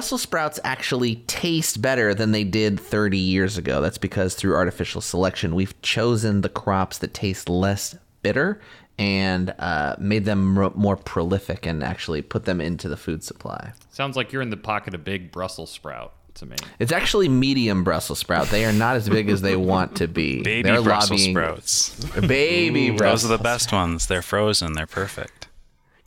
Yeah, 0.00 0.02
Brussels 0.02 0.22
sprouts 0.22 0.58
actually 0.64 1.16
taste 1.26 1.82
better 1.82 2.14
than 2.14 2.32
they 2.32 2.42
did 2.44 2.80
30 2.80 3.18
years 3.18 3.58
ago. 3.58 3.82
That's 3.82 3.98
because 3.98 4.34
through 4.34 4.54
artificial 4.56 5.02
selection, 5.02 5.54
we've 5.54 5.78
chosen 5.82 6.40
the 6.40 6.48
crops 6.48 6.96
that 6.98 7.12
taste 7.12 7.50
less 7.50 7.96
bitter 8.22 8.60
and 8.98 9.54
uh, 9.58 9.96
made 9.98 10.24
them 10.24 10.56
r- 10.56 10.72
more 10.74 10.96
prolific 10.96 11.66
and 11.66 11.84
actually 11.84 12.22
put 12.22 12.46
them 12.46 12.62
into 12.62 12.88
the 12.88 12.96
food 12.96 13.22
supply. 13.22 13.72
Sounds 13.90 14.16
like 14.16 14.32
you're 14.32 14.40
in 14.40 14.48
the 14.48 14.56
pocket 14.56 14.94
of 14.94 15.04
big 15.04 15.30
Brussels 15.32 15.70
sprout 15.70 16.14
to 16.36 16.46
me. 16.46 16.56
It's 16.78 16.92
actually 16.92 17.28
medium 17.28 17.84
Brussels 17.84 18.18
sprout. 18.20 18.48
They 18.48 18.64
are 18.64 18.72
not 18.72 18.96
as 18.96 19.06
big 19.06 19.28
as 19.28 19.42
they 19.42 19.56
want 19.56 19.96
to 19.96 20.08
be. 20.08 20.42
Baby 20.42 20.70
They're 20.70 20.80
Brussels 20.82 21.10
lobbying- 21.10 21.34
sprouts. 21.34 22.04
Baby 22.26 22.90
Brussels. 22.90 23.22
Those 23.22 23.30
are 23.32 23.36
the 23.36 23.42
best 23.42 23.70
ones. 23.70 24.06
They're 24.06 24.22
frozen. 24.22 24.72
They're 24.72 24.86
perfect. 24.86 25.48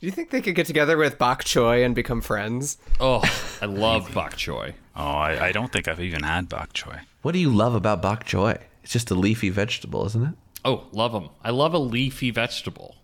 Do 0.00 0.06
you 0.06 0.10
think 0.12 0.30
they 0.30 0.40
could 0.42 0.54
get 0.54 0.66
together 0.66 0.96
with 0.96 1.18
bok 1.18 1.44
choy 1.44 1.84
and 1.84 1.94
become 1.94 2.20
friends? 2.20 2.78
Oh, 3.00 3.22
I 3.62 3.66
love 3.66 4.12
bok 4.12 4.34
choy. 4.34 4.74
Oh, 4.96 5.02
I, 5.02 5.46
I 5.46 5.52
don't 5.52 5.72
think 5.72 5.88
I've 5.88 6.00
even 6.00 6.22
had 6.22 6.48
bok 6.48 6.72
choy. 6.72 7.00
What 7.22 7.32
do 7.32 7.38
you 7.38 7.50
love 7.50 7.74
about 7.74 8.02
bok 8.02 8.24
choy? 8.24 8.58
It's 8.82 8.92
just 8.92 9.10
a 9.10 9.14
leafy 9.14 9.48
vegetable, 9.48 10.04
isn't 10.06 10.22
it? 10.22 10.34
Oh, 10.64 10.84
love 10.92 11.12
them. 11.12 11.30
I 11.42 11.50
love 11.50 11.72
a 11.74 11.78
leafy 11.78 12.30
vegetable. 12.30 12.96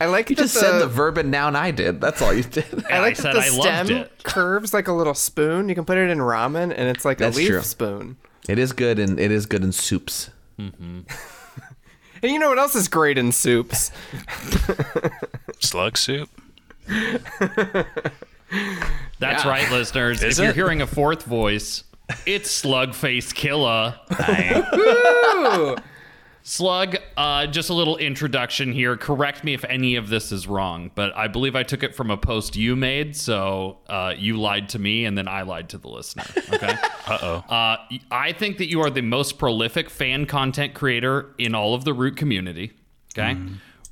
I 0.00 0.06
like 0.06 0.30
You 0.30 0.36
that 0.36 0.42
just 0.42 0.54
said 0.54 0.78
the 0.78 0.86
verb 0.86 1.18
and 1.18 1.30
noun 1.30 1.56
I 1.56 1.70
did. 1.72 2.00
That's 2.00 2.22
all 2.22 2.32
you 2.32 2.44
did. 2.44 2.84
I 2.90 3.00
like 3.00 3.18
I 3.18 3.22
that 3.22 3.22
said 3.22 3.34
the 3.34 3.40
I 3.40 3.48
loved 3.48 3.62
stem 3.62 3.90
it. 3.90 4.24
curves 4.24 4.72
like 4.72 4.86
a 4.88 4.92
little 4.92 5.14
spoon. 5.14 5.68
You 5.68 5.74
can 5.74 5.84
put 5.84 5.98
it 5.98 6.08
in 6.10 6.18
ramen, 6.18 6.72
and 6.76 6.88
it's 6.88 7.04
like 7.04 7.18
That's 7.18 7.36
a 7.36 7.38
leaf 7.38 7.48
true. 7.48 7.62
spoon. 7.62 8.16
It 8.48 8.58
is 8.58 8.72
good 8.72 8.98
and 8.98 9.18
it 9.20 9.30
is 9.32 9.46
good 9.46 9.62
in 9.64 9.72
soups. 9.72 10.30
Mm-hmm. 10.58 11.00
And 12.22 12.32
you 12.32 12.38
know 12.38 12.48
what 12.48 12.58
else 12.58 12.74
is 12.74 12.88
great 12.88 13.18
in 13.18 13.32
soups? 13.32 13.90
Slug 15.60 15.96
soup. 15.96 16.28
That's 19.20 19.44
Yeah. 19.44 19.48
right, 19.48 19.70
listeners. 19.70 20.22
Is 20.22 20.38
if 20.38 20.42
you're 20.42 20.50
it? 20.50 20.54
hearing 20.56 20.80
a 20.82 20.86
fourth 20.86 21.24
voice, 21.24 21.84
it's 22.26 22.62
Slugface 22.62 23.34
Killa. 23.34 24.00
I, 24.10 24.64
Ooh. 24.74 25.76
Slug, 26.48 26.96
uh, 27.18 27.46
just 27.46 27.68
a 27.68 27.74
little 27.74 27.98
introduction 27.98 28.72
here. 28.72 28.96
Correct 28.96 29.44
me 29.44 29.52
if 29.52 29.66
any 29.66 29.96
of 29.96 30.08
this 30.08 30.32
is 30.32 30.46
wrong, 30.46 30.90
but 30.94 31.14
I 31.14 31.28
believe 31.28 31.54
I 31.54 31.62
took 31.62 31.82
it 31.82 31.94
from 31.94 32.10
a 32.10 32.16
post 32.16 32.56
you 32.56 32.74
made, 32.74 33.14
so 33.14 33.80
uh, 33.86 34.14
you 34.16 34.38
lied 34.38 34.70
to 34.70 34.78
me 34.78 35.04
and 35.04 35.16
then 35.16 35.28
I 35.28 35.42
lied 35.42 35.68
to 35.68 35.78
the 35.78 35.88
listener. 35.88 36.24
Okay. 36.50 36.74
uh-oh. 37.06 37.44
uh, 37.54 37.76
I 38.10 38.32
think 38.32 38.56
that 38.58 38.70
you 38.70 38.80
are 38.80 38.88
the 38.88 39.02
most 39.02 39.36
prolific 39.36 39.90
fan 39.90 40.24
content 40.24 40.72
creator 40.72 41.34
in 41.36 41.54
all 41.54 41.74
of 41.74 41.84
the 41.84 41.92
Root 41.92 42.16
community. 42.16 42.72
Okay. 43.16 43.38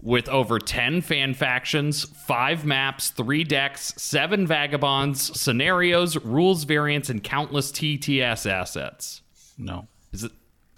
With 0.00 0.26
over 0.30 0.58
10 0.58 1.02
fan 1.02 1.34
factions, 1.34 2.04
five 2.04 2.64
maps, 2.64 3.10
three 3.10 3.44
decks, 3.44 3.92
seven 3.98 4.46
vagabonds, 4.46 5.38
scenarios, 5.38 6.16
rules 6.24 6.64
variants, 6.64 7.10
and 7.10 7.22
countless 7.22 7.70
TTS 7.70 8.50
assets. 8.50 9.20
No. 9.58 9.88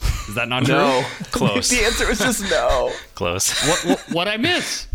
Is 0.00 0.34
that 0.34 0.48
not 0.48 0.64
true? 0.64 0.74
No. 0.77 1.04
Close. 1.30 1.68
the 1.70 1.84
answer 1.84 2.06
was 2.06 2.18
just 2.18 2.42
no. 2.50 2.92
Close. 3.14 3.50
What, 3.68 3.84
what, 3.84 4.12
what 4.12 4.28
I 4.28 4.36
miss? 4.36 4.86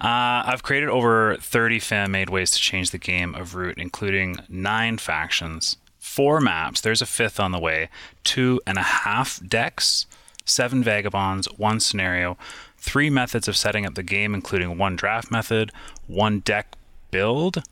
Uh, 0.00 0.46
I've 0.46 0.62
created 0.62 0.88
over 0.88 1.36
30 1.40 1.80
fan-made 1.80 2.30
ways 2.30 2.52
to 2.52 2.58
change 2.58 2.90
the 2.90 2.98
game 2.98 3.34
of 3.34 3.54
Root, 3.56 3.78
including 3.78 4.36
nine 4.48 4.98
factions, 4.98 5.76
four 5.98 6.40
maps. 6.40 6.80
There's 6.80 7.02
a 7.02 7.06
fifth 7.06 7.40
on 7.40 7.50
the 7.50 7.58
way. 7.58 7.88
Two 8.22 8.60
and 8.64 8.78
a 8.78 8.82
half 8.82 9.40
decks, 9.46 10.06
seven 10.44 10.84
vagabonds, 10.84 11.46
one 11.58 11.80
scenario, 11.80 12.38
three 12.76 13.10
methods 13.10 13.48
of 13.48 13.56
setting 13.56 13.84
up 13.84 13.96
the 13.96 14.04
game, 14.04 14.34
including 14.34 14.78
one 14.78 14.94
draft 14.94 15.32
method, 15.32 15.72
one 16.06 16.38
deck 16.40 16.76
build, 17.10 17.64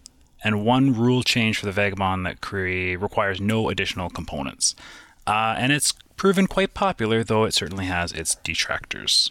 and 0.43 0.65
one 0.65 0.95
rule 0.95 1.23
change 1.23 1.59
for 1.59 1.67
the 1.67 1.73
vagabond 1.73 2.27
that 2.27 2.41
cre- 2.41 2.97
requires 2.99 3.41
no 3.41 3.69
additional 3.69 4.11
components. 4.11 4.75
Uh, 5.29 5.55
and 5.57 5.73
it's 5.73 5.95
proven 6.17 6.47
quite 6.47 6.75
popular, 6.75 7.23
though 7.25 7.45
it 7.45 7.55
certainly 7.55 7.87
has 7.87 8.13
its 8.13 8.35
detractors. 8.37 9.31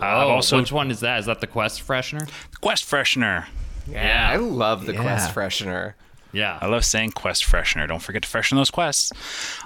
Uh, 0.00 0.04
I've 0.04 0.26
Oh, 0.26 0.30
also 0.30 0.58
which 0.58 0.72
one 0.72 0.90
is 0.90 1.00
that? 1.00 1.20
Is 1.20 1.26
that 1.26 1.40
the 1.40 1.46
Quest 1.46 1.86
freshener? 1.86 2.26
The 2.26 2.56
Quest 2.60 2.84
Freshener. 2.88 3.46
Yeah, 3.88 4.28
I 4.30 4.36
love 4.36 4.86
the 4.86 4.92
quest 4.94 5.34
freshener. 5.34 5.94
Yeah. 6.32 6.56
I 6.62 6.66
love 6.66 6.84
saying 6.84 7.10
quest 7.12 7.44
freshener. 7.44 7.86
Don't 7.88 8.00
forget 8.00 8.22
to 8.22 8.28
freshen 8.28 8.56
those 8.56 8.70
quests. 8.70 9.10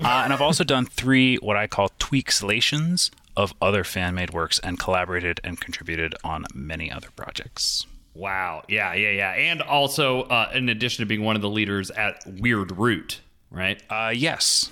Uh, 0.03 0.23
and 0.25 0.33
I've 0.33 0.41
also 0.41 0.65
done 0.65 0.87
three 0.87 1.37
what 1.37 1.57
I 1.57 1.67
call 1.67 1.91
tweaksalations 2.01 3.11
of 3.37 3.53
other 3.61 3.85
fan 3.85 4.15
made 4.15 4.33
works 4.33 4.59
and 4.61 4.79
collaborated 4.79 5.39
and 5.45 5.61
contributed 5.61 6.15
on 6.25 6.47
many 6.55 6.91
other 6.91 7.09
projects. 7.15 7.87
Wow. 8.15 8.63
Yeah, 8.69 8.95
yeah, 8.95 9.11
yeah. 9.11 9.31
And 9.33 9.61
also, 9.61 10.23
uh, 10.23 10.51
in 10.55 10.71
addition 10.71 11.03
to 11.03 11.07
being 11.07 11.23
one 11.23 11.37
of 11.37 11.43
the 11.43 11.51
leaders 11.51 11.91
at 11.91 12.27
Weird 12.27 12.73
Root, 12.77 13.21
right? 13.51 13.81
Uh, 13.91 14.13
yes. 14.17 14.71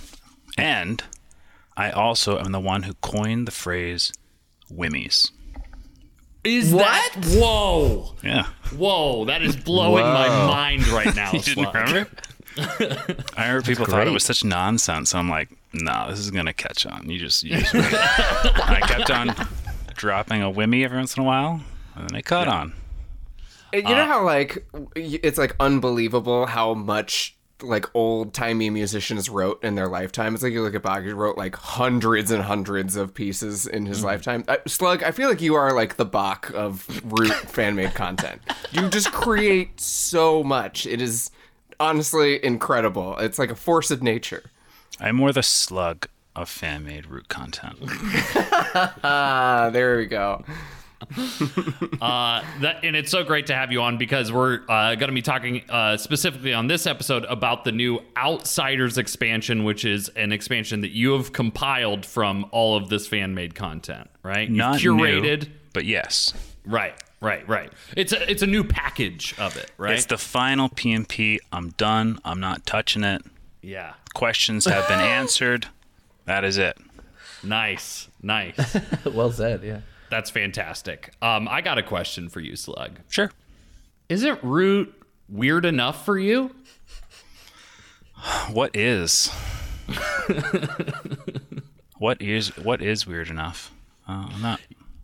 And 0.56 1.02
I 1.76 1.90
also 1.90 2.38
am 2.38 2.52
the 2.52 2.60
one 2.60 2.84
who 2.84 2.94
coined 2.94 3.46
the 3.48 3.52
phrase 3.52 4.12
wimmies. 4.72 5.30
Is 6.44 6.72
that? 6.72 7.14
Whoa. 7.28 8.14
Yeah. 8.22 8.46
Whoa. 8.76 9.24
That 9.24 9.42
is 9.42 9.56
blowing 9.56 10.04
my 10.04 10.28
mind 10.28 10.86
right 10.88 11.14
now. 11.16 11.32
You 11.32 11.40
didn't 11.40 11.64
Slug. 11.72 11.74
remember? 11.74 12.10
I 13.36 13.46
remember 13.46 13.62
people 13.62 13.86
thought 13.86 14.06
it 14.06 14.12
was 14.12 14.24
such 14.24 14.44
nonsense. 14.44 15.10
So 15.10 15.18
I'm 15.18 15.28
like, 15.30 15.48
no, 15.72 16.06
this 16.10 16.18
is 16.20 16.30
gonna 16.30 16.52
catch 16.52 16.86
on. 16.86 17.08
You 17.10 17.18
just, 17.18 17.42
you 17.42 17.58
just. 17.58 17.74
I 17.74 18.80
kept 18.86 19.10
on 19.10 19.34
dropping 19.94 20.42
a 20.42 20.50
wimmy 20.52 20.84
every 20.84 20.98
once 20.98 21.16
in 21.16 21.22
a 21.22 21.26
while, 21.26 21.60
and 21.96 22.08
then 22.08 22.16
it 22.18 22.24
caught 22.24 22.46
on. 22.46 22.74
You 23.72 23.80
Uh, 23.84 23.90
know 23.90 24.06
how 24.06 24.24
like 24.24 24.64
it's 24.94 25.36
like 25.38 25.56
unbelievable 25.58 26.46
how 26.46 26.74
much 26.74 27.36
like 27.66 27.86
old 27.94 28.32
timey 28.34 28.70
musicians 28.70 29.28
wrote 29.28 29.62
in 29.62 29.74
their 29.74 29.88
lifetime. 29.88 30.34
It's 30.34 30.42
like 30.42 30.52
you 30.52 30.62
look 30.62 30.74
at 30.74 30.82
Bach, 30.82 31.02
he 31.02 31.10
wrote 31.12 31.36
like 31.36 31.56
hundreds 31.56 32.30
and 32.30 32.42
hundreds 32.42 32.96
of 32.96 33.14
pieces 33.14 33.66
in 33.66 33.86
his 33.86 34.04
lifetime. 34.04 34.44
Uh, 34.48 34.56
Slug, 34.66 35.02
I 35.02 35.10
feel 35.10 35.28
like 35.28 35.40
you 35.40 35.54
are 35.54 35.72
like 35.74 35.96
the 35.96 36.04
Bach 36.04 36.50
of 36.54 36.86
root 37.12 37.32
fan 37.50 37.74
made 37.76 37.94
content. 37.94 38.40
You 38.72 38.88
just 38.88 39.12
create 39.12 39.80
so 39.80 40.42
much. 40.42 40.86
It 40.86 41.00
is 41.00 41.30
honestly 41.80 42.44
incredible. 42.44 43.16
It's 43.18 43.38
like 43.38 43.50
a 43.50 43.56
force 43.56 43.90
of 43.90 44.02
nature. 44.02 44.44
I'm 45.00 45.16
more 45.16 45.32
the 45.32 45.42
slug 45.42 46.08
of 46.36 46.48
fan 46.48 46.84
made 46.84 47.06
root 47.06 47.28
content. 47.28 47.78
There 49.72 49.96
we 49.98 50.06
go. 50.06 50.44
Uh, 52.00 52.42
that, 52.60 52.84
and 52.84 52.94
it's 52.96 53.10
so 53.10 53.24
great 53.24 53.46
to 53.46 53.54
have 53.54 53.72
you 53.72 53.80
on 53.80 53.96
because 53.96 54.30
we're 54.30 54.60
uh, 54.68 54.94
going 54.96 55.08
to 55.08 55.12
be 55.14 55.22
talking 55.22 55.62
uh, 55.70 55.96
specifically 55.96 56.52
on 56.52 56.66
this 56.66 56.86
episode 56.86 57.24
about 57.26 57.64
the 57.64 57.72
new 57.72 57.98
Outsiders 58.16 58.98
expansion, 58.98 59.64
which 59.64 59.84
is 59.86 60.10
an 60.10 60.32
expansion 60.32 60.82
that 60.82 60.90
you 60.90 61.12
have 61.12 61.32
compiled 61.32 62.04
from 62.04 62.44
all 62.50 62.76
of 62.76 62.90
this 62.90 63.06
fan 63.06 63.34
made 63.34 63.54
content, 63.54 64.10
right? 64.22 64.48
You've 64.48 64.56
Not 64.58 64.80
curated. 64.80 65.44
new, 65.46 65.52
but 65.72 65.84
yes. 65.86 66.34
Right, 66.66 66.94
right, 67.22 67.48
right. 67.48 67.72
It's 67.96 68.12
a 68.12 68.30
it's 68.30 68.42
a 68.42 68.46
new 68.46 68.64
package 68.64 69.34
of 69.38 69.56
it, 69.56 69.70
right? 69.78 69.94
It's 69.94 70.06
the 70.06 70.18
final 70.18 70.68
PMP. 70.68 71.38
I'm 71.52 71.70
done. 71.70 72.18
I'm 72.24 72.40
not 72.40 72.66
touching 72.66 73.02
it. 73.04 73.22
yeah. 73.62 73.94
Questions 74.14 74.66
have 74.66 74.86
been 74.88 75.00
answered. 75.20 75.66
That 76.26 76.44
is 76.44 76.58
it. 76.58 76.76
Nice, 77.42 78.08
nice. 78.22 78.76
well 79.06 79.32
said, 79.32 79.62
yeah. 79.64 79.80
That's 80.14 80.30
fantastic. 80.30 81.12
Um, 81.22 81.48
I 81.48 81.60
got 81.60 81.76
a 81.76 81.82
question 81.82 82.28
for 82.28 82.38
you, 82.38 82.54
Slug. 82.54 83.00
Sure. 83.08 83.32
Isn't 84.08 84.38
Root 84.44 84.94
weird 85.28 85.64
enough 85.64 86.04
for 86.04 86.16
you? 86.16 86.54
What 88.52 88.76
is? 88.76 89.28
what 91.98 92.22
is 92.22 92.56
what 92.58 92.80
is 92.80 93.08
weird 93.08 93.28
enough? 93.28 93.72
Uh, 94.06 94.30
not 94.40 94.60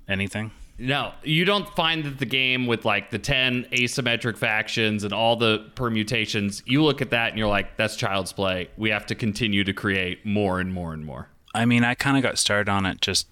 anything. 0.09 0.53
No, 0.79 1.13
you 1.25 1.45
don't 1.45 1.69
find 1.71 2.05
that 2.05 2.19
the 2.19 2.25
game 2.25 2.69
with 2.69 2.85
like 2.85 3.11
the 3.11 3.19
10 3.19 3.65
asymmetric 3.73 4.39
factions 4.39 5.03
and 5.03 5.13
all 5.13 5.35
the 5.35 5.73
permutations, 5.75 6.63
you 6.67 6.85
look 6.85 7.03
at 7.03 7.11
that 7.11 7.31
and 7.31 7.39
you're 7.39 7.49
like, 7.49 7.77
that's 7.77 7.97
child's 7.97 8.33
play. 8.33 8.69
We 8.77 8.91
have 8.91 9.07
to 9.07 9.17
continue 9.17 9.65
to 9.65 9.73
create 9.73 10.25
more 10.25 10.61
and 10.61 10.73
more 10.73 10.93
and 10.93 11.05
more. 11.05 11.31
I 11.53 11.65
mean, 11.65 11.83
I 11.83 11.97
kind 11.97 12.17
of 12.17 12.23
got 12.23 12.39
started 12.39 12.71
on 12.71 12.87
it 12.87 13.01
just 13.01 13.27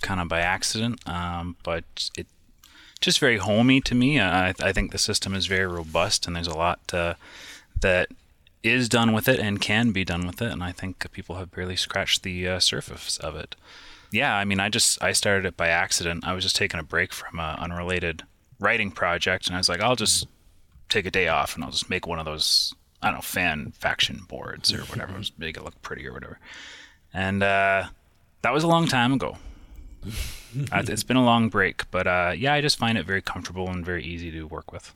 kind 0.00 0.20
of 0.20 0.28
by 0.28 0.40
accident, 0.40 1.06
um, 1.08 1.56
but 1.62 2.10
it 2.16 2.26
just 3.00 3.18
very 3.18 3.38
homey 3.38 3.80
to 3.80 3.94
me. 3.94 4.20
I, 4.20 4.54
I 4.60 4.72
think 4.72 4.92
the 4.92 4.98
system 4.98 5.34
is 5.34 5.46
very 5.46 5.66
robust, 5.66 6.26
and 6.26 6.36
there's 6.36 6.46
a 6.46 6.56
lot 6.56 6.80
uh, 6.92 7.14
that 7.80 8.08
is 8.62 8.88
done 8.88 9.12
with 9.12 9.26
it 9.28 9.40
and 9.40 9.60
can 9.60 9.90
be 9.90 10.04
done 10.04 10.26
with 10.26 10.42
it, 10.42 10.52
and 10.52 10.62
I 10.62 10.72
think 10.72 11.10
people 11.12 11.36
have 11.36 11.50
barely 11.50 11.76
scratched 11.76 12.22
the 12.22 12.46
uh, 12.46 12.60
surface 12.60 13.18
of 13.18 13.36
it. 13.36 13.56
Yeah, 14.12 14.34
I 14.34 14.44
mean, 14.44 14.60
I 14.60 14.68
just 14.68 15.02
I 15.02 15.12
started 15.12 15.46
it 15.46 15.56
by 15.56 15.68
accident. 15.68 16.26
I 16.26 16.34
was 16.34 16.44
just 16.44 16.56
taking 16.56 16.80
a 16.80 16.84
break 16.84 17.12
from 17.12 17.38
an 17.38 17.56
unrelated 17.58 18.24
writing 18.58 18.90
project, 18.90 19.46
and 19.46 19.56
I 19.56 19.58
was 19.58 19.68
like, 19.68 19.80
I'll 19.80 19.96
just 19.96 20.26
take 20.88 21.06
a 21.06 21.10
day 21.10 21.28
off, 21.28 21.54
and 21.54 21.64
I'll 21.64 21.70
just 21.70 21.88
make 21.88 22.06
one 22.06 22.18
of 22.18 22.24
those 22.24 22.74
I 23.02 23.08
don't 23.08 23.16
know 23.16 23.22
fan 23.22 23.72
faction 23.78 24.22
boards 24.28 24.72
or 24.72 24.80
whatever, 24.82 25.16
just 25.18 25.38
make 25.38 25.56
it 25.56 25.64
look 25.64 25.80
pretty 25.82 26.06
or 26.06 26.12
whatever. 26.12 26.38
And 27.14 27.42
uh, 27.42 27.88
that 28.42 28.52
was 28.52 28.62
a 28.62 28.68
long 28.68 28.86
time 28.86 29.12
ago. 29.12 29.36
Uh, 30.72 30.82
it's 30.88 31.04
been 31.04 31.16
a 31.16 31.24
long 31.24 31.48
break, 31.48 31.88
but 31.92 32.08
uh, 32.08 32.32
yeah, 32.36 32.52
I 32.52 32.60
just 32.60 32.76
find 32.76 32.98
it 32.98 33.06
very 33.06 33.22
comfortable 33.22 33.68
and 33.68 33.86
very 33.86 34.02
easy 34.02 34.32
to 34.32 34.48
work 34.48 34.72
with. 34.72 34.92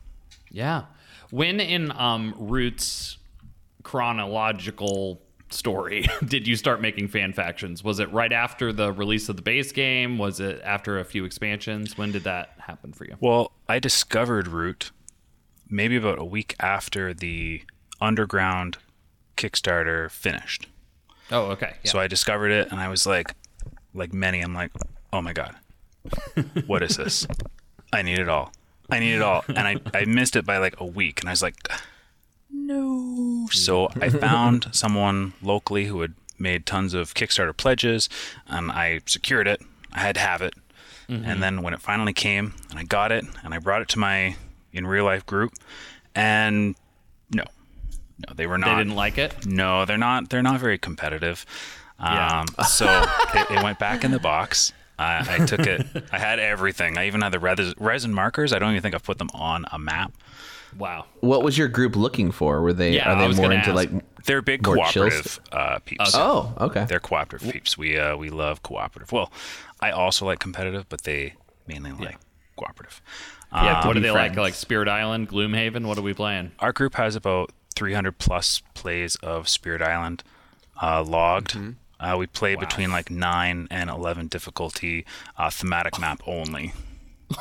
Yeah. 0.50 0.86
When 1.30 1.60
in 1.60 1.92
um, 1.92 2.34
Root's 2.36 3.18
chronological 3.84 5.22
story 5.50 6.06
did 6.26 6.46
you 6.48 6.56
start 6.56 6.80
making 6.80 7.08
fan 7.08 7.32
factions? 7.32 7.84
Was 7.84 8.00
it 8.00 8.12
right 8.12 8.32
after 8.32 8.72
the 8.72 8.92
release 8.92 9.28
of 9.28 9.36
the 9.36 9.42
base 9.42 9.72
game? 9.72 10.18
Was 10.18 10.40
it 10.40 10.60
after 10.64 10.98
a 10.98 11.04
few 11.04 11.24
expansions? 11.24 11.96
When 11.96 12.12
did 12.12 12.24
that 12.24 12.54
happen 12.58 12.92
for 12.92 13.04
you? 13.04 13.16
Well, 13.20 13.52
I 13.68 13.78
discovered 13.78 14.48
Root 14.48 14.90
maybe 15.70 15.96
about 15.96 16.18
a 16.18 16.24
week 16.24 16.54
after 16.60 17.14
the 17.14 17.62
Underground 18.00 18.78
Kickstarter 19.36 20.10
finished. 20.10 20.66
Oh, 21.30 21.46
okay. 21.52 21.74
Yeah. 21.84 21.90
So 21.90 21.98
I 21.98 22.06
discovered 22.06 22.50
it 22.50 22.70
and 22.70 22.80
I 22.80 22.88
was 22.88 23.06
like, 23.06 23.34
like 23.94 24.12
many, 24.12 24.40
I'm 24.40 24.54
like, 24.54 24.72
oh 25.14 25.22
my 25.22 25.32
God, 25.32 25.54
what 26.66 26.82
is 26.82 26.96
this? 26.96 27.26
I 27.92 28.02
need 28.02 28.18
it 28.18 28.28
all. 28.28 28.52
I 28.90 28.98
need 28.98 29.14
it 29.14 29.22
all. 29.22 29.44
And 29.48 29.60
I, 29.60 29.76
I 29.94 30.04
missed 30.04 30.34
it 30.34 30.44
by 30.44 30.58
like 30.58 30.78
a 30.80 30.84
week 30.84 31.20
and 31.20 31.28
I 31.28 31.32
was 31.32 31.40
like, 31.40 31.56
no. 32.50 33.46
So 33.52 33.88
I 34.00 34.08
found 34.08 34.68
someone 34.72 35.32
locally 35.40 35.86
who 35.86 36.00
had 36.00 36.14
made 36.38 36.66
tons 36.66 36.94
of 36.94 37.14
Kickstarter 37.14 37.56
pledges 37.56 38.08
and 38.48 38.72
I 38.72 39.00
secured 39.06 39.46
it. 39.46 39.62
I 39.92 40.00
had 40.00 40.16
to 40.16 40.20
have 40.20 40.42
it. 40.42 40.54
And 41.06 41.42
then 41.42 41.60
when 41.62 41.74
it 41.74 41.80
finally 41.82 42.14
came 42.14 42.54
and 42.70 42.78
I 42.78 42.82
got 42.82 43.12
it 43.12 43.24
and 43.44 43.52
I 43.52 43.58
brought 43.58 43.82
it 43.82 43.88
to 43.90 43.98
my 43.98 44.36
in 44.72 44.86
real 44.86 45.04
life 45.04 45.26
group 45.26 45.52
and 46.14 46.74
no, 47.30 47.44
no, 48.26 48.34
they 48.34 48.46
were 48.46 48.56
not. 48.58 48.70
they 48.70 48.76
didn't 48.82 48.96
like 48.96 49.18
it? 49.18 49.46
No, 49.46 49.84
they're 49.84 49.98
not. 49.98 50.30
They're 50.30 50.42
not 50.42 50.58
very 50.60 50.78
competitive. 50.78 51.44
Yeah. 52.00 52.40
Um, 52.40 52.46
so 52.66 52.86
it, 53.34 53.50
it 53.50 53.62
went 53.62 53.78
back 53.78 54.02
in 54.02 54.10
the 54.12 54.18
box. 54.18 54.72
I, 54.98 55.36
I 55.42 55.46
took 55.46 55.60
it. 55.60 55.86
I 56.12 56.18
had 56.18 56.38
everything. 56.38 56.96
I 56.98 57.06
even 57.06 57.20
had 57.22 57.32
the 57.32 57.38
res- 57.40 57.74
resin 57.78 58.14
markers. 58.14 58.52
I 58.52 58.58
don't 58.58 58.70
even 58.70 58.82
think 58.82 58.94
I've 58.94 59.02
put 59.02 59.18
them 59.18 59.30
on 59.34 59.64
a 59.72 59.78
map. 59.78 60.12
Wow. 60.78 61.06
What 61.20 61.42
was 61.42 61.56
your 61.58 61.68
group 61.68 61.94
looking 61.96 62.30
for? 62.32 62.60
Were 62.60 62.72
they 62.72 62.94
Yeah, 62.96 63.12
are 63.12 63.20
they 63.20 63.28
was 63.28 63.36
more 63.36 63.46
gonna 63.46 63.56
into 63.60 63.70
ask. 63.70 63.76
like 63.92 64.24
They're 64.24 64.42
big 64.42 64.64
More 64.66 64.76
chill 64.86 65.04
cooperative 65.04 65.40
uh, 65.52 65.78
peeps. 65.84 66.12
Oh, 66.14 66.52
okay. 66.60 66.84
They're 66.88 67.00
cooperative 67.00 67.50
peeps. 67.52 67.78
We 67.78 67.96
uh, 67.98 68.16
we 68.16 68.30
love 68.30 68.62
cooperative. 68.62 69.12
Well, 69.12 69.30
I 69.80 69.90
also 69.92 70.26
like 70.26 70.38
competitive, 70.40 70.88
but 70.88 71.02
they 71.02 71.34
mainly 71.68 71.92
like 71.92 72.18
cooperative. 72.56 73.00
Yeah. 73.52 73.82
to 73.82 73.86
what 73.86 73.94
do 73.94 74.00
they 74.00 74.10
like? 74.10 74.32
friends. 74.32 74.38
Like 74.38 74.54
Spirit 74.54 74.88
Island, 74.88 75.28
Gloomhaven? 75.28 75.86
What 75.86 75.96
are 75.96 76.02
we 76.02 76.12
playing? 76.14 76.50
Our 76.58 76.72
group 76.72 76.94
has 76.96 77.14
about 77.14 77.50
300 77.76 78.18
plus 78.18 78.62
plays 78.74 79.14
of 79.16 79.48
Spirit 79.48 79.80
Island 79.80 80.24
uh, 80.82 81.04
logged. 81.04 81.56
Uh, 82.00 82.16
we 82.18 82.26
play 82.26 82.54
between 82.56 82.90
like 82.90 83.10
nine 83.10 83.68
and 83.70 83.88
11 83.88 84.26
difficulty, 84.28 85.04
uh, 85.38 85.50
thematic 85.50 85.98
map 85.98 86.20
only. 86.26 86.72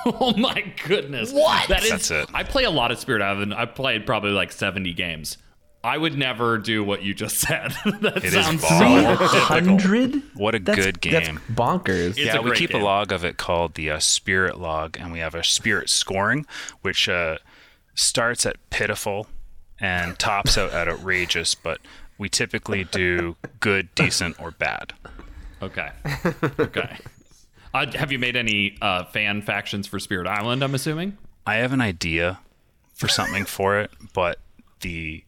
Oh 0.05 0.33
my 0.37 0.61
goodness. 0.87 1.31
What? 1.33 1.67
That 1.67 1.83
is, 1.83 1.89
That's 1.89 2.09
it. 2.11 2.29
I 2.33 2.43
play 2.43 2.63
a 2.63 2.71
lot 2.71 2.91
of 2.91 2.97
Spirit 2.99 3.21
Island. 3.21 3.53
I 3.53 3.65
played 3.65 4.05
probably 4.07 4.31
like 4.31 4.51
70 4.51 4.93
games. 4.93 5.37
I 5.83 5.97
would 5.97 6.17
never 6.17 6.57
do 6.57 6.83
what 6.83 7.03
you 7.03 7.13
just 7.13 7.37
said. 7.47 7.75
that 8.01 8.17
It 8.17 8.23
is 8.23 8.33
sounds 8.33 8.61
so 8.61 8.69
hundred. 9.43 10.23
What 10.35 10.55
a 10.55 10.59
good 10.59 10.95
That's 10.95 11.27
game. 11.27 11.41
bonkers. 11.51 12.11
It's 12.11 12.19
yeah, 12.19 12.39
we 12.39 12.53
keep 12.53 12.71
game. 12.71 12.81
a 12.81 12.85
log 12.85 13.11
of 13.11 13.25
it 13.25 13.37
called 13.37 13.73
the 13.75 13.91
uh, 13.91 13.99
spirit 13.99 14.57
log, 14.57 14.97
and 14.97 15.11
we 15.11 15.19
have 15.19 15.35
a 15.35 15.43
spirit 15.43 15.89
scoring, 15.89 16.45
which 16.81 17.09
uh, 17.09 17.37
starts 17.93 18.45
at 18.45 18.55
pitiful 18.69 19.27
and 19.79 20.17
tops 20.17 20.57
out 20.57 20.71
at 20.71 20.87
outrageous. 20.87 21.53
But 21.55 21.79
we 22.23 22.29
typically 22.29 22.85
do 22.85 23.35
good, 23.59 23.93
decent, 23.95 24.39
or 24.39 24.51
bad. 24.51 24.93
Okay. 25.61 25.89
Okay. 26.57 26.97
Uh, 27.73 27.91
have 27.95 28.13
you 28.13 28.17
made 28.19 28.37
any 28.37 28.77
uh, 28.81 29.03
fan 29.03 29.41
factions 29.41 29.87
for 29.87 29.99
Spirit 29.99 30.25
Island, 30.25 30.63
I'm 30.63 30.73
assuming? 30.73 31.17
I 31.45 31.55
have 31.55 31.73
an 31.73 31.81
idea 31.81 32.39
for 32.93 33.09
something 33.09 33.43
for 33.43 33.77
it, 33.77 33.91
but 34.13 34.39
the 34.79 35.25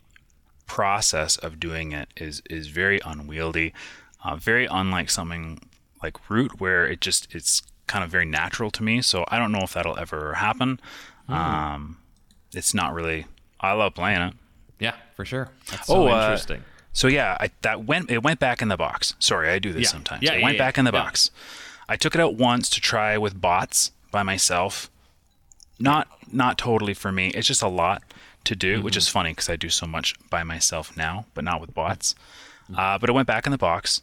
process 0.67 1.35
of 1.35 1.59
doing 1.59 1.91
it 1.91 2.07
is 2.15 2.41
is 2.49 2.67
very 2.67 3.01
unwieldy, 3.05 3.73
uh, 4.23 4.37
very 4.37 4.65
unlike 4.65 5.09
something 5.09 5.59
like 6.01 6.29
Root, 6.29 6.61
where 6.61 6.85
it 6.87 7.01
just 7.01 7.27
it's 7.35 7.61
kind 7.87 8.05
of 8.05 8.09
very 8.09 8.25
natural 8.25 8.71
to 8.71 8.83
me. 8.83 9.01
So 9.01 9.25
I 9.27 9.37
don't 9.37 9.51
know 9.51 9.63
if 9.63 9.73
that'll 9.73 9.99
ever 9.99 10.35
happen. 10.35 10.79
Um, 11.27 11.97
it's 12.53 12.73
not 12.73 12.93
really. 12.93 13.25
I 13.59 13.73
love 13.73 13.95
playing 13.95 14.21
it. 14.21 14.33
Yeah, 14.79 14.95
for 15.15 15.25
sure. 15.25 15.49
That's 15.71 15.87
so 15.87 15.95
Oh, 15.95 16.07
uh, 16.07 16.21
interesting. 16.21 16.63
So 16.95 17.07
yeah, 17.07 17.37
I, 17.39 17.51
that 17.61 17.83
went 17.85 18.09
it 18.09 18.23
went 18.23 18.39
back 18.39 18.61
in 18.63 18.69
the 18.69 18.77
box. 18.77 19.13
Sorry, 19.19 19.49
I 19.49 19.59
do 19.59 19.71
this 19.71 19.83
Yeah. 19.83 19.89
sometimes. 19.89 20.23
Yeah, 20.23 20.33
it 20.33 20.39
yeah, 20.39 20.43
went 20.45 20.55
yeah. 20.57 20.63
back 20.65 20.77
in 20.79 20.85
the 20.85 20.91
box. 20.91 21.29
I 21.87 21.95
took 21.97 22.15
it 22.15 22.21
out 22.21 22.33
once 22.35 22.69
to 22.71 22.81
try 22.81 23.17
with 23.17 23.39
bots 23.39 23.91
by 24.11 24.23
myself. 24.23 24.89
Not 25.79 26.07
not 26.31 26.57
totally 26.57 26.93
for 26.93 27.11
me. 27.11 27.27
It's 27.29 27.47
just 27.47 27.61
a 27.61 27.67
lot 27.67 28.01
to 28.45 28.55
do, 28.55 28.81
which 28.81 28.93
Mm-hmm. 28.93 28.97
is 28.99 29.07
funny 29.09 29.31
because 29.31 29.49
I 29.49 29.55
do 29.57 29.69
so 29.69 29.85
much 29.85 30.15
by 30.29 30.43
myself 30.43 30.95
now, 30.95 31.25
but 31.33 31.43
not 31.43 31.59
with 31.61 31.73
bots. 31.73 32.15
Mm-hmm. 32.71 32.79
Uh, 32.79 32.97
but 32.97 33.09
it 33.09 33.13
went 33.13 33.27
back 33.27 33.45
in 33.45 33.51
the 33.51 33.57
box. 33.57 34.01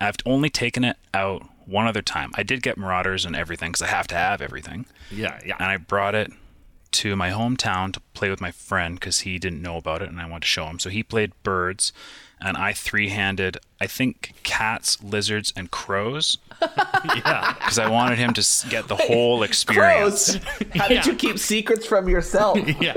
I've 0.00 0.16
only 0.24 0.48
taken 0.48 0.82
it 0.82 0.96
out 1.12 1.42
one 1.66 1.86
other 1.86 2.00
time. 2.02 2.30
I 2.34 2.42
did 2.42 2.62
get 2.62 2.78
Marauders 2.78 3.26
and 3.26 3.36
everything 3.36 3.70
because 3.72 3.82
I 3.82 3.88
have 3.88 4.06
to 4.08 4.14
have 4.14 4.40
everything 4.40 4.86
Yeah, 5.10 5.38
yeah. 5.44 5.56
and 5.60 5.66
I 5.68 5.76
brought 5.76 6.14
it 6.14 6.32
to 6.92 7.14
my 7.14 7.30
hometown 7.30 7.92
to 7.92 8.00
play 8.14 8.30
with 8.30 8.40
my 8.40 8.50
friend 8.50 8.98
because 8.98 9.20
he 9.20 9.38
didn't 9.38 9.60
know 9.62 9.76
about 9.76 10.00
it 10.02 10.08
and 10.08 10.20
I 10.20 10.24
wanted 10.26 10.42
to 10.42 10.48
show 10.48 10.64
him. 10.66 10.78
So 10.80 10.88
he 10.90 11.02
played 11.04 11.32
birds, 11.44 11.92
and 12.40 12.56
I 12.56 12.72
three 12.72 13.08
handed, 13.08 13.58
I 13.80 13.86
think, 13.86 14.34
cats, 14.42 15.02
lizards, 15.02 15.52
and 15.56 15.70
crows 15.70 16.38
yeah. 16.62 17.52
because 17.58 17.78
I 17.78 17.88
wanted 17.88 18.18
him 18.18 18.32
to 18.34 18.66
get 18.68 18.88
the 18.88 18.96
whole 18.96 19.42
experience. 19.42 20.34
How 20.74 20.88
did 20.88 21.06
you 21.06 21.14
keep 21.14 21.38
secrets 21.38 21.86
from 21.86 22.08
yourself? 22.08 22.58
Yeah. 22.80 22.94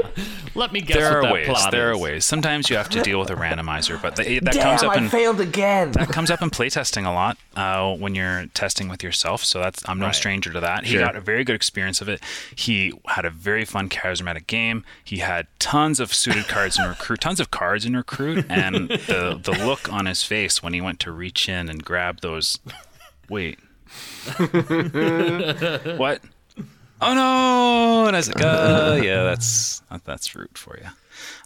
Let 0.55 0.71
me 0.71 0.81
guess 0.81 0.97
There 0.97 1.09
what 1.09 1.15
are 1.17 1.21
that 1.23 1.33
ways. 1.33 1.47
plot 1.47 1.71
There 1.71 1.91
is. 1.91 1.97
are 1.97 2.01
ways. 2.01 2.25
Sometimes 2.25 2.69
you 2.69 2.75
have 2.77 2.87
to 2.89 3.01
deal 3.01 3.19
with 3.19 3.31
a 3.31 3.35
randomizer, 3.35 3.99
but 4.01 4.15
the, 4.15 4.39
that 4.39 4.53
Damn, 4.53 4.63
comes 4.63 4.83
up 4.83 4.91
I 4.91 4.97
in 4.99 5.09
failed 5.09 5.41
again. 5.41 5.91
that 5.93 6.09
comes 6.09 6.29
up 6.29 6.41
in 6.43 6.51
playtesting 6.51 7.05
a 7.07 7.11
lot 7.11 7.37
uh, 7.55 7.95
when 7.95 8.13
you're 8.13 8.45
testing 8.53 8.87
with 8.87 9.01
yourself. 9.03 9.43
So 9.43 9.59
that's 9.59 9.87
I'm 9.89 9.97
no 9.99 10.05
Right. 10.07 10.15
stranger 10.15 10.53
to 10.53 10.59
that. 10.59 10.85
He 10.85 10.91
Sure. 10.93 11.01
got 11.05 11.15
a 11.15 11.21
very 11.21 11.43
good 11.43 11.55
experience 11.55 12.01
of 12.01 12.07
it. 12.09 12.21
He 12.55 12.93
had 13.07 13.25
a 13.25 13.29
very 13.31 13.65
fun 13.65 13.89
charismatic 13.89 14.45
game. 14.47 14.85
He 15.03 15.17
had 15.17 15.47
tons 15.59 15.99
of 15.99 16.13
suited 16.13 16.47
cards 16.47 16.77
in 16.77 16.85
recruit, 16.87 17.21
tons 17.21 17.39
of 17.39 17.49
cards 17.51 17.83
in 17.85 17.95
recruit, 17.95 18.45
and 18.47 18.89
the 18.89 19.39
the 19.41 19.51
look 19.65 19.91
on 19.91 20.05
his 20.05 20.21
face 20.23 20.61
when 20.61 20.73
he 20.73 20.81
went 20.81 20.99
to 21.01 21.11
reach 21.11 21.49
in 21.49 21.67
and 21.67 21.83
grab 21.83 22.21
those. 22.21 22.59
Wait. 23.29 23.59
what? 25.97 26.21
Oh 27.01 27.13
no! 27.13 28.07
And 28.07 28.15
I 28.15 28.19
was 28.19 28.27
like, 28.29 28.41
uh, 28.41 28.99
yeah, 29.03 29.23
that's 29.23 29.81
uh, 29.91 29.99
that's 30.05 30.35
root 30.35 30.57
for 30.57 30.77
you. 30.77 30.87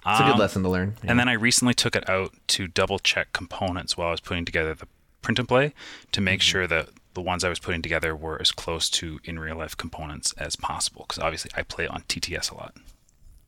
It's 0.06 0.20
a 0.20 0.24
good 0.24 0.34
um, 0.34 0.40
lesson 0.40 0.64
to 0.64 0.70
learn. 0.70 0.96
And 1.04 1.20
then 1.20 1.28
I 1.28 1.34
recently 1.34 1.74
took 1.74 1.96
it 1.96 2.10
out 2.10 2.34
to 2.48 2.68
double 2.68 3.00
check 3.00 3.34
components 3.34 3.98
while 3.98 4.10
I 4.10 4.12
was 4.12 4.22
putting 4.22 4.46
together 4.46 4.74
the 4.74 4.88
print 5.22 5.40
and 5.40 5.48
play 5.48 5.74
to 6.12 6.22
make 6.22 6.40
mm-hmm. 6.40 6.46
sure 6.46 6.68
that 6.68 6.90
the 7.14 7.22
ones 7.22 7.44
I 7.44 7.50
was 7.50 7.60
putting 7.60 7.82
together 7.82 8.16
were 8.16 8.40
as 8.40 8.52
close 8.52 8.90
to 8.92 9.20
in 9.24 9.40
real 9.40 9.58
life 9.58 9.76
components 9.76 10.34
as 10.38 10.56
possible. 10.56 11.06
Because 11.08 11.22
obviously 11.22 11.52
I 11.56 11.64
play 11.64 11.88
on 11.88 12.04
TTS 12.04 12.52
a 12.52 12.56
lot. 12.56 12.76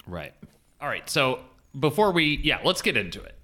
Right. 0.07 0.33
All 0.81 0.89
right. 0.89 1.07
So 1.09 1.39
before 1.79 2.11
we, 2.11 2.39
yeah, 2.43 2.59
let's 2.63 2.81
get 2.81 2.97
into 2.97 3.21
it. 3.21 3.35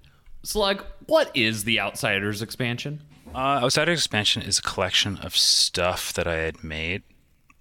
Slug, 0.42 0.84
what 1.06 1.30
is 1.34 1.64
the 1.64 1.80
Outsiders 1.80 2.42
expansion? 2.42 3.02
Uh, 3.36 3.60
Outsiders 3.62 3.98
Expansion 3.98 4.40
is 4.40 4.58
a 4.58 4.62
collection 4.62 5.18
of 5.18 5.36
stuff 5.36 6.10
that 6.14 6.26
I 6.26 6.36
had 6.36 6.64
made, 6.64 7.02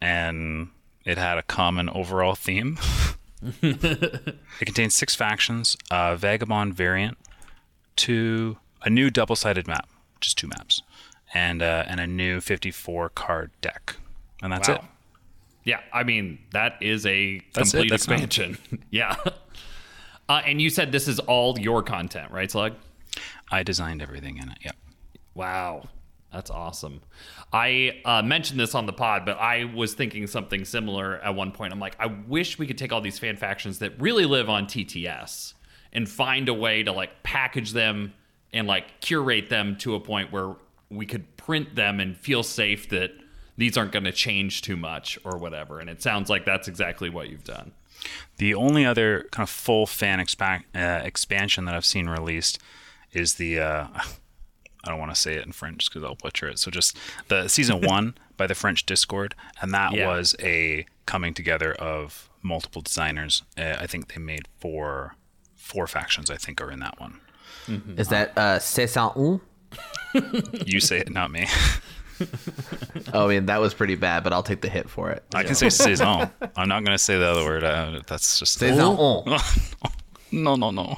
and 0.02 0.70
it 1.04 1.18
had 1.18 1.38
a 1.38 1.44
common 1.44 1.90
overall 1.90 2.34
theme. 2.34 2.78
it 3.62 4.38
contains 4.60 4.96
six 4.96 5.16
factions, 5.16 5.76
a 5.92 6.16
vagabond 6.16 6.76
variant, 6.76 7.18
two 7.98 8.56
a 8.84 8.90
new 8.90 9.10
double-sided 9.10 9.68
map, 9.68 9.90
just 10.22 10.38
two 10.38 10.48
maps, 10.48 10.82
and 11.34 11.62
uh, 11.62 11.84
and 11.88 12.00
a 12.00 12.08
new 12.08 12.40
54 12.40 13.10
card 13.10 13.52
deck, 13.60 13.98
and 14.42 14.54
that's 14.54 14.70
Wow. 14.70 14.76
it. 14.76 14.82
Yeah, 15.66 15.82
I 15.92 16.04
mean 16.04 16.40
that 16.54 16.78
is 16.82 17.06
a 17.06 17.42
That's 17.54 17.72
complete 17.72 17.92
expansion. 17.92 18.58
yeah. 18.92 19.16
Uh, 20.30 20.42
and 20.46 20.62
you 20.62 20.70
said 20.70 20.94
this 20.94 21.08
is 21.10 21.20
all 21.20 21.60
your 21.60 21.84
content, 21.84 22.32
right, 22.32 22.50
Slug? 22.50 22.76
I 23.52 23.62
designed 23.64 24.02
everything 24.02 24.38
in 24.38 24.50
it. 24.50 24.58
Yep. 24.64 24.76
Wow, 25.36 25.90
that's 26.32 26.50
awesome. 26.50 27.02
I 27.54 28.02
uh, 28.06 28.22
mentioned 28.22 28.60
this 28.60 28.74
on 28.74 28.86
the 28.86 28.94
pod, 28.94 29.26
but 29.26 29.38
I 29.38 29.66
was 29.66 29.94
thinking 29.94 30.26
something 30.28 30.66
similar 30.66 31.18
at 31.18 31.36
one 31.36 31.52
point. 31.52 31.74
I'm 31.74 31.80
like, 31.80 31.96
I 32.00 32.08
wish 32.08 32.58
we 32.58 32.66
could 32.66 32.78
take 32.78 32.92
all 32.92 33.02
these 33.02 33.20
fan 33.20 33.36
factions 33.38 33.80
that 33.80 34.00
really 34.02 34.26
live 34.26 34.50
on 34.50 34.66
TTS 34.66 35.54
and 35.94 36.10
find 36.10 36.50
a 36.50 36.54
way 36.54 36.84
to 36.84 36.92
like 36.92 37.24
package 37.24 37.72
them 37.72 38.14
and 38.54 38.68
like 38.68 39.02
curate 39.02 39.50
them 39.50 39.76
to 39.78 39.96
a 39.96 40.00
point 40.00 40.32
where 40.32 40.56
we 40.90 41.06
could 41.06 41.36
print 41.38 41.76
them 41.76 42.00
and 42.00 42.18
feel 42.18 42.44
safe 42.44 42.90
that 42.90 43.12
these 43.58 43.78
aren't 43.78 43.92
going 43.92 44.06
to 44.06 44.12
change 44.12 44.62
too 44.62 44.78
much 44.78 45.18
or 45.24 45.38
whatever. 45.38 45.80
And 45.80 45.90
it 45.90 46.02
sounds 46.02 46.30
like 46.30 46.46
that's 46.46 46.68
exactly 46.68 47.10
what 47.10 47.30
you've 47.30 47.44
done. 47.44 47.72
The 48.38 48.54
only 48.54 48.86
other 48.86 49.28
kind 49.32 49.44
of 49.44 49.50
full 49.50 49.86
fan 49.86 50.20
expa- 50.20 50.64
uh, 50.74 51.04
expansion 51.04 51.66
that 51.66 51.76
I've 51.76 51.86
seen 51.86 52.08
released 52.08 52.60
is 53.14 53.36
the. 53.36 53.60
Uh, 53.60 53.88
I 54.86 54.90
don't 54.90 55.00
want 55.00 55.14
to 55.14 55.20
say 55.20 55.36
it 55.36 55.46
in 55.46 55.52
French 55.52 55.90
because 55.90 56.04
I'll 56.04 56.16
butcher 56.16 56.48
it. 56.48 56.60
So 56.60 56.70
just 56.72 56.96
the 57.28 57.48
season 57.48 57.82
one 57.88 58.16
by 58.38 58.48
the 58.48 58.56
French 58.56 58.86
Discord, 58.86 59.34
and 59.62 59.74
that 59.74 59.94
Yeah. 59.94 60.08
was 60.08 60.36
a 60.40 60.86
coming 61.06 61.34
together 61.34 61.74
of 61.74 62.30
multiple 62.42 62.82
designers. 62.82 63.44
Uh, 63.58 63.76
I 63.80 63.88
think 63.88 64.14
they 64.14 64.20
made 64.22 64.48
four 64.60 65.16
four 65.56 65.88
factions. 65.88 66.30
I 66.30 66.38
think 66.38 66.62
are 66.62 66.70
in 66.72 66.80
that 66.80 67.00
one. 67.00 67.20
Is 67.98 68.10
that 68.10 68.38
uh, 68.38 68.60
Saison 68.60 69.12
Un? 69.16 69.42
You 70.66 70.80
say 70.80 71.00
it, 71.00 71.10
not 71.12 71.32
me. 71.32 71.48
Oh, 73.14 73.26
I 73.26 73.28
mean, 73.28 73.48
that 73.48 73.60
was 73.60 73.74
pretty 73.74 73.96
bad, 73.96 74.24
but 74.24 74.32
I'll 74.32 74.42
take 74.42 74.62
the 74.62 74.70
hit 74.70 74.90
for 74.90 75.12
it. 75.12 75.22
I 75.34 75.44
can 75.44 75.54
say 75.54 75.70
saison. 75.70 76.30
I'm 76.56 76.70
not 76.70 76.86
going 76.86 76.96
to 76.96 76.98
say 76.98 77.20
the 77.20 77.26
other 77.26 77.44
word. 77.44 77.66
Uh, 77.66 78.02
that's 78.08 78.40
just 78.40 78.54
Saison 78.58 78.96
Un. 78.98 79.38
no, 80.32 80.56
no, 80.56 80.72
no. 80.72 80.96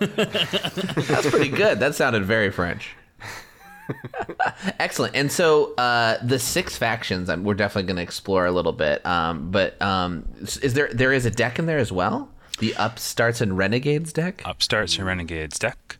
That's 0.00 1.30
pretty 1.30 1.48
good. 1.48 1.80
That 1.80 1.94
sounded 1.94 2.24
very 2.26 2.50
French. 2.50 2.90
Excellent. 4.78 5.14
And 5.14 5.30
so 5.30 5.74
uh, 5.74 6.18
the 6.22 6.38
six 6.38 6.76
factions, 6.76 7.28
we're 7.28 7.54
definitely 7.54 7.86
going 7.86 7.96
to 7.96 8.02
explore 8.02 8.46
a 8.46 8.52
little 8.52 8.72
bit. 8.72 9.04
Um, 9.06 9.50
but 9.50 9.80
um, 9.82 10.28
is 10.40 10.74
there 10.74 10.88
there 10.92 11.12
is 11.12 11.26
a 11.26 11.30
deck 11.30 11.58
in 11.58 11.66
there 11.66 11.78
as 11.78 11.92
well? 11.92 12.30
The 12.58 12.74
Upstarts 12.74 13.40
and 13.40 13.56
Renegades 13.56 14.12
deck. 14.12 14.42
Upstarts 14.44 14.96
and 14.96 15.06
Renegades 15.06 15.58
deck. 15.58 15.98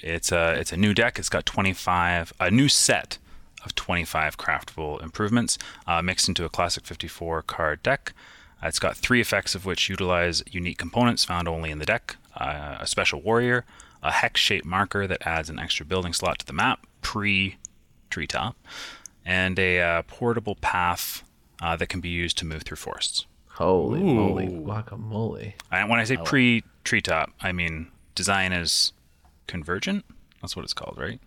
It's 0.00 0.32
a 0.32 0.52
it's 0.58 0.72
a 0.72 0.76
new 0.76 0.94
deck. 0.94 1.18
It's 1.18 1.28
got 1.28 1.46
25 1.46 2.32
a 2.40 2.50
new 2.50 2.68
set 2.68 3.18
of 3.64 3.74
25 3.76 4.36
craftable 4.36 5.00
improvements 5.02 5.56
uh, 5.86 6.02
mixed 6.02 6.26
into 6.26 6.44
a 6.44 6.48
classic 6.48 6.84
54 6.84 7.42
card 7.42 7.82
deck. 7.82 8.12
Uh, 8.62 8.66
it's 8.66 8.80
got 8.80 8.96
three 8.96 9.20
effects 9.20 9.54
of 9.54 9.64
which 9.64 9.88
utilize 9.88 10.42
unique 10.50 10.78
components 10.78 11.24
found 11.24 11.46
only 11.46 11.70
in 11.70 11.78
the 11.78 11.86
deck: 11.86 12.16
uh, 12.36 12.78
a 12.80 12.86
special 12.86 13.22
warrior, 13.22 13.64
a 14.02 14.10
hex-shaped 14.10 14.66
marker 14.66 15.06
that 15.06 15.24
adds 15.24 15.48
an 15.48 15.60
extra 15.60 15.86
building 15.86 16.12
slot 16.12 16.40
to 16.40 16.46
the 16.46 16.52
map 16.52 16.84
pre 17.02 17.56
treetop, 18.10 18.56
and 19.24 19.58
a 19.58 19.80
uh, 19.80 20.02
portable 20.02 20.54
path 20.56 21.22
uh, 21.60 21.76
that 21.76 21.88
can 21.88 22.00
be 22.00 22.08
used 22.08 22.38
to 22.38 22.46
move 22.46 22.62
through 22.62 22.78
forests. 22.78 23.26
Holy 23.48 24.02
moly, 24.02 24.48
guacamole! 24.48 25.52
And 25.70 25.90
when 25.90 26.00
I 26.00 26.04
say 26.04 26.16
pre 26.16 26.64
treetop, 26.84 27.30
I 27.40 27.52
mean 27.52 27.88
design 28.14 28.52
is 28.52 28.92
convergent. 29.46 30.04
That's 30.40 30.56
what 30.56 30.64
it's 30.64 30.72
called, 30.72 30.96
right? 30.98 31.20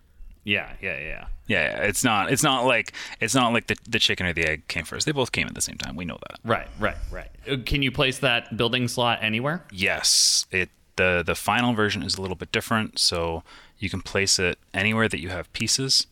Yeah, 0.44 0.72
yeah, 0.80 0.98
yeah. 0.98 1.26
Yeah, 1.48 1.62
yeah, 1.62 1.82
it's 1.82 2.04
not. 2.04 2.30
It's 2.32 2.42
not 2.42 2.66
like 2.66 2.92
it's 3.20 3.34
not 3.34 3.52
like 3.52 3.68
the 3.68 3.76
the 3.88 3.98
chicken 3.98 4.26
or 4.26 4.32
the 4.32 4.44
egg 4.46 4.68
came 4.68 4.84
first. 4.84 5.06
They 5.06 5.12
both 5.12 5.32
came 5.32 5.46
at 5.46 5.54
the 5.54 5.60
same 5.60 5.76
time. 5.76 5.96
We 5.96 6.04
know 6.04 6.18
that. 6.28 6.38
Right, 6.44 6.68
right, 6.78 6.96
right. 7.10 7.30
Uh, 7.48 7.56
Can 7.64 7.82
you 7.82 7.92
place 7.92 8.18
that 8.18 8.56
building 8.56 8.88
slot 8.88 9.18
anywhere? 9.22 9.64
Yes, 9.72 10.46
it 10.50 10.70
the 10.96 11.22
the 11.24 11.34
final 11.34 11.74
version 11.74 12.02
is 12.02 12.16
a 12.16 12.20
little 12.22 12.36
bit 12.36 12.50
different. 12.52 12.98
So 12.98 13.42
you 13.78 13.90
can 13.90 14.00
place 14.00 14.38
it 14.38 14.58
anywhere 14.72 15.08
that 15.08 15.20
you 15.20 15.28
have 15.28 15.52
pieces, 15.52 16.06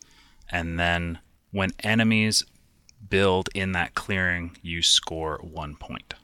and 0.50 0.78
then 0.78 1.18
when 1.50 1.70
enemies 1.80 2.44
build 3.08 3.48
in 3.54 3.72
that 3.72 3.94
clearing, 3.94 4.56
you 4.62 4.82
score 4.82 5.38
one 5.42 5.76
point. 5.76 6.14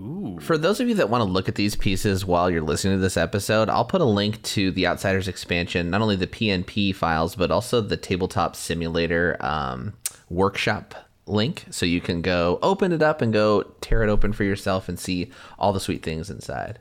Ooh. 0.00 0.38
For 0.40 0.56
those 0.56 0.78
of 0.78 0.88
you 0.88 0.94
that 0.94 1.10
want 1.10 1.22
to 1.22 1.30
look 1.30 1.48
at 1.48 1.56
these 1.56 1.74
pieces 1.74 2.24
while 2.24 2.50
you're 2.50 2.62
listening 2.62 2.98
to 2.98 3.00
this 3.00 3.16
episode, 3.16 3.68
I'll 3.68 3.84
put 3.84 4.00
a 4.00 4.04
link 4.04 4.40
to 4.42 4.70
the 4.70 4.86
Outsiders 4.86 5.26
expansion, 5.26 5.90
not 5.90 6.02
only 6.02 6.14
the 6.14 6.26
PNP 6.26 6.94
files, 6.94 7.34
but 7.34 7.50
also 7.50 7.80
the 7.80 7.96
Tabletop 7.96 8.54
Simulator 8.54 9.36
um, 9.40 9.94
workshop 10.28 10.94
link. 11.26 11.64
So 11.70 11.84
you 11.84 12.00
can 12.00 12.22
go 12.22 12.60
open 12.62 12.92
it 12.92 13.02
up 13.02 13.20
and 13.22 13.32
go 13.32 13.62
tear 13.80 14.04
it 14.04 14.08
open 14.08 14.32
for 14.32 14.44
yourself 14.44 14.88
and 14.88 14.98
see 14.98 15.32
all 15.58 15.72
the 15.72 15.80
sweet 15.80 16.04
things 16.04 16.30
inside. 16.30 16.78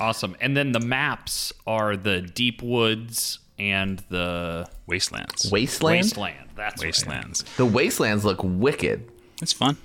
Awesome. 0.00 0.36
And 0.40 0.56
then 0.56 0.72
the 0.72 0.80
maps 0.80 1.52
are 1.66 1.96
the 1.96 2.20
deep 2.20 2.62
woods 2.62 3.40
and 3.58 4.02
the 4.08 4.68
Wastelands. 4.86 5.50
Wasteland? 5.50 5.98
wasteland. 5.98 6.48
That's 6.54 6.82
right. 6.82 6.88
Wastelands. 6.88 7.44
The 7.56 7.66
Wastelands 7.66 8.24
look 8.24 8.40
wicked. 8.42 9.10
It's 9.42 9.52
fun. 9.52 9.76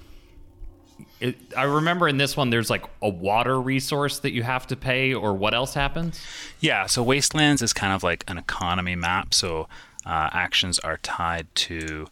It, 1.19 1.37
I 1.55 1.63
remember 1.63 2.07
in 2.07 2.17
this 2.17 2.37
one, 2.37 2.49
there's 2.49 2.69
like 2.69 2.83
a 3.01 3.09
water 3.09 3.59
resource 3.59 4.19
that 4.19 4.33
you 4.33 4.43
have 4.43 4.67
to 4.67 4.75
pay, 4.75 5.13
or 5.13 5.33
what 5.33 5.53
else 5.53 5.73
happens? 5.73 6.21
Yeah, 6.59 6.85
so 6.85 7.01
Wastelands 7.01 7.61
is 7.61 7.73
kind 7.73 7.93
of 7.93 8.03
like 8.03 8.23
an 8.27 8.37
economy 8.37 8.95
map. 8.95 9.33
So 9.33 9.67
uh, 10.05 10.29
actions 10.33 10.79
are 10.79 10.97
tied 10.97 11.47
to 11.55 12.07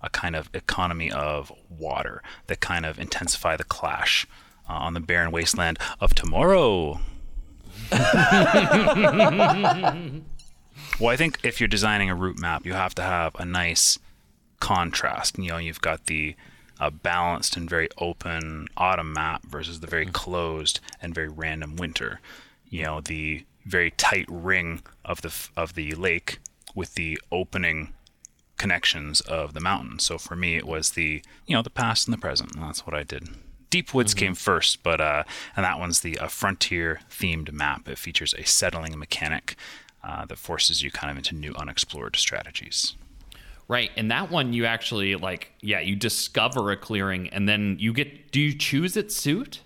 a 0.00 0.10
kind 0.10 0.36
of 0.36 0.50
economy 0.54 1.10
of 1.10 1.52
water 1.68 2.22
that 2.46 2.60
kind 2.60 2.84
of 2.84 2.98
intensify 2.98 3.56
the 3.56 3.64
clash 3.64 4.26
uh, 4.68 4.72
on 4.72 4.94
the 4.94 5.00
barren 5.00 5.30
wasteland 5.30 5.78
of 6.00 6.14
tomorrow. 6.14 7.00
well, 11.00 11.10
I 11.10 11.16
think 11.16 11.38
if 11.42 11.60
you're 11.60 11.68
designing 11.68 12.10
a 12.10 12.14
Root 12.14 12.38
map, 12.38 12.66
you 12.66 12.72
have 12.72 12.94
to 12.96 13.02
have 13.02 13.34
a 13.36 13.44
nice 13.44 13.98
contrast. 14.60 15.38
You 15.38 15.50
know, 15.50 15.58
you've 15.58 15.80
got 15.80 16.06
the 16.06 16.34
uh, 16.80 16.90
balanced 16.90 17.56
and 17.56 17.68
very 17.68 17.88
open 17.98 18.66
autumn 18.76 19.12
map 19.12 19.44
versus 19.46 19.80
the 19.80 19.86
very 19.86 20.06
closed 20.06 20.80
and 21.00 21.14
very 21.14 21.28
random 21.28 21.76
winter. 21.76 22.20
You 22.68 22.84
know, 22.84 23.00
the 23.00 23.44
very 23.64 23.90
tight 23.92 24.26
ring 24.28 24.82
of 25.04 25.22
the 25.22 25.32
of 25.56 25.74
the 25.74 25.92
lake 25.92 26.38
with 26.74 26.94
the 26.94 27.18
opening 27.30 27.92
connections 28.56 29.20
of 29.22 29.54
the 29.54 29.60
mountain. 29.60 29.98
So 29.98 30.18
for 30.18 30.36
me, 30.36 30.56
it 30.56 30.66
was 30.66 30.90
the 30.90 31.22
you 31.46 31.56
know 31.56 31.62
the 31.62 31.70
past 31.70 32.06
and 32.06 32.16
the 32.16 32.20
present. 32.20 32.54
And 32.54 32.62
that's 32.62 32.86
what 32.86 32.94
I 32.94 33.02
did. 33.02 33.28
Deep 33.74 33.92
Woods 33.92 34.14
came 34.14 34.36
first, 34.36 34.84
but 34.84 35.00
uh, 35.00 35.24
and 35.56 35.64
that 35.64 35.80
one's 35.80 35.98
the 35.98 36.16
uh, 36.20 36.28
frontier 36.28 37.00
themed 37.10 37.50
map. 37.50 37.88
It 37.88 37.98
features 37.98 38.32
a 38.32 38.44
settling 38.44 38.96
mechanic 38.96 39.56
uh, 40.04 40.24
that 40.26 40.38
forces 40.38 40.80
you 40.84 40.92
kind 40.92 41.10
of 41.10 41.16
into 41.16 41.34
new 41.34 41.52
unexplored 41.56 42.14
strategies. 42.14 42.94
Right. 43.66 43.90
And 43.96 44.08
that 44.12 44.30
one, 44.30 44.52
you 44.52 44.64
actually 44.64 45.16
like, 45.16 45.50
yeah, 45.60 45.80
you 45.80 45.96
discover 45.96 46.70
a 46.70 46.76
clearing, 46.76 47.28
and 47.30 47.48
then 47.48 47.76
you 47.80 47.92
get. 47.92 48.30
Do 48.30 48.38
you 48.38 48.56
choose 48.56 48.96
its 48.96 49.16
suit? 49.16 49.62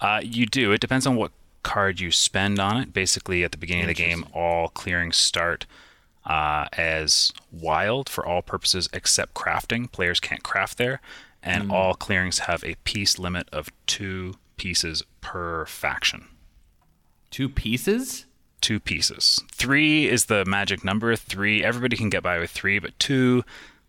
Uh, 0.00 0.20
you 0.22 0.46
do. 0.46 0.70
It 0.70 0.80
depends 0.80 1.04
on 1.04 1.16
what 1.16 1.32
card 1.64 1.98
you 1.98 2.12
spend 2.12 2.60
on 2.60 2.76
it. 2.76 2.92
Basically, 2.92 3.42
at 3.42 3.50
the 3.50 3.58
beginning 3.58 3.82
of 3.82 3.88
the 3.88 3.94
game, 3.94 4.24
all 4.32 4.68
clearings 4.68 5.16
start 5.16 5.66
uh, 6.24 6.66
as 6.74 7.32
wild 7.50 8.08
for 8.08 8.24
all 8.24 8.42
purposes 8.42 8.88
except 8.92 9.34
crafting. 9.34 9.90
Players 9.90 10.20
can't 10.20 10.44
craft 10.44 10.78
there, 10.78 11.00
and 11.42 11.64
mm. 11.64 11.72
all 11.72 11.94
clearings 11.94 12.40
have 12.40 12.62
a 12.64 12.76
piece 12.84 13.18
limit 13.18 13.48
of 13.52 13.68
two 13.86 14.34
pieces 14.56 15.02
per 15.20 15.66
faction. 15.66 16.28
Two 17.30 17.48
pieces. 17.48 18.26
Two 18.60 18.78
pieces. 18.78 19.40
Three 19.50 20.08
is 20.08 20.26
the 20.26 20.44
magic 20.44 20.84
number. 20.84 21.16
Three, 21.16 21.64
everybody 21.64 21.96
can 21.96 22.10
get 22.10 22.22
by 22.22 22.38
with 22.38 22.50
three, 22.50 22.78
but 22.78 22.96
two 22.98 23.44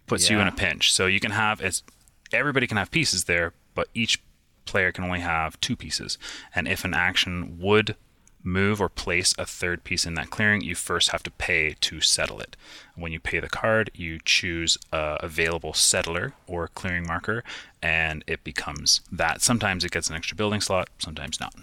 puts 0.07 0.29
you 0.29 0.39
in 0.39 0.47
a 0.47 0.51
pinch. 0.51 0.91
So 0.91 1.05
you 1.05 1.19
can 1.19 1.31
have 1.31 1.61
it's 1.61 1.83
everybody 2.31 2.65
can 2.65 2.77
have 2.77 2.89
pieces 2.89 3.25
there, 3.25 3.53
but 3.75 3.87
each 3.93 4.21
player 4.65 4.91
can 4.91 5.03
only 5.03 5.19
have 5.19 5.59
two 5.61 5.75
pieces. 5.75 6.17
And 6.55 6.67
if 6.67 6.85
an 6.85 6.93
action 6.93 7.59
would 7.59 7.95
move 8.43 8.81
or 8.81 8.89
place 8.89 9.33
a 9.37 9.45
third 9.45 9.83
piece 9.83 10.05
in 10.05 10.15
that 10.15 10.29
clearing, 10.29 10.61
you 10.61 10.75
first 10.75 11.11
have 11.11 11.23
to 11.23 11.31
pay 11.31 11.75
to 11.79 12.01
settle 12.01 12.39
it. 12.39 12.55
When 12.95 13.11
you 13.11 13.19
pay 13.19 13.39
the 13.39 13.49
card, 13.49 13.89
you 13.93 14.19
choose 14.23 14.77
a 14.91 15.17
available 15.21 15.73
settler 15.73 16.33
or 16.47 16.67
clearing 16.67 17.07
marker, 17.07 17.43
and 17.81 18.23
it 18.27 18.43
becomes 18.43 19.01
that. 19.11 19.41
Sometimes 19.41 19.83
it 19.85 19.91
gets 19.91 20.09
an 20.09 20.15
extra 20.15 20.35
building 20.35 20.61
slot, 20.61 20.89
sometimes 20.99 21.39
not. 21.39 21.53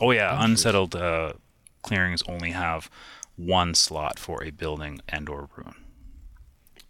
Oh 0.00 0.10
yeah, 0.10 0.36
unsettled 0.44 0.94
uh, 0.96 1.34
clearings 1.82 2.22
only 2.28 2.50
have 2.50 2.90
one 3.36 3.74
slot 3.74 4.18
for 4.18 4.42
a 4.42 4.50
building 4.50 5.00
and 5.08 5.28
or 5.28 5.48
ruin. 5.56 5.74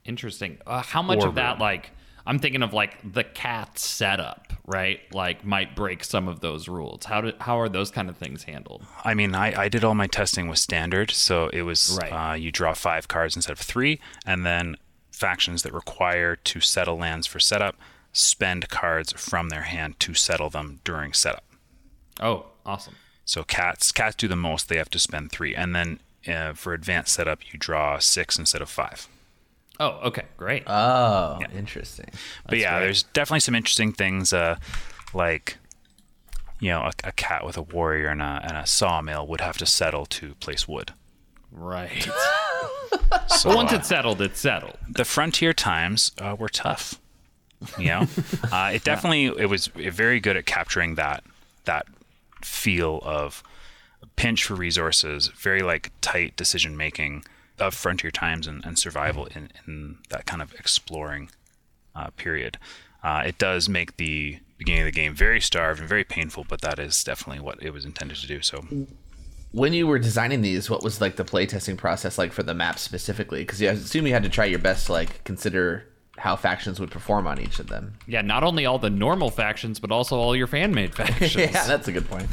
Interesting. 0.05 0.59
Uh, 0.67 0.83
how 0.83 1.03
much 1.03 1.21
Or 1.23 1.29
of 1.29 1.35
that, 1.35 1.53
room. 1.53 1.61
like, 1.61 1.91
I'm 2.29 2.39
thinking 2.39 2.63
of 2.63 2.75
like 2.75 2.99
the 3.11 3.25
cat 3.25 3.79
setup, 3.79 4.53
right? 4.67 5.01
Like, 5.15 5.47
might 5.47 5.75
break 5.75 6.05
some 6.05 6.29
of 6.29 6.41
those 6.41 6.69
rules. 6.69 7.07
How 7.07 7.23
do 7.23 7.33
how 7.41 7.59
are 7.59 7.71
those 7.71 7.91
kind 7.91 8.11
of 8.11 8.19
things 8.19 8.43
handled? 8.45 8.85
I 9.03 9.15
mean, 9.15 9.35
I, 9.35 9.63
I 9.63 9.69
did 9.71 9.83
all 9.83 9.95
my 9.95 10.07
testing 10.07 10.47
with 10.47 10.59
standard, 10.59 11.11
so 11.11 11.49
it 11.55 11.63
was 11.63 11.99
Right. 12.01 12.33
uh, 12.33 12.35
you 12.35 12.53
draw 12.53 12.75
five 12.75 13.09
cards 13.09 13.35
instead 13.35 13.53
of 13.53 13.59
three, 13.59 13.99
and 14.27 14.45
then 14.45 14.77
factions 15.11 15.63
that 15.63 15.73
require 15.73 16.37
to 16.37 16.61
settle 16.61 16.99
lands 16.99 17.27
for 17.27 17.41
setup 17.41 17.77
spend 18.13 18.69
cards 18.69 19.13
from 19.13 19.49
their 19.49 19.63
hand 19.63 19.99
to 20.01 20.13
settle 20.15 20.51
them 20.51 20.81
during 20.85 21.13
setup. 21.15 21.45
Oh, 22.21 22.47
awesome. 22.67 22.95
So 23.25 23.43
cats 23.43 23.91
cats 23.91 24.15
do 24.17 24.29
the 24.29 24.37
most; 24.37 24.69
they 24.69 24.77
have 24.77 24.91
to 24.91 24.99
spend 24.99 25.33
three, 25.33 25.55
and 25.55 25.75
then 25.75 26.01
uh, 26.27 26.53
for 26.53 26.75
advanced 26.75 27.15
setup, 27.15 27.53
you 27.53 27.59
draw 27.59 27.99
six 27.99 28.39
instead 28.39 28.61
of 28.61 28.69
five. 28.69 29.09
Oh, 29.81 30.01
okay, 30.05 30.25
great. 30.37 30.65
Oh, 30.67 31.39
interesting. 31.57 32.11
but 32.49 32.59
yeah, 32.59 32.81
there's 32.81 33.05
definitely 33.05 33.41
some 33.41 33.55
interesting 33.55 33.93
things, 33.93 34.33
uh, 34.33 34.57
like 35.15 35.59
you 36.61 36.71
know, 36.71 36.81
a, 36.83 36.93
a 37.05 37.13
cat 37.13 37.45
with 37.47 37.57
a 37.57 37.63
warrior 37.63 38.09
and 38.09 38.21
a, 38.21 38.41
and 38.43 38.57
a 38.57 38.67
sawmill 38.67 39.27
would 39.29 39.41
have 39.41 39.57
to 39.59 39.67
settle 39.67 40.05
to 40.07 40.35
place 40.37 40.67
wood. 40.67 40.93
right. 41.53 42.09
So, 43.29 43.55
once 43.55 43.73
uh, 43.73 43.77
it's 43.77 43.89
settled, 43.89 44.21
it's 44.21 44.41
settled. 44.41 44.77
the 44.89 45.05
frontier 45.05 45.53
times 45.53 46.13
uh, 46.19 46.35
were 46.39 46.49
tough. 46.49 46.99
You 47.79 47.87
know, 47.87 48.07
uh, 48.53 48.73
it 48.75 48.85
definitely 48.85 49.27
it 49.27 49.49
was 49.49 49.67
very 49.69 50.21
good 50.21 50.37
at 50.37 50.47
capturing 50.47 50.95
that 50.97 51.23
that 51.65 51.87
feel 52.43 53.01
of 53.03 53.43
pinch 54.17 54.45
for 54.45 54.55
resources, 54.55 55.29
very 55.29 55.63
like 55.63 55.91
tight 56.01 56.37
decision 56.37 56.77
making, 56.77 57.25
of 57.61 57.75
Frontier 57.75 58.11
Times 58.11 58.47
and, 58.47 58.65
and 58.65 58.79
survival 58.79 59.27
in, 59.27 59.51
in 59.67 59.99
that 60.11 60.27
kind 60.27 60.43
of 60.43 60.53
exploring 60.55 61.31
uh, 61.95 62.11
period. 62.11 62.59
Uh, 63.03 63.23
it 63.27 63.39
does 63.39 63.69
make 63.69 63.97
the 63.97 64.39
beginning 64.57 64.83
of 64.83 64.87
the 64.87 64.93
game 64.93 65.15
very 65.15 65.41
starved 65.41 65.81
and 65.81 65.89
very 65.89 66.05
painful, 66.05 66.45
but 66.49 66.61
that 66.63 66.79
is 66.79 67.03
definitely 67.05 67.41
what 67.41 67.63
it 67.63 67.71
was 67.71 67.85
intended 67.85 68.17
to 68.19 68.27
do. 68.27 68.43
So 68.43 68.65
when 69.53 69.73
you 69.73 69.87
were 69.87 69.99
designing 69.99 70.43
these, 70.43 70.69
what 70.69 70.83
was 70.83 71.01
like 71.01 71.17
the 71.17 71.25
playtesting 71.25 71.77
process 71.77 72.19
like 72.19 72.33
for 72.33 72.43
the 72.43 72.55
map 72.55 72.79
specifically? 72.79 73.41
Because 73.41 73.63
I 73.63 73.67
assume 73.67 74.07
you 74.07 74.13
had 74.13 74.25
to 74.25 74.29
try 74.29 74.45
your 74.45 74.59
best 74.59 74.87
to 74.87 74.93
like 74.93 75.23
consider 75.25 75.85
how 76.19 76.35
factions 76.35 76.81
would 76.81 76.91
perform 76.91 77.27
on 77.27 77.41
each 77.41 77.61
of 77.61 77.69
them. 77.69 77.95
Yeah, 78.07 78.23
not 78.23 78.43
only 78.43 78.67
all 78.67 78.79
the 78.79 78.91
normal 78.91 79.31
factions, 79.31 79.79
but 79.79 79.93
also 79.93 80.17
all 80.17 80.35
your 80.35 80.49
fan 80.49 80.75
made 80.75 80.95
factions. 80.97 81.37
yeah, 81.37 81.67
that's 81.67 81.89
a 81.89 81.93
good 81.93 82.09
point. 82.09 82.27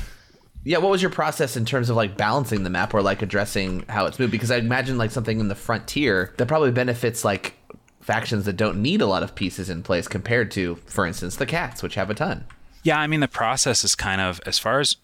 Yeah, 0.66 0.80
what 0.80 0.90
was 0.90 1.02
your 1.02 1.12
process 1.12 1.56
in 1.56 1.64
terms 1.64 1.92
of 1.92 1.96
like 1.96 2.18
balancing 2.18 2.64
the 2.64 2.72
map 2.72 2.94
or 2.94 3.02
like 3.04 3.22
addressing 3.22 3.86
how 3.88 4.08
it's 4.08 4.18
moved? 4.18 4.32
Because 4.32 4.50
I 4.50 4.58
imagine 4.58 4.98
like 4.98 5.12
something 5.12 5.40
in 5.40 5.48
the 5.48 5.56
frontier 5.56 6.34
that 6.38 6.48
probably 6.48 6.72
benefits 6.72 7.24
like 7.24 7.54
factions 8.02 8.46
that 8.46 8.58
don't 8.58 8.82
need 8.82 9.00
a 9.00 9.06
lot 9.06 9.24
of 9.24 9.36
pieces 9.36 9.70
in 9.70 9.84
place 9.84 10.08
compared 10.08 10.52
to, 10.52 10.76
for 10.88 11.06
instance, 11.06 11.36
the 11.36 11.46
cats, 11.46 11.84
which 11.84 11.96
have 11.96 12.10
a 12.10 12.16
ton. 12.16 12.46
Yeah, 12.84 13.00
I 13.00 13.06
mean 13.08 13.20
the 13.20 13.28
process 13.28 13.84
is 13.84 13.96
kind 13.96 14.22
of 14.22 14.42
as 14.46 14.60
far 14.60 14.80
as 14.80 14.98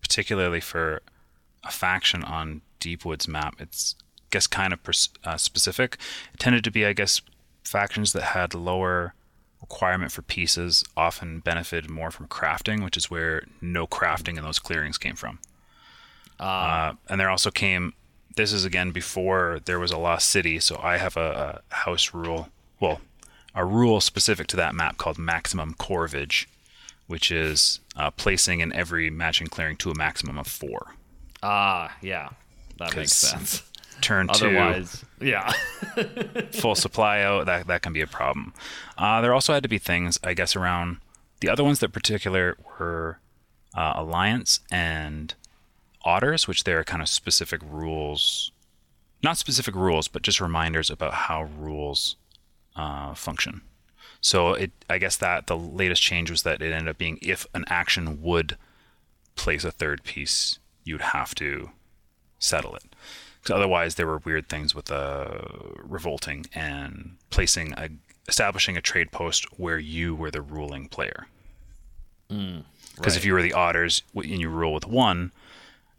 particularly 0.00 0.60
for 0.60 1.02
a 1.64 1.70
faction 1.72 2.22
on 2.22 2.60
Deep 2.78 3.04
Woods 3.04 3.26
map, 3.26 3.56
it's 3.58 3.96
I 4.20 4.26
guess 4.30 4.46
kind 4.46 4.72
of 4.72 4.82
pers- 4.82 5.08
uh, 5.24 5.36
specific. 5.36 5.96
It 6.34 6.40
tended 6.40 6.62
to 6.64 6.70
be, 6.70 6.84
I 6.84 6.92
guess, 6.92 7.20
factions 7.64 8.12
that 8.12 8.22
had 8.22 8.54
lower 8.54 9.14
requirement 9.64 10.12
for 10.12 10.20
pieces 10.22 10.84
often 10.94 11.40
benefited 11.40 11.88
more 11.88 12.10
from 12.10 12.28
crafting, 12.28 12.84
which 12.84 12.96
is 12.96 13.10
where 13.10 13.44
no 13.62 13.86
crafting 13.86 14.36
in 14.36 14.44
those 14.44 14.58
clearings 14.58 14.98
came 14.98 15.16
from. 15.16 15.38
Uh, 16.38 16.92
and 17.08 17.18
there 17.18 17.30
also 17.30 17.50
came. 17.50 17.94
This 18.36 18.52
is 18.52 18.64
again 18.64 18.90
before 18.90 19.60
there 19.64 19.78
was 19.78 19.90
a 19.90 19.96
lost 19.96 20.28
city, 20.28 20.58
so 20.60 20.78
I 20.82 20.98
have 20.98 21.16
a, 21.16 21.62
a 21.70 21.74
house 21.74 22.12
rule. 22.12 22.48
Well, 22.78 23.00
a 23.54 23.64
rule 23.64 24.00
specific 24.00 24.48
to 24.48 24.56
that 24.56 24.74
map 24.74 24.98
called 24.98 25.16
maximum 25.18 25.74
corvage, 25.74 26.46
which 27.06 27.30
is 27.30 27.80
uh, 27.96 28.10
placing 28.10 28.60
in 28.60 28.72
every 28.72 29.08
matching 29.08 29.46
clearing 29.46 29.76
to 29.78 29.90
a 29.90 29.94
maximum 29.94 30.38
of 30.38 30.46
four. 30.46 30.94
Ah, 31.42 31.96
yeah, 32.02 32.30
that 32.78 32.94
makes 32.94 33.12
sense. 33.12 33.62
Turn 34.00 34.28
two, 34.28 34.46
Otherwise, 34.46 35.04
yeah. 35.20 35.52
full 36.52 36.74
supply 36.74 37.20
out, 37.20 37.46
that 37.46 37.66
that 37.66 37.82
can 37.82 37.92
be 37.92 38.00
a 38.00 38.06
problem. 38.06 38.52
Uh, 38.98 39.20
there 39.20 39.34
also 39.34 39.52
had 39.52 39.62
to 39.62 39.68
be 39.68 39.78
things, 39.78 40.18
I 40.22 40.34
guess, 40.34 40.56
around 40.56 40.98
the 41.40 41.48
other 41.48 41.64
ones 41.64 41.80
that 41.80 41.92
particular 41.92 42.56
were 42.78 43.18
uh, 43.76 43.94
alliance 43.96 44.60
and 44.70 45.34
otters, 46.04 46.46
which 46.46 46.64
there 46.64 46.78
are 46.78 46.84
kind 46.84 47.02
of 47.02 47.08
specific 47.08 47.60
rules, 47.64 48.52
not 49.22 49.38
specific 49.38 49.74
rules, 49.74 50.08
but 50.08 50.22
just 50.22 50.40
reminders 50.40 50.90
about 50.90 51.14
how 51.14 51.44
rules 51.58 52.16
uh, 52.76 53.14
function. 53.14 53.62
So 54.20 54.54
it, 54.54 54.72
I 54.88 54.98
guess 54.98 55.16
that 55.16 55.48
the 55.48 55.56
latest 55.56 56.00
change 56.00 56.30
was 56.30 56.44
that 56.44 56.62
it 56.62 56.72
ended 56.72 56.88
up 56.88 56.98
being 56.98 57.18
if 57.20 57.46
an 57.54 57.64
action 57.68 58.22
would 58.22 58.56
place 59.36 59.64
a 59.64 59.70
third 59.70 60.02
piece, 60.04 60.58
you'd 60.84 61.00
have 61.00 61.34
to 61.36 61.70
settle 62.38 62.74
it. 62.74 62.93
'Cause 63.44 63.56
otherwise, 63.56 63.94
there 63.96 64.06
were 64.06 64.18
weird 64.18 64.48
things 64.48 64.74
with 64.74 64.90
uh, 64.90 65.38
revolting 65.82 66.46
and 66.54 67.16
placing 67.30 67.72
a 67.74 67.90
establishing 68.26 68.74
a 68.76 68.80
trade 68.80 69.12
post 69.12 69.44
where 69.58 69.78
you 69.78 70.14
were 70.14 70.30
the 70.30 70.40
ruling 70.40 70.88
player. 70.88 71.26
Because 72.28 73.16
if 73.16 73.24
you 73.24 73.34
were 73.34 73.42
the 73.42 73.52
otters 73.52 74.02
and 74.14 74.24
you 74.40 74.48
rule 74.48 74.72
with 74.72 74.86
one, 74.86 75.30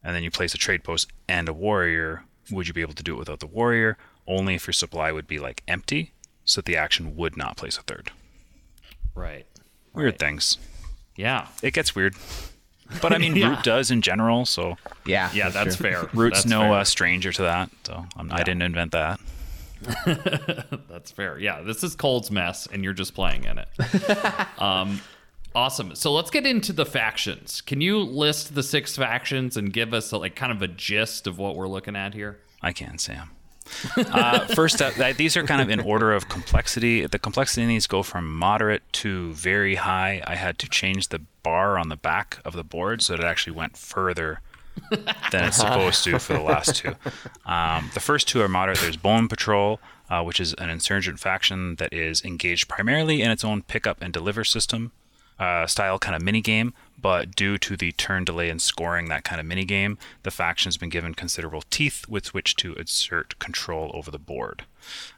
and 0.03 0.15
then 0.15 0.23
you 0.23 0.31
place 0.31 0.53
a 0.55 0.57
trade 0.57 0.83
post 0.83 1.11
and 1.29 1.47
a 1.47 1.53
warrior, 1.53 2.23
would 2.49 2.67
you 2.67 2.73
be 2.73 2.81
able 2.81 2.93
to 2.95 3.03
do 3.03 3.13
it 3.15 3.19
without 3.19 3.39
the 3.39 3.45
warrior? 3.47 3.97
Only 4.27 4.55
if 4.55 4.65
your 4.65 4.73
supply 4.73 5.11
would 5.11 5.27
be 5.27 5.37
like 5.39 5.61
empty, 5.67 6.11
so 6.45 6.59
that 6.61 6.65
the 6.65 6.75
action 6.77 7.15
would 7.15 7.37
not 7.37 7.57
place 7.57 7.77
a 7.77 7.83
third. 7.83 8.11
right. 9.13 9.45
Weird 9.93 10.13
Right. 10.13 10.19
things. 10.19 10.57
Yeah. 11.15 11.47
It 11.61 11.73
gets 11.73 11.95
weird, 11.95 12.15
but 13.01 13.13
I 13.13 13.17
mean, 13.17 13.35
Yeah. 13.37 13.49
root 13.49 13.63
does 13.63 13.91
in 13.91 14.01
general. 14.01 14.45
So 14.45 14.77
Yeah, 15.05 15.29
Yeah, 15.33 15.49
that's, 15.49 15.75
true. 15.75 15.89
fair. 15.91 16.09
root's 16.13 16.37
That's 16.39 16.45
no 16.47 16.61
fair. 16.61 16.73
uh, 16.73 16.83
stranger 16.83 17.31
to 17.33 17.41
that. 17.43 17.69
So 17.85 18.05
I'm, 18.17 18.31
I 18.31 18.43
didn't 18.43 18.61
invent 18.63 18.91
that. 18.93 19.19
That's 20.89 21.11
fair. 21.11 21.37
Yeah, 21.37 21.61
this 21.61 21.83
is 21.83 21.95
Cole's 21.95 22.31
mess, 22.31 22.67
and 22.71 22.83
you're 22.83 22.93
just 22.93 23.13
playing 23.13 23.43
in 23.43 23.59
it. 23.59 24.61
um, 24.61 25.01
awesome. 25.53 25.95
So 25.95 26.11
let's 26.13 26.31
get 26.31 26.45
into 26.45 26.73
the 26.73 26.85
factions. 26.85 27.61
Can 27.61 27.81
you 27.81 27.99
list 27.99 28.55
the 28.55 28.63
six 28.63 28.95
factions 28.95 29.57
and 29.57 29.71
give 29.71 29.93
us 29.93 30.11
like 30.11 30.35
kind 30.35 30.51
of 30.51 30.61
a 30.61 30.67
gist 30.67 31.27
of 31.27 31.37
what 31.37 31.55
we're 31.55 31.67
looking 31.67 31.95
at 31.95 32.13
here? 32.13 32.39
I 32.61 32.71
can, 32.71 32.97
Sam. 32.97 33.29
uh, 33.97 34.45
first 34.55 34.81
up, 34.81 34.93
these 35.17 35.35
are 35.35 35.43
kind 35.43 35.61
of 35.61 35.69
in 35.69 35.79
order 35.79 36.13
of 36.13 36.29
complexity. 36.29 37.05
The 37.05 37.17
complexity 37.19 37.63
in 37.63 37.67
these 37.69 37.87
go 37.87 38.03
from 38.03 38.33
moderate 38.37 38.81
to 38.93 39.33
very 39.33 39.75
high. 39.75 40.21
I 40.25 40.35
had 40.35 40.59
to 40.59 40.69
change 40.69 41.07
the 41.09 41.21
bar 41.45 41.77
on 41.77 41.89
the 41.89 41.95
back 41.95 42.39
of 42.43 42.53
the 42.53 42.63
board 42.63 43.01
so 43.01 43.13
it 43.13 43.23
actually 43.23 43.55
went 43.55 43.77
further 43.77 44.41
than 45.31 45.45
it's 45.45 45.57
supposed 45.57 46.03
to 46.03 46.19
for 46.19 46.33
the 46.33 46.41
last 46.41 46.75
two. 46.75 46.93
Um, 47.45 47.91
the 47.93 47.99
first 47.99 48.27
two 48.27 48.41
are 48.41 48.49
moderate. 48.49 48.79
There's 48.79 48.97
Bone 48.97 49.27
Patrol, 49.27 49.79
uh, 50.09 50.23
which 50.23 50.39
is 50.39 50.53
an 50.55 50.69
insurgent 50.69 51.19
faction 51.19 51.75
that 51.75 51.93
is 51.93 52.25
engaged 52.25 52.67
primarily 52.67 53.21
in 53.21 53.31
its 53.31 53.45
own 53.45 53.61
pickup 53.61 54.01
and 54.01 54.11
deliver 54.11 54.43
system 54.43 54.91
uh, 55.39 55.67
style 55.67 55.99
kind 55.99 56.15
of 56.15 56.21
mini 56.21 56.41
game, 56.41 56.73
but 56.99 57.35
due 57.35 57.57
to 57.57 57.75
the 57.75 57.91
turn 57.93 58.23
delay 58.23 58.49
in 58.49 58.59
scoring 58.59 59.09
that 59.09 59.23
kind 59.23 59.39
of 59.39 59.45
mini 59.45 59.65
game, 59.65 59.97
the 60.23 60.31
faction's 60.31 60.77
been 60.77 60.89
given 60.89 61.13
considerable 61.13 61.63
teeth 61.69 62.07
with 62.07 62.33
which 62.33 62.55
to 62.55 62.73
exert 62.73 63.37
control 63.39 63.91
over 63.93 64.09
the 64.11 64.19
board. 64.19 64.63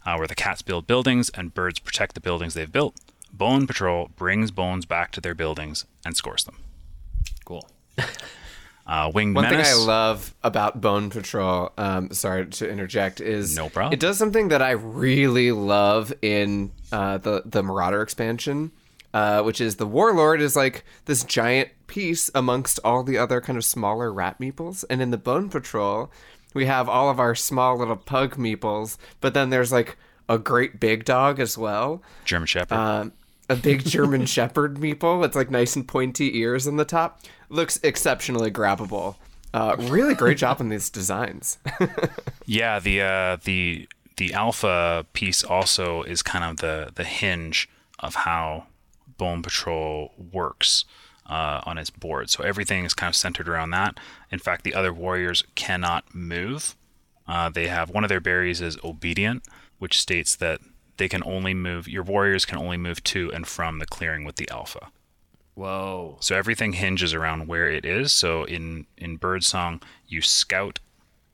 Uh, 0.06 0.16
where 0.16 0.28
the 0.28 0.36
cats 0.36 0.62
build 0.62 0.88
buildings 0.88 1.30
and 1.34 1.54
birds 1.54 1.80
protect 1.80 2.16
the 2.16 2.22
buildings 2.22 2.54
they've 2.54 2.72
built, 2.72 2.96
Bone 3.34 3.68
Patrol 3.68 4.10
brings 4.16 4.52
bones 4.52 4.86
back 4.86 5.12
to 5.14 5.22
their 5.22 5.36
buildings 5.36 5.86
and 6.06 6.16
scores 6.16 6.44
them. 6.44 6.58
Cool. 7.46 7.68
Uh, 8.90 9.12
Winged 9.14 9.36
One 9.36 9.44
Menace. 9.44 9.68
thing 9.68 9.82
I 9.82 9.86
love 9.86 10.34
about 10.46 10.80
Bone 10.80 11.10
Patrol, 11.10 11.74
um, 11.78 12.10
sorry 12.14 12.48
to 12.48 12.70
interject, 12.70 13.20
is 13.20 13.54
No 13.54 13.68
problem. 13.68 13.92
It 13.92 14.00
does 14.00 14.18
something 14.18 14.48
that 14.48 14.62
I 14.62 14.72
really 14.72 15.52
love 15.52 16.14
in 16.22 16.72
uh, 16.94 17.18
the 17.18 17.42
the 17.44 17.62
Marauder 17.62 18.02
expansion, 18.02 18.72
uh, 19.14 19.42
which 19.44 19.60
is 19.60 19.76
the 19.76 19.86
Warlord 19.86 20.40
is 20.40 20.56
like 20.56 20.86
this 21.04 21.26
giant 21.26 21.68
piece 21.88 22.32
amongst 22.34 22.80
all 22.86 23.04
the 23.04 23.18
other 23.18 23.42
kind 23.42 23.58
of 23.58 23.66
smaller 23.66 24.10
rat 24.14 24.40
meeples, 24.40 24.86
and 24.90 25.02
in 25.02 25.12
the 25.12 25.18
Bone 25.18 25.50
Patrol, 25.50 26.10
we 26.54 26.66
have 26.68 26.88
all 26.88 27.10
of 27.10 27.20
our 27.20 27.36
small 27.36 27.78
little 27.78 27.98
pug 27.98 28.38
meeples, 28.38 28.98
but 29.20 29.34
then 29.34 29.50
there's 29.50 29.74
like 29.74 29.98
a 30.30 30.38
great 30.40 30.80
big 30.80 31.04
dog 31.04 31.42
as 31.42 31.58
well. 31.58 32.02
German 32.24 32.48
Shepherd. 32.48 32.76
Um, 32.76 33.12
a 33.50 33.56
big 33.56 33.86
German 33.86 34.26
Shepherd 34.28 34.76
meeple. 34.76 35.26
It's 35.26 35.36
like 35.36 35.52
nice 35.52 35.76
and 35.76 35.88
pointy 35.88 36.38
ears 36.38 36.68
on 36.68 36.78
the 36.78 36.86
top. 36.86 37.22
Looks 37.50 37.80
exceptionally 37.84 38.52
grabbable. 38.52 39.16
Uh, 39.54 39.76
really 39.80 40.14
great 40.14 40.38
job 40.38 40.58
on 40.60 40.70
these 40.70 40.90
designs. 40.90 41.58
Yeah, 42.48 42.80
the 42.80 43.02
uh, 43.02 43.38
the 43.44 43.90
the 44.16 44.34
alpha 44.34 45.06
piece 45.12 45.44
also 45.44 46.02
is 46.04 46.24
kind 46.24 46.46
of 46.46 46.58
the 46.58 46.92
the 46.96 47.04
hinge 47.04 47.70
of 48.00 48.16
how 48.16 48.68
Bone 49.18 49.42
Patrol 49.44 50.14
works 50.32 50.86
uh, 51.26 51.62
on 51.66 51.78
its 51.78 51.90
board. 51.90 52.30
So 52.30 52.46
everything 52.46 52.86
is 52.86 52.94
kind 52.94 53.10
of 53.10 53.18
centered 53.18 53.50
around 53.50 53.72
that. 53.72 54.00
In 54.32 54.40
fact, 54.40 54.64
the 54.64 54.74
other 54.74 54.94
warriors 54.94 55.44
cannot 55.56 56.16
move. 56.16 56.76
Uh, 57.28 57.50
they 57.50 57.68
have 57.68 57.90
one 57.90 58.06
of 58.06 58.10
their 58.10 58.22
berries 58.22 58.62
is 58.62 58.78
obedient, 58.82 59.44
which 59.78 60.00
states 60.00 60.38
that 60.38 60.62
they 60.98 61.08
can 61.08 61.24
only 61.26 61.54
move. 61.54 61.88
Your 61.88 62.04
warriors 62.04 62.46
can 62.46 62.58
only 62.58 62.78
move 62.78 63.04
to 63.06 63.32
and 63.32 63.48
from 63.48 63.80
the 63.80 63.86
clearing 63.86 64.24
with 64.24 64.36
the 64.36 64.50
alpha. 64.50 64.92
Whoa. 65.54 66.18
So 66.20 66.36
everything 66.36 66.74
hinges 66.74 67.14
around 67.14 67.48
where 67.48 67.68
it 67.70 67.86
is. 67.86 68.14
So 68.14 68.44
in 68.44 68.86
in 68.98 69.18
Birdsong, 69.18 69.82
you 70.08 70.22
scout 70.22 70.80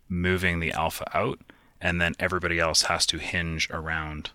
moving 0.08 0.60
the 0.60 0.71
alpha 0.71 1.06
out, 1.17 1.39
and 1.82 1.99
then 1.99 2.13
everybody 2.19 2.60
else 2.60 2.84
has 2.84 3.06
to 3.08 3.17
hinge 3.17 3.69
around 3.69 4.32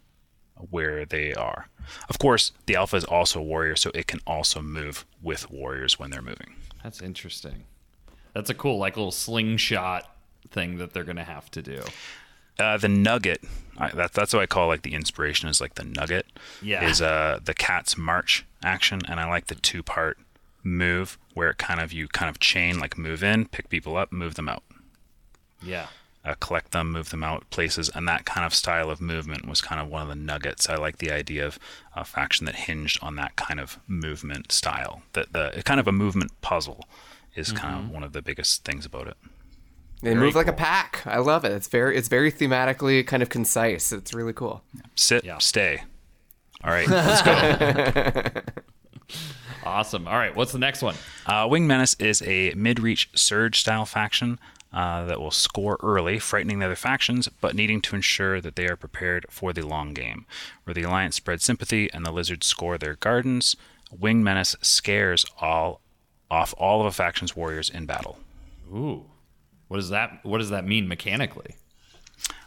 where 0.70 1.04
they 1.04 1.32
are. 1.32 1.68
Of 2.08 2.18
course, 2.18 2.52
the 2.66 2.76
alpha 2.76 2.96
is 2.96 3.04
also 3.04 3.40
a 3.40 3.42
warrior, 3.42 3.76
so 3.76 3.90
it 3.94 4.06
can 4.06 4.20
also 4.26 4.60
move 4.60 5.06
with 5.22 5.50
warriors 5.50 5.98
when 5.98 6.10
they're 6.10 6.20
moving. 6.20 6.56
That's 6.82 7.00
interesting. 7.00 7.64
That's 8.34 8.50
a 8.50 8.54
cool, 8.54 8.78
like, 8.78 8.96
little 8.96 9.12
slingshot 9.12 10.14
thing 10.50 10.78
that 10.78 10.92
they're 10.92 11.04
going 11.04 11.16
to 11.16 11.24
have 11.24 11.50
to 11.52 11.62
do. 11.62 11.82
Uh, 12.58 12.76
the 12.76 12.88
nugget, 12.88 13.42
I, 13.76 13.90
that, 13.90 14.12
that's 14.12 14.32
what 14.32 14.42
I 14.42 14.46
call 14.46 14.66
like 14.66 14.82
the 14.82 14.94
inspiration 14.94 15.48
is 15.48 15.60
like 15.60 15.74
the 15.74 15.84
nugget. 15.84 16.26
Yeah. 16.60 16.88
Is 16.88 17.00
uh 17.00 17.38
the 17.44 17.54
cat's 17.54 17.96
march 17.96 18.44
action, 18.64 19.00
and 19.08 19.20
I 19.20 19.28
like 19.28 19.46
the 19.46 19.54
two 19.54 19.82
part 19.82 20.18
move 20.64 21.16
where 21.34 21.50
it 21.50 21.58
kind 21.58 21.80
of 21.80 21.92
you 21.92 22.08
kind 22.08 22.28
of 22.28 22.40
chain 22.40 22.78
like 22.80 22.98
move 22.98 23.22
in, 23.22 23.46
pick 23.46 23.68
people 23.68 23.96
up, 23.96 24.10
move 24.12 24.34
them 24.34 24.48
out. 24.48 24.64
Yeah. 25.62 25.86
uh, 26.24 26.34
collect 26.40 26.72
them, 26.72 26.90
move 26.92 27.10
them 27.10 27.22
out 27.24 27.48
places, 27.50 27.88
and 27.94 28.06
that 28.08 28.24
kind 28.24 28.44
of 28.44 28.52
style 28.54 28.90
of 28.90 29.00
movement 29.00 29.46
was 29.48 29.60
kind 29.60 29.80
of 29.80 29.88
one 29.88 30.02
of 30.02 30.08
the 30.08 30.14
nuggets. 30.14 30.68
I 30.68 30.74
like 30.76 30.98
the 30.98 31.10
idea 31.10 31.46
of 31.46 31.58
a 31.94 32.04
faction 32.04 32.44
that 32.46 32.54
hinged 32.54 32.98
on 33.02 33.16
that 33.16 33.36
kind 33.36 33.60
of 33.60 33.78
movement 33.86 34.52
style. 34.52 35.02
That 35.14 35.32
the 35.32 35.62
kind 35.64 35.80
of 35.80 35.86
a 35.88 35.92
movement 35.92 36.32
puzzle 36.40 36.84
is 37.34 37.52
kind 37.52 37.78
of 37.78 37.90
one 37.90 38.02
of 38.02 38.12
the 38.12 38.20
biggest 38.22 38.64
things 38.64 38.84
about 38.84 39.06
it. 39.06 39.16
They 40.02 40.14
move 40.14 40.34
like 40.36 40.46
a 40.46 40.52
pack. 40.52 41.02
I 41.06 41.18
love 41.18 41.44
it. 41.44 41.52
It's 41.52 41.66
very 41.68 41.96
it's 41.96 42.08
very 42.08 42.30
thematically 42.30 43.04
kind 43.06 43.22
of 43.22 43.28
concise. 43.28 43.92
It's 43.92 44.14
really 44.14 44.32
cool. 44.32 44.62
Sit, 44.94 45.24
Yeah. 45.24 45.38
stay. 45.38 45.82
All 46.64 46.70
right, 46.70 46.88
let's 46.88 47.22
go. 47.22 48.40
Awesome. 49.64 50.06
All 50.08 50.16
right, 50.16 50.34
what's 50.34 50.52
the 50.52 50.58
next 50.58 50.82
one? 50.82 50.94
Uh, 51.26 51.46
Wing 51.50 51.66
Menace 51.66 51.94
is 51.98 52.22
a 52.22 52.54
mid-reach 52.54 53.10
surge 53.14 53.60
style 53.60 53.84
faction 53.84 54.38
uh, 54.72 55.04
that 55.04 55.20
will 55.20 55.30
score 55.32 55.76
early, 55.82 56.18
frightening 56.18 56.58
the 56.60 56.66
other 56.66 56.76
factions, 56.76 57.28
but 57.40 57.54
needing 57.54 57.80
to 57.82 57.96
ensure 57.96 58.40
that 58.40 58.56
they 58.56 58.66
are 58.66 58.76
prepared 58.76 59.26
for 59.28 59.52
the 59.52 59.66
long 59.66 59.92
game. 59.92 60.24
Where 60.64 60.72
the 60.72 60.84
Alliance 60.84 61.16
spreads 61.16 61.44
sympathy 61.44 61.90
and 61.92 62.06
the 62.06 62.12
Lizards 62.12 62.46
score 62.46 62.78
their 62.78 62.94
gardens, 62.94 63.56
Wing 63.90 64.22
Menace 64.22 64.56
scares 64.62 65.26
all 65.40 65.80
off 66.30 66.54
all 66.56 66.80
of 66.80 66.86
a 66.86 66.92
faction's 66.92 67.34
warriors 67.36 67.68
in 67.68 67.84
battle. 67.84 68.18
Ooh. 68.72 69.04
What 69.68 69.78
does 69.78 69.90
that 69.90 70.24
what 70.24 70.38
does 70.38 70.50
that 70.50 70.66
mean 70.66 70.88
mechanically? 70.88 71.54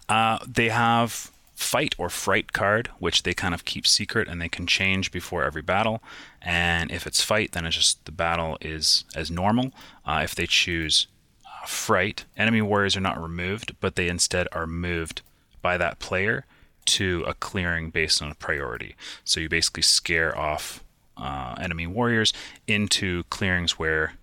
Uh, 0.09 0.39
they 0.45 0.69
have 0.69 1.31
fight 1.55 1.93
or 1.97 2.09
fright 2.09 2.53
card, 2.53 2.89
which 2.99 3.23
they 3.23 3.33
kind 3.33 3.53
of 3.53 3.65
keep 3.65 3.85
secret 3.85 4.27
and 4.27 4.41
they 4.41 4.49
can 4.49 4.65
change 4.65 5.11
before 5.11 5.43
every 5.43 5.61
battle. 5.61 6.01
And 6.41 6.91
if 6.91 7.05
it's 7.05 7.21
fight, 7.23 7.51
then 7.51 7.65
it's 7.65 7.75
just 7.75 8.03
the 8.05 8.11
battle 8.11 8.57
is 8.59 9.05
as 9.15 9.29
normal. 9.29 9.71
Uh, 10.05 10.21
if 10.23 10.33
they 10.33 10.47
choose 10.47 11.07
uh, 11.45 11.65
fright, 11.67 12.25
enemy 12.35 12.61
warriors 12.61 12.97
are 12.97 13.01
not 13.01 13.21
removed, 13.21 13.75
but 13.79 13.95
they 13.95 14.09
instead 14.09 14.47
are 14.51 14.65
moved 14.65 15.21
by 15.61 15.77
that 15.77 15.99
player 15.99 16.45
to 16.83 17.23
a 17.27 17.35
clearing 17.35 17.91
based 17.91 18.21
on 18.21 18.31
a 18.31 18.35
priority. 18.35 18.95
So 19.23 19.39
you 19.39 19.47
basically 19.47 19.83
scare 19.83 20.35
off 20.37 20.83
uh, 21.15 21.55
enemy 21.59 21.85
warriors 21.85 22.33
into 22.67 23.23
clearings 23.25 23.77
where 23.77 24.13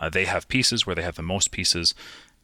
uh, 0.00 0.08
they 0.08 0.26
have 0.26 0.48
pieces, 0.48 0.86
where 0.86 0.94
they 0.94 1.02
have 1.02 1.16
the 1.16 1.22
most 1.22 1.50
pieces, 1.50 1.94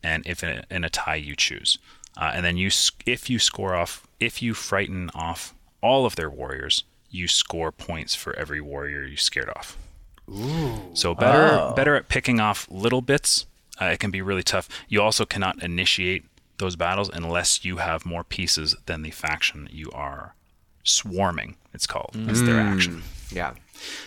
and 0.03 0.27
if 0.27 0.43
in 0.43 0.59
a, 0.59 0.65
in 0.71 0.85
a 0.85 0.91
tie 0.91 1.17
you 1.17 1.37
choose. 1.37 1.79
Uh, 2.17 2.33
and 2.35 2.45
then 2.45 2.57
you, 2.57 2.71
if 3.07 3.31
you 3.31 3.39
score 3.39 3.75
off, 3.75 4.07
if 4.21 4.43
you 4.43 4.55
frighten 4.55 5.11
off 5.15 5.55
all 5.81 6.05
of 6.05 6.17
their 6.17 6.31
warriors, 6.31 6.85
you 7.11 7.29
score 7.29 7.73
points 7.73 8.15
for 8.15 8.35
every 8.37 8.61
warrior 8.61 9.05
you 9.05 9.17
scared 9.17 9.51
off. 9.51 9.77
Ooh. 10.31 10.91
So 10.95 11.15
better, 11.15 11.73
better 11.75 11.95
at 11.95 12.09
picking 12.09 12.41
off 12.41 12.69
little 12.71 13.03
bits. 13.03 13.47
Uh, 13.81 13.87
it 13.87 14.01
can 14.01 14.11
be 14.11 14.23
really 14.23 14.43
tough. 14.43 14.69
You 14.89 15.03
also 15.03 15.25
cannot 15.25 15.63
initiate 15.63 16.25
those 16.59 16.77
battles 16.77 17.11
unless 17.13 17.65
you 17.65 17.79
have 17.79 18.07
more 18.07 18.25
pieces 18.25 18.77
than 18.87 19.03
the 19.03 19.11
faction 19.11 19.69
you 19.73 19.91
are 19.93 20.35
swarming. 20.85 21.57
It's 21.75 21.87
called. 21.87 22.11
It's 22.15 22.43
their 22.43 22.61
action. 22.61 23.03
Yeah. 23.31 23.55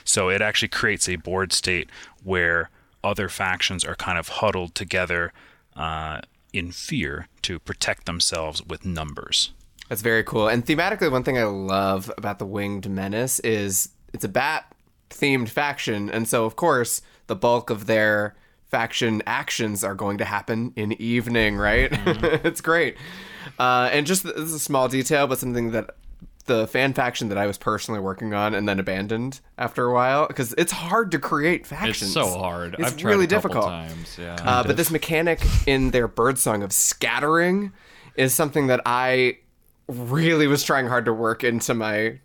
So 0.04 0.30
it 0.30 0.42
actually 0.42 0.70
creates 0.70 1.10
a 1.10 1.16
board 1.16 1.52
state 1.52 1.90
where 2.24 2.70
other 3.04 3.28
factions 3.28 3.84
are 3.84 3.96
kind 3.96 4.18
of 4.18 4.30
huddled 4.30 4.76
together 4.76 5.34
uh, 5.76 6.22
in 6.54 6.72
fear 6.72 7.28
to 7.44 7.60
protect 7.60 8.06
themselves 8.06 8.64
with 8.66 8.86
numbers. 8.86 9.52
That's 9.90 10.02
very 10.02 10.24
cool. 10.24 10.48
And 10.48 10.66
thematically, 10.66 11.12
one 11.12 11.24
thing 11.24 11.38
I 11.38 11.44
love 11.44 12.12
about 12.18 12.40
the 12.40 12.46
Winged 12.46 12.90
Menace 12.90 13.40
is 13.40 13.90
it's 14.14 14.24
a 14.24 14.30
bat 14.30 14.74
themed 15.10 15.50
faction. 15.50 16.10
And 16.10 16.28
so, 16.28 16.46
of 16.46 16.56
course, 16.56 17.02
the 17.28 17.36
bulk 17.36 17.70
of 17.70 17.86
their 17.86 18.36
faction 18.70 19.22
actions 19.28 19.84
are 19.84 19.96
going 19.96 20.18
to 20.18 20.26
happen 20.26 20.74
in 20.76 20.94
evening, 20.94 21.58
right? 21.58 21.90
it's 22.44 22.62
great. 22.62 22.98
Uh, 23.60 23.90
and 23.92 24.08
just 24.08 24.24
this 24.24 24.36
is 24.36 24.54
a 24.54 24.60
small 24.60 24.88
detail, 24.88 25.28
but 25.28 25.38
something 25.38 25.72
that 25.72 25.96
the 26.46 26.68
fan 26.68 26.94
faction 26.94 27.30
that 27.30 27.38
I 27.38 27.48
was 27.48 27.58
personally 27.58 28.00
working 28.00 28.34
on 28.34 28.54
and 28.54 28.68
then 28.68 28.80
abandoned 28.80 29.40
after 29.58 29.86
a 29.86 29.94
while 29.94 30.28
because 30.28 30.54
it's 30.58 30.72
hard 30.72 31.12
to 31.12 31.20
create 31.20 31.66
factions. 31.66 32.04
It's 32.04 32.14
so 32.14 32.38
hard. 32.38 32.76
It's 32.76 32.84
I've 32.84 32.98
tried 32.98 33.10
really 33.10 33.28
difficult. 33.28 33.66
times. 33.66 34.18
Yeah. 34.20 34.38
Uh, 34.42 34.64
but 34.64 34.78
this 34.78 34.92
mechanic 34.92 35.42
in 35.66 35.92
their 35.92 36.08
birdsong 36.08 36.64
of 36.64 36.72
scattering 36.72 37.72
is 38.16 38.34
something 38.34 38.68
that 38.68 38.82
I 38.86 39.40
really 39.88 40.48
was 40.48 40.64
trying 40.64 40.88
hard 40.88 41.06
to 41.06 41.14
work 41.14 41.44
into 41.44 41.74
my 41.74 42.20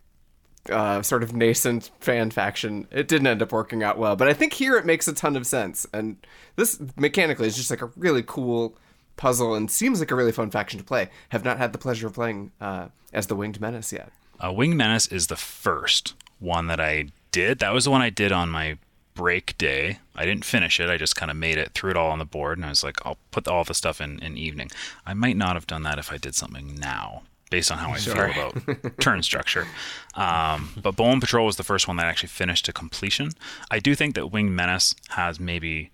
uh, 0.71 1.03
sort 1.03 1.23
of 1.23 1.35
nascent 1.35 1.91
fan 2.01 2.31
faction. 2.31 2.87
It 2.91 3.09
didn't 3.09 3.27
end 3.27 3.43
up 3.43 3.53
working 3.53 3.83
out 3.83 3.99
well, 3.99 4.17
but 4.17 4.29
I 4.29 4.35
think 4.35 4.53
here 4.53 4.77
it 4.77 4.85
makes 4.85 5.09
a 5.09 5.15
ton 5.15 5.37
of 5.37 5.47
sense. 5.47 5.87
And 5.93 6.17
this 6.57 6.81
mechanically 6.97 7.47
is 7.47 7.57
just 7.57 7.71
like 7.71 7.83
a 7.83 7.91
really 7.97 8.23
cool 8.23 8.77
puzzle 9.16 9.55
and 9.55 9.70
seems 9.70 10.01
like 10.01 10.11
a 10.11 10.14
really 10.14 10.33
fun 10.33 10.51
faction 10.51 10.79
to 10.79 10.85
play. 10.85 11.11
Have 11.31 11.44
not 11.44 11.59
had 11.59 11.73
the 11.73 11.79
pleasure 11.79 12.07
of 12.07 12.14
playing 12.14 12.53
uh, 12.61 12.88
as 13.12 13.27
the 13.27 13.37
Winged 13.37 13.61
Menace 13.61 13.92
yet. 13.92 14.11
Uh, 14.42 14.53
Wing 14.53 14.77
Menace 14.77 15.07
is 15.07 15.27
the 15.27 15.37
first 15.37 16.14
one 16.38 16.66
that 16.68 16.81
I 16.81 17.07
did. 17.31 17.59
That 17.59 17.73
was 17.73 17.85
the 17.85 17.90
one 17.90 18.01
I 18.01 18.11
did 18.11 18.33
on 18.33 18.49
my 18.49 18.79
break 19.14 19.59
day. 19.59 19.99
I 20.14 20.25
didn't 20.25 20.44
finish 20.44 20.81
it. 20.81 20.88
I 20.88 20.96
just 20.96 21.16
kind 21.16 21.31
of 21.31 21.37
made 21.37 21.59
it, 21.59 21.73
threw 21.75 21.90
it 21.90 21.96
all 21.96 22.11
on 22.11 22.18
the 22.18 22.25
board, 22.25 22.57
and 22.57 22.64
I 22.64 22.70
was 22.70 22.83
like, 22.83 23.05
I'll 23.05 23.18
put 23.31 23.46
all 23.46 23.64
the 23.64 23.75
stuff 23.75 24.01
in 24.01 24.18
in 24.20 24.38
evening. 24.38 24.70
I 25.05 25.14
might 25.14 25.37
not 25.37 25.55
have 25.55 25.66
done 25.66 25.83
that 25.83 25.99
if 25.99 26.11
I 26.11 26.16
did 26.16 26.35
something 26.35 26.77
now, 26.77 27.23
based 27.51 27.70
on 27.70 27.79
how 27.79 27.90
I 27.90 27.99
feel 27.99 28.14
about 28.14 28.99
turn 29.01 29.23
structure. 29.23 29.66
Um, 30.14 30.70
but 30.81 30.96
Bone 30.96 31.20
Patrol 31.20 31.44
was 31.44 31.57
the 31.57 31.64
first 31.64 31.87
one 31.87 31.99
that 31.99 32.07
I 32.07 32.09
actually 32.09 32.31
finished 32.31 32.64
to 32.64 32.73
completion. 32.73 33.33
I 33.70 33.79
do 33.79 33.94
think 33.94 34.14
that 34.14 34.29
Winged 34.29 34.53
Menace 34.53 34.94
has 35.11 35.38
maybe 35.38 35.90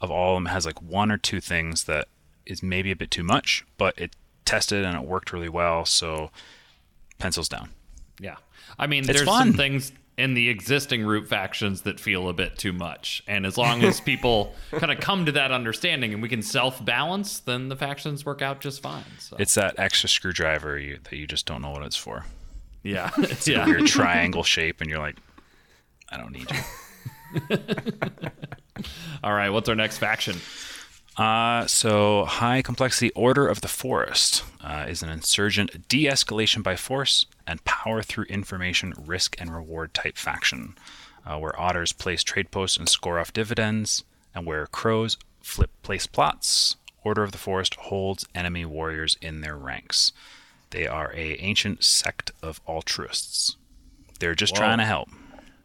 of 0.00 0.10
all 0.10 0.36
of 0.36 0.36
them 0.36 0.46
has 0.46 0.66
like 0.66 0.80
one 0.82 1.10
or 1.10 1.18
two 1.18 1.40
things 1.40 1.84
that 1.84 2.08
is 2.46 2.62
maybe 2.62 2.90
a 2.90 2.96
bit 2.96 3.10
too 3.10 3.22
much, 3.24 3.64
but 3.78 3.98
it 3.98 4.14
tested 4.44 4.84
and 4.84 4.96
it 4.96 5.02
worked 5.02 5.32
really 5.32 5.48
well. 5.48 5.84
So 5.84 6.30
pencils 7.18 7.48
down. 7.48 7.70
Yeah. 8.20 8.36
I 8.78 8.86
mean, 8.86 9.00
It's 9.04 9.12
there's 9.12 9.22
fun. 9.24 9.48
some 9.48 9.52
things 9.56 9.92
in 10.16 10.34
the 10.34 10.48
existing 10.48 11.04
root 11.04 11.26
factions 11.26 11.82
that 11.82 11.98
feel 11.98 12.28
a 12.28 12.32
bit 12.32 12.56
too 12.56 12.72
much. 12.72 13.22
And 13.26 13.44
as 13.44 13.58
long 13.58 13.82
as 13.82 14.00
people 14.12 14.54
kind 14.70 14.92
of 14.92 15.00
come 15.00 15.26
to 15.26 15.32
that 15.32 15.50
understanding 15.50 16.12
and 16.12 16.22
we 16.22 16.28
can 16.28 16.42
self 16.42 16.84
balance, 16.84 17.40
then 17.40 17.68
the 17.68 17.76
factions 17.76 18.24
work 18.24 18.40
out 18.42 18.60
just 18.60 18.80
fine. 18.82 19.04
So, 19.18 19.36
It's 19.38 19.54
that 19.54 19.74
extra 19.78 20.08
screwdriver 20.08 20.78
you, 20.78 20.98
that 21.04 21.16
you 21.16 21.26
just 21.26 21.46
don't 21.46 21.62
know 21.62 21.70
what 21.70 21.82
it's 21.82 21.96
for. 21.96 22.24
yeah. 22.84 23.10
yeah. 23.44 23.66
Weird 23.66 23.86
triangle 23.88 24.44
shape, 24.44 24.80
and 24.80 24.88
you're 24.88 25.00
like, 25.00 25.16
I 26.10 26.16
don't 26.16 26.30
need 26.32 26.48
you. 26.50 27.58
All 29.24 29.32
right. 29.32 29.48
What's 29.50 29.68
our 29.68 29.74
next 29.74 29.98
faction? 29.98 30.36
Uh, 31.16 31.64
so, 31.66 32.24
High 32.24 32.60
Complexity 32.60 33.10
Order 33.12 33.46
of 33.46 33.60
the 33.60 33.68
Forest 33.68 34.42
uh, 34.60 34.86
is 34.88 35.02
an 35.02 35.10
insurgent 35.10 35.88
de 35.88 36.06
escalation 36.06 36.62
by 36.62 36.74
force 36.74 37.26
and 37.46 37.64
power 37.64 38.02
through 38.02 38.24
information, 38.24 38.94
risk, 39.06 39.36
and 39.40 39.54
reward 39.54 39.94
type 39.94 40.16
faction, 40.16 40.74
uh, 41.24 41.38
where 41.38 41.58
otters 41.60 41.92
place 41.92 42.24
trade 42.24 42.50
posts 42.50 42.76
and 42.76 42.88
score 42.88 43.20
off 43.20 43.32
dividends, 43.32 44.02
and 44.34 44.44
where 44.44 44.66
crows 44.66 45.16
flip 45.40 45.70
place 45.82 46.06
plots. 46.06 46.76
Order 47.04 47.22
of 47.22 47.32
the 47.32 47.38
Forest 47.38 47.74
holds 47.74 48.26
enemy 48.34 48.64
warriors 48.64 49.16
in 49.20 49.40
their 49.40 49.56
ranks. 49.56 50.12
They 50.70 50.86
are 50.86 51.12
a 51.14 51.36
ancient 51.36 51.84
sect 51.84 52.32
of 52.42 52.60
altruists. 52.66 53.56
They're 54.18 54.34
just 54.34 54.56
trying 54.56 54.78
to 54.78 54.84
help. 54.84 55.08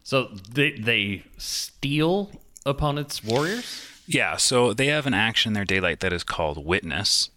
So 0.04 0.28
they, 0.48 0.72
they 0.72 1.24
steal 1.38 2.30
opponents' 2.64 3.24
warriors? 3.24 3.86
Yeah, 4.12 4.36
so 4.36 4.72
they 4.72 4.86
have 4.86 5.06
an 5.06 5.14
action 5.14 5.50
in 5.50 5.54
their 5.54 5.64
daylight 5.64 6.00
that 6.00 6.12
is 6.12 6.24
called 6.24 6.64
Witness, 6.66 7.30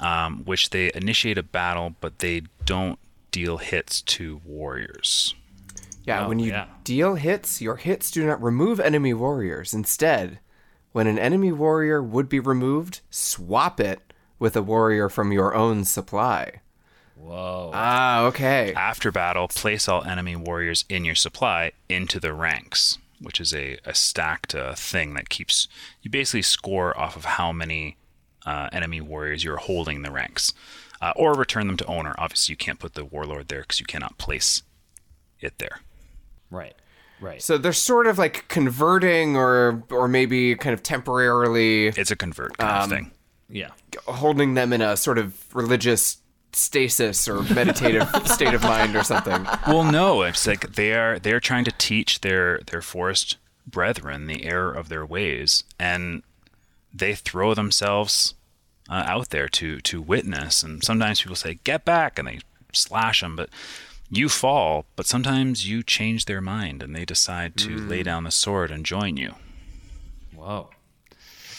um, 0.00 0.42
which 0.44 0.70
they 0.70 0.90
initiate 0.94 1.36
a 1.36 1.42
battle, 1.42 1.94
but 2.00 2.20
they 2.20 2.42
don't 2.64 2.98
deal 3.30 3.58
hits 3.58 4.00
to 4.02 4.40
warriors. 4.46 5.34
Yeah, 6.04 6.24
Oh, 6.24 6.28
when 6.30 6.38
you 6.38 6.52
yeah. 6.52 6.66
deal 6.84 7.16
hits, 7.16 7.60
your 7.60 7.76
hits 7.76 8.10
do 8.10 8.24
not 8.26 8.42
remove 8.42 8.80
enemy 8.80 9.12
warriors. 9.12 9.74
Instead, 9.74 10.38
when 10.92 11.06
an 11.06 11.18
enemy 11.18 11.52
warrior 11.52 12.02
would 12.02 12.28
be 12.30 12.40
removed, 12.40 13.00
swap 13.10 13.78
it 13.78 14.00
with 14.38 14.56
a 14.56 14.62
warrior 14.62 15.08
from 15.10 15.32
your 15.32 15.54
own 15.54 15.84
supply. 15.84 16.60
Whoa. 17.16 17.70
Ah, 17.74 18.22
okay. 18.24 18.72
After 18.74 19.12
battle, 19.12 19.48
place 19.48 19.86
all 19.88 20.02
enemy 20.04 20.36
warriors 20.36 20.84
in 20.88 21.04
your 21.04 21.14
supply 21.14 21.72
into 21.88 22.18
the 22.20 22.32
ranks, 22.32 22.98
which 23.20 23.40
is 23.40 23.52
a, 23.54 23.78
a 23.84 23.94
stacked 23.94 24.54
uh, 24.54 24.74
thing 24.74 25.14
that 25.14 25.28
keeps 25.28 25.68
you 26.02 26.10
basically 26.10 26.42
score 26.42 26.98
off 26.98 27.16
of 27.16 27.24
how 27.24 27.52
many 27.52 27.96
uh, 28.46 28.68
enemy 28.72 29.00
warriors 29.00 29.42
you're 29.44 29.56
holding 29.56 29.96
in 29.96 30.02
the 30.02 30.10
ranks, 30.10 30.52
uh, 31.00 31.12
or 31.16 31.34
return 31.34 31.66
them 31.66 31.76
to 31.78 31.86
owner. 31.86 32.14
Obviously, 32.18 32.52
you 32.52 32.56
can't 32.56 32.78
put 32.78 32.94
the 32.94 33.04
warlord 33.04 33.48
there 33.48 33.62
because 33.62 33.80
you 33.80 33.86
cannot 33.86 34.18
place 34.18 34.62
it 35.40 35.58
there. 35.58 35.80
right. 36.50 36.74
Right. 37.20 37.40
So 37.40 37.56
they're 37.56 37.72
sort 37.72 38.06
of 38.06 38.18
like 38.18 38.48
converting 38.48 39.34
or 39.36 39.82
or 39.90 40.08
maybe 40.08 40.56
kind 40.56 40.74
of 40.74 40.82
temporarily 40.82 41.86
It's 41.86 42.10
a 42.10 42.16
convert 42.16 42.58
kind 42.58 42.82
of 42.84 42.90
thing. 42.90 43.12
yeah. 43.48 43.70
holding 44.06 44.54
them 44.54 44.72
in 44.74 44.82
a 44.82 44.94
sort 44.96 45.16
of 45.16 45.54
religious 45.54 46.18
stasis 46.56 47.28
or 47.28 47.42
meditative 47.42 48.08
state 48.26 48.54
of 48.54 48.62
mind 48.62 48.94
or 48.96 49.02
something. 49.04 49.46
well 49.66 49.84
no 49.84 50.22
it's 50.22 50.46
like 50.46 50.74
they 50.74 50.92
are 50.94 51.18
they're 51.18 51.40
trying 51.40 51.64
to 51.64 51.72
teach 51.72 52.20
their 52.20 52.58
their 52.66 52.82
forest 52.82 53.36
brethren 53.66 54.26
the 54.26 54.44
error 54.44 54.72
of 54.72 54.88
their 54.88 55.04
ways 55.06 55.64
and 55.78 56.22
they 56.92 57.14
throw 57.14 57.54
themselves 57.54 58.34
uh, 58.90 59.02
out 59.06 59.30
there 59.30 59.48
to 59.48 59.80
to 59.80 60.00
witness 60.02 60.62
and 60.62 60.84
sometimes 60.84 61.20
people 61.22 61.36
say 61.36 61.58
get 61.64 61.84
back 61.84 62.18
and 62.18 62.28
they 62.28 62.38
slash 62.72 63.20
them 63.20 63.34
but 63.36 63.48
you 64.10 64.28
fall 64.28 64.84
but 64.96 65.06
sometimes 65.06 65.66
you 65.68 65.82
change 65.82 66.26
their 66.26 66.40
mind 66.40 66.82
and 66.82 66.94
they 66.94 67.04
decide 67.04 67.56
to 67.56 67.76
lay 67.76 68.02
down 68.02 68.24
the 68.24 68.30
sword 68.30 68.70
and 68.70 68.84
join 68.84 69.16
you 69.16 69.34
Whoa. 70.34 70.68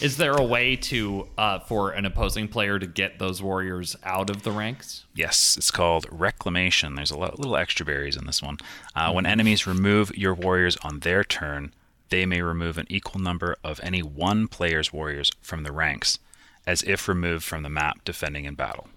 Is 0.02 0.18
there 0.18 0.34
a 0.34 0.44
way 0.44 0.76
to 0.76 1.28
uh, 1.38 1.60
for 1.60 1.92
an 1.92 2.06
opposing 2.06 2.48
player 2.48 2.78
to 2.80 2.86
get 2.88 3.18
those 3.20 3.42
warriors 3.42 3.96
out 4.04 4.30
of 4.30 4.44
the 4.44 4.52
ranks? 4.52 5.06
Yes, 5.14 5.56
it's 5.58 5.72
called 5.72 6.06
Reclamation. 6.12 6.96
There's 6.96 7.12
a 7.12 7.18
lot, 7.18 7.40
little 7.40 7.56
extra 7.56 7.86
berries 7.86 8.18
in 8.18 8.26
this 8.26 8.42
one. 8.42 8.58
Uh, 8.96 9.12
when 9.14 9.26
enemies 9.26 9.66
remove 9.66 10.16
your 10.18 10.34
warriors 10.34 10.76
on 10.84 11.00
their 11.00 11.24
turn, 11.24 11.74
they 12.10 12.26
may 12.26 12.42
remove 12.42 12.78
an 12.78 12.86
equal 12.90 13.22
number 13.22 13.56
of 13.64 13.80
any 13.84 14.02
one 14.04 14.48
player's 14.48 14.92
warriors 14.92 15.32
from 15.42 15.64
the 15.64 15.72
ranks, 15.72 16.20
as 16.68 16.84
if 16.84 17.08
removed 17.08 17.44
from 17.44 17.64
the 17.64 17.70
map 17.70 18.04
defending 18.04 18.46
in 18.46 18.56
battle. 18.56 18.90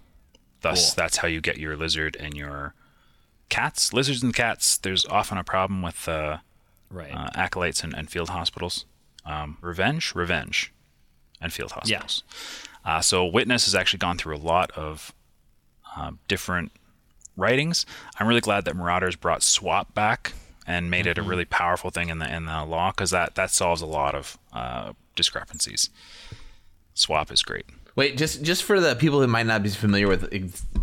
Thus, 0.61 0.89
Cool. 0.93 1.03
that's 1.03 1.17
how 1.17 1.27
you 1.29 1.39
get 1.39 1.57
your 1.57 1.77
lizard 1.77 2.17
and 2.19 2.35
your 2.35 2.73
cats. 3.47 3.93
Lizards 3.93 4.21
and 4.21 4.33
cats, 4.33 4.77
there's 4.77 5.05
often 5.05 5.37
a 5.37 5.43
problem 5.43 5.81
with 5.81 6.07
uh, 6.09 6.39
Right. 6.91 7.13
uh, 7.13 7.29
acolytes 7.35 7.83
and, 7.83 7.93
and 7.93 8.09
field 8.09 8.29
hospitals. 8.29 8.85
Um, 9.25 9.57
revenge, 9.61 10.13
revenge, 10.15 10.73
and 11.41 11.53
field 11.53 11.71
hospitals. 11.71 12.23
Uh, 12.85 13.01
so 13.01 13.25
Witness 13.25 13.65
has 13.65 13.75
actually 13.75 13.99
gone 13.99 14.17
through 14.17 14.35
a 14.35 14.37
lot 14.37 14.71
of 14.71 15.13
uh, 15.95 16.11
different 16.27 16.71
writings. 17.35 17.85
I'm 18.19 18.27
really 18.27 18.41
glad 18.41 18.65
that 18.65 18.75
Marauders 18.75 19.15
brought 19.15 19.43
swap 19.43 19.93
back 19.93 20.33
and 20.67 20.91
made 20.91 21.07
it 21.07 21.17
a 21.17 21.21
really 21.23 21.45
powerful 21.45 21.89
thing 21.89 22.09
in 22.09 22.19
the 22.19 22.33
in 22.33 22.45
the 22.45 22.63
law 22.63 22.91
because 22.91 23.09
that 23.11 23.35
that 23.35 23.49
solves 23.49 23.81
a 23.81 23.87
lot 23.87 24.15
of 24.15 24.37
uh, 24.53 24.93
discrepancies. 25.15 25.89
Swap 26.93 27.31
is 27.31 27.43
great. 27.43 27.65
Wait, 27.95 28.17
just 28.17 28.43
just 28.43 28.63
for 28.63 28.79
the 28.79 28.95
people 28.95 29.19
who 29.19 29.27
might 29.27 29.47
not 29.47 29.63
be 29.63 29.69
familiar 29.69 30.07
with 30.07 30.31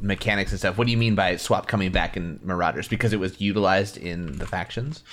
mechanics 0.03 0.51
and 0.51 0.59
stuff, 0.59 0.77
what 0.77 0.87
do 0.87 0.91
you 0.91 0.97
mean 0.97 1.15
by 1.15 1.37
swap 1.37 1.67
coming 1.67 1.93
back 1.93 2.17
in 2.17 2.41
Marauders? 2.43 2.89
Because 2.89 3.13
it 3.13 3.21
was 3.21 3.41
utilized 3.41 3.97
in 3.97 4.39
the 4.39 4.47
factions. 4.47 5.05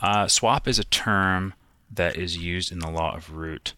Uh, 0.00 0.28
swap 0.28 0.68
is 0.68 0.78
a 0.78 0.84
term 0.84 1.54
that 1.90 2.16
is 2.16 2.36
used 2.36 2.70
in 2.70 2.78
the 2.78 2.90
law 2.90 3.14
of 3.14 3.32
root 3.34 3.74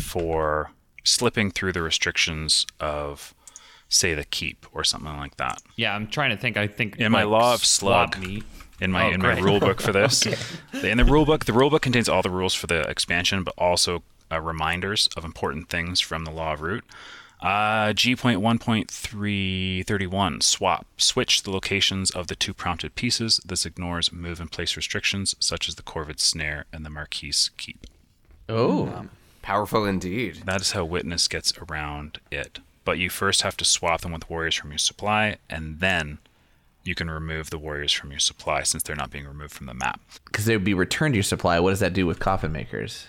for 0.00 0.70
slipping 1.04 1.50
through 1.50 1.72
the 1.72 1.82
restrictions 1.82 2.66
of, 2.80 3.34
say, 3.88 4.14
the 4.14 4.24
keep 4.24 4.66
or 4.72 4.84
something 4.84 5.16
like 5.16 5.36
that. 5.36 5.62
yeah, 5.76 5.94
I'm 5.94 6.06
trying 6.08 6.30
to 6.30 6.36
think. 6.36 6.56
I 6.56 6.66
think 6.66 6.96
In 6.96 7.12
my 7.12 7.22
law 7.24 7.54
of 7.54 7.64
swap 7.64 8.14
slug, 8.14 8.24
meat. 8.26 8.44
in 8.80 8.90
my 8.92 9.04
Oh, 9.06 9.10
in 9.12 9.22
my 9.22 9.38
rule 9.38 9.60
book 9.60 9.80
for 9.80 9.92
this, 9.92 10.26
in 10.82 10.98
the 10.98 11.04
rule 11.04 11.24
book, 11.24 11.44
the 11.46 11.52
rule 11.52 11.70
book 11.70 11.82
contains 11.82 12.08
all 12.08 12.22
the 12.22 12.30
rules 12.30 12.54
for 12.54 12.66
the 12.66 12.80
expansion, 12.88 13.42
but 13.44 13.54
also 13.56 14.02
uh, 14.30 14.40
reminders 14.40 15.08
of 15.16 15.24
important 15.24 15.68
things 15.68 16.00
from 16.00 16.24
the 16.24 16.30
law 16.30 16.52
of 16.52 16.60
root. 16.60 16.84
Uh, 17.40 17.92
G.1.331 17.92 20.42
swap 20.42 20.86
switch 20.96 21.42
the 21.44 21.50
locations 21.50 22.10
of 22.10 22.26
the 22.26 22.34
two 22.34 22.52
prompted 22.52 22.94
pieces. 22.94 23.40
This 23.46 23.64
ignores 23.64 24.12
move 24.12 24.40
and 24.40 24.50
place 24.50 24.76
restrictions 24.76 25.34
such 25.38 25.68
as 25.68 25.76
the 25.76 25.82
Corvid 25.82 26.18
snare 26.20 26.64
and 26.72 26.84
the 26.84 26.90
Marquise 26.90 27.50
keep. 27.56 27.86
Oh, 28.48 29.06
Powerful 29.48 29.86
indeed. 29.86 30.42
That 30.44 30.60
is 30.60 30.72
how 30.72 30.84
Witness 30.84 31.26
gets 31.26 31.54
around 31.56 32.20
it. 32.30 32.58
But 32.84 32.98
you 32.98 33.08
first 33.08 33.40
have 33.40 33.56
to 33.56 33.64
swap 33.64 34.02
them 34.02 34.12
with 34.12 34.28
warriors 34.28 34.54
from 34.54 34.70
your 34.70 34.76
supply, 34.78 35.38
and 35.48 35.80
then 35.80 36.18
you 36.84 36.94
can 36.94 37.10
remove 37.10 37.48
the 37.48 37.56
warriors 37.56 37.90
from 37.90 38.10
your 38.10 38.18
supply 38.20 38.62
since 38.62 38.82
they're 38.82 38.94
not 38.94 39.10
being 39.10 39.26
removed 39.26 39.54
from 39.54 39.64
the 39.64 39.72
map. 39.72 40.00
because 40.26 40.44
they 40.44 40.54
would 40.54 40.64
be 40.64 40.74
returned 40.74 41.14
to 41.14 41.16
your 41.16 41.22
supply. 41.22 41.58
What 41.60 41.70
does 41.70 41.80
that 41.80 41.94
do 41.94 42.06
with 42.06 42.18
coffin 42.18 42.52
makers? 42.52 43.06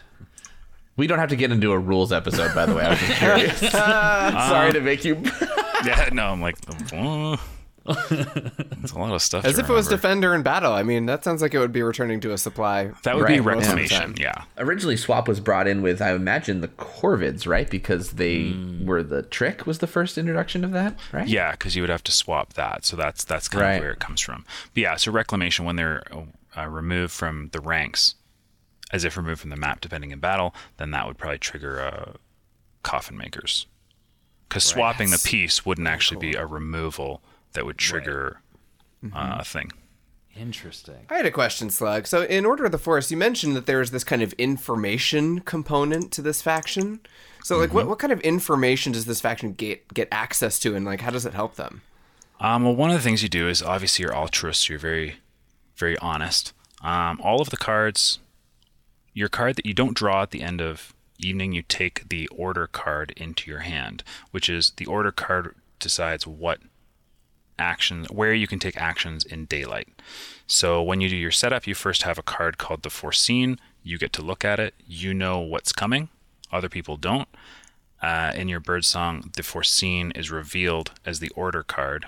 We 0.96 1.08
don't 1.08 1.20
have 1.20 1.28
to 1.30 1.36
get 1.36 1.52
into 1.52 1.74
a 1.74 1.78
rules 1.78 2.14
episode, 2.14 2.56
by 2.56 2.66
the 2.66 2.74
way. 2.74 2.84
I 2.86 2.90
was 2.92 3.00
just 3.00 3.12
curious. 3.20 3.60
Sorry 3.72 4.72
to 4.72 4.80
make 4.80 5.04
you. 5.04 5.16
yeah, 5.86 6.08
no, 6.14 6.28
I'm 6.28 6.42
like, 6.42 6.56
uh, 6.94 7.36
it's 7.90 8.92
a 8.92 9.00
lot 9.00 9.14
of 9.14 9.22
stuff. 9.22 9.46
As 9.46 9.56
to 9.56 9.62
if 9.62 9.70
it 9.70 9.74
was 9.74 9.88
defender 9.88 10.34
in 10.36 10.44
battle. 10.44 10.72
I 10.74 10.84
mean, 10.84 11.06
that 11.08 11.24
sounds 11.24 11.42
like 11.42 11.54
it 11.54 11.60
would 11.60 11.72
be 11.72 11.82
returning 11.82 12.20
to 12.22 12.32
a 12.34 12.38
supply. 12.38 12.92
That 13.04 13.16
would 13.16 13.28
be 13.28 13.40
Right, 13.40 13.56
most 13.56 13.70
of 13.70 13.76
the 13.76 13.82
reclamation. 13.82 14.16
Yeah, 14.18 14.44
Originally, 14.58 14.98
swap 14.98 15.28
was 15.28 15.40
brought 15.40 15.68
in 15.68 15.82
with, 15.82 16.02
I 16.02 16.12
imagine, 16.12 16.62
the 16.62 16.68
Corvids, 16.68 17.48
right? 17.48 17.70
Because 17.70 18.12
they 18.12 18.56
were 18.84 19.04
the 19.04 19.24
trick 19.24 19.66
was 19.66 19.80
the 19.80 19.88
first 19.88 20.18
introduction 20.18 20.64
of 20.64 20.72
that, 20.72 20.98
right? 21.12 21.28
yeah, 21.28 21.52
because 21.52 21.76
you 21.76 21.82
would 21.84 21.90
have 21.90 22.04
to 22.04 22.12
swap 22.12 22.54
that. 22.54 22.86
So 22.86 22.96
that's 22.96 23.24
that's 23.24 23.48
kind 23.48 23.62
Right. 23.64 23.74
of 23.76 23.82
where 23.82 23.92
it 23.92 24.00
comes 24.00 24.22
from. 24.22 24.46
But 24.74 24.82
yeah, 24.82 24.96
so 24.96 25.12
reclamation 25.12 25.66
when 25.66 25.76
they're 25.76 26.04
uh, 26.58 26.68
removed 26.68 27.14
from 27.14 27.50
the 27.52 27.60
ranks, 27.62 28.16
as 28.92 29.04
if 29.06 29.18
removed 29.18 29.42
from 29.42 29.50
the 29.50 29.56
map, 29.58 29.82
depending 29.82 30.12
in 30.12 30.20
battle, 30.20 30.54
then 30.78 30.92
that 30.92 31.06
would 31.08 31.18
probably 31.18 31.38
trigger 31.40 31.80
uh, 31.82 32.14
coffin 32.84 33.18
makers. 33.18 33.66
Because 34.48 34.64
swapping 34.64 35.12
the 35.12 35.22
piece 35.24 35.64
wouldn't 35.64 35.88
actually 35.88 36.20
be 36.32 36.34
a 36.36 36.44
removal 36.44 37.22
that 37.54 37.66
would 37.66 37.78
trigger 37.78 38.42
uh, 39.14 39.38
a 39.40 39.46
thing. 39.46 39.72
Interesting. 40.36 41.06
I 41.10 41.18
had 41.18 41.26
a 41.26 41.32
question, 41.32 41.70
Slug. 41.70 42.08
So, 42.08 42.24
in 42.24 42.46
Order 42.46 42.66
of 42.66 42.72
the 42.72 42.78
Forest, 42.78 43.12
you 43.12 43.18
mentioned 43.18 43.56
that 43.56 43.66
there 43.66 43.82
is 43.82 43.92
this 43.92 44.04
kind 44.04 44.22
of 44.22 44.32
information 44.34 45.40
component 45.40 46.12
to 46.14 46.22
this 46.22 46.42
faction. 46.42 47.02
So, 47.44 47.58
like, 47.58 47.74
what, 47.74 47.88
what 47.88 48.00
kind 48.00 48.14
of 48.14 48.22
information 48.22 48.94
does 48.94 49.06
this 49.06 49.20
faction 49.20 49.54
get 49.54 49.94
get 49.94 50.08
access 50.12 50.60
to, 50.60 50.76
and 50.76 50.86
like, 50.86 51.02
how 51.02 51.12
does 51.12 51.26
it 51.26 51.34
help 51.34 51.56
them? 51.56 51.82
Um, 52.40 52.64
well, 52.64 52.76
one 52.76 52.90
of 52.90 52.96
the 52.96 53.02
things 53.02 53.22
you 53.22 53.28
do 53.28 53.50
is 53.50 53.62
obviously 53.62 54.04
you're 54.04 54.16
altruist. 54.16 54.70
You're 54.70 54.80
very, 54.80 55.16
very 55.76 55.98
honest. 55.98 56.54
Um, 56.82 57.20
all 57.22 57.42
of 57.42 57.50
the 57.50 57.58
cards, 57.58 58.20
your 59.14 59.28
card 59.28 59.58
that 59.58 59.66
you 59.66 59.74
don't 59.74 59.98
draw 59.98 60.22
at 60.22 60.32
the 60.32 60.42
end 60.42 60.62
of 60.62 60.94
evening, 61.18 61.52
you 61.52 61.64
take 61.64 62.08
the 62.08 62.28
order 62.28 62.66
card 62.66 63.12
into 63.18 63.52
your 63.52 63.60
hand, 63.60 64.04
which 64.32 64.48
is 64.48 64.72
the 64.78 64.86
order 64.86 65.12
card 65.12 65.54
decides 65.80 66.26
what 66.26 66.60
actions, 67.60 68.08
where 68.10 68.34
you 68.34 68.48
can 68.48 68.60
take 68.60 68.78
actions 68.78 69.24
in 69.24 69.46
daylight. 69.46 69.88
So 70.48 70.82
when 70.82 71.02
you 71.02 71.10
do 71.10 71.16
your 71.16 71.32
setup, 71.32 71.68
you 71.68 71.76
first 71.76 72.04
have 72.04 72.18
a 72.18 72.24
card 72.24 72.58
called 72.58 72.82
the 72.84 72.90
foreseen. 72.90 73.60
You 73.84 73.98
get 73.98 74.14
to 74.14 74.22
look 74.22 74.44
at 74.44 74.60
it. 74.60 74.74
You 74.88 75.14
know 75.14 75.40
what's 75.40 75.72
coming. 75.74 76.10
Other 76.52 76.70
people 76.70 76.98
don't. 76.98 77.28
Uh, 78.02 78.32
in 78.36 78.48
your 78.48 78.60
birdsong, 78.60 79.32
the 79.36 79.44
foreseen 79.44 80.12
is 80.12 80.32
revealed 80.32 80.92
as 81.06 81.20
the 81.20 81.30
order 81.36 81.64
card. 81.64 82.06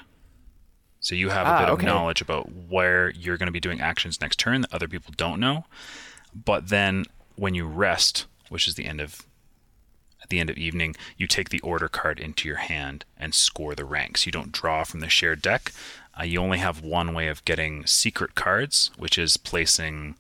So 1.00 1.16
you 1.16 1.30
have 1.30 1.48
a 1.48 1.50
Ah, 1.50 1.60
bit 1.60 1.70
okay. 1.70 1.88
of 1.88 1.94
knowledge 1.94 2.22
about 2.22 2.52
where 2.70 3.10
you're 3.12 3.38
going 3.38 3.48
to 3.48 3.52
be 3.52 3.60
doing 3.60 3.82
actions 3.82 4.22
next 4.22 4.40
turn 4.40 4.62
that 4.62 4.74
other 4.74 4.88
people 4.88 5.14
don't 5.18 5.40
know. 5.40 5.66
But 6.34 6.70
then 6.70 7.06
when 7.36 7.56
you 7.56 7.66
rest, 7.68 8.26
which 8.50 8.68
is 8.68 8.76
the 8.76 8.86
end 8.86 9.02
of 9.02 9.24
at 10.22 10.30
the 10.30 10.40
end 10.40 10.50
of 10.50 10.58
evening, 10.58 10.96
you 11.18 11.28
take 11.28 11.50
the 11.50 11.60
order 11.62 11.88
card 11.88 12.20
into 12.20 12.48
your 12.48 12.58
hand 12.58 13.06
and 13.18 13.34
score 13.34 13.76
the 13.76 13.86
ranks. 13.86 14.26
You 14.26 14.32
don't 14.32 14.52
draw 14.52 14.84
from 14.84 15.00
the 15.00 15.10
shared 15.10 15.42
deck. 15.42 15.72
Uh, 16.20 16.24
you 16.24 16.40
only 16.40 16.58
have 16.60 16.82
one 16.82 17.14
way 17.14 17.28
of 17.28 17.44
getting 17.46 17.86
secret 17.86 18.36
cards, 18.36 18.92
which 18.98 19.18
is 19.18 19.38
placing 19.38 20.16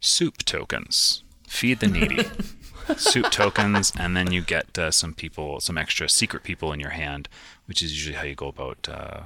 soup 0.00 0.38
tokens. 0.44 1.22
Feed 1.46 1.80
the 1.80 1.86
needy. 1.86 2.24
soup 2.96 3.30
tokens, 3.30 3.92
and 3.98 4.16
then 4.16 4.32
you 4.32 4.42
get 4.42 4.78
uh, 4.78 4.90
some 4.90 5.14
people, 5.14 5.60
some 5.60 5.78
extra 5.78 6.08
secret 6.08 6.42
people 6.42 6.72
in 6.72 6.80
your 6.80 6.90
hand, 6.90 7.28
which 7.66 7.82
is 7.82 7.92
usually 7.92 8.16
how 8.16 8.24
you 8.24 8.34
go 8.34 8.48
about 8.48 8.88
uh, 8.90 9.20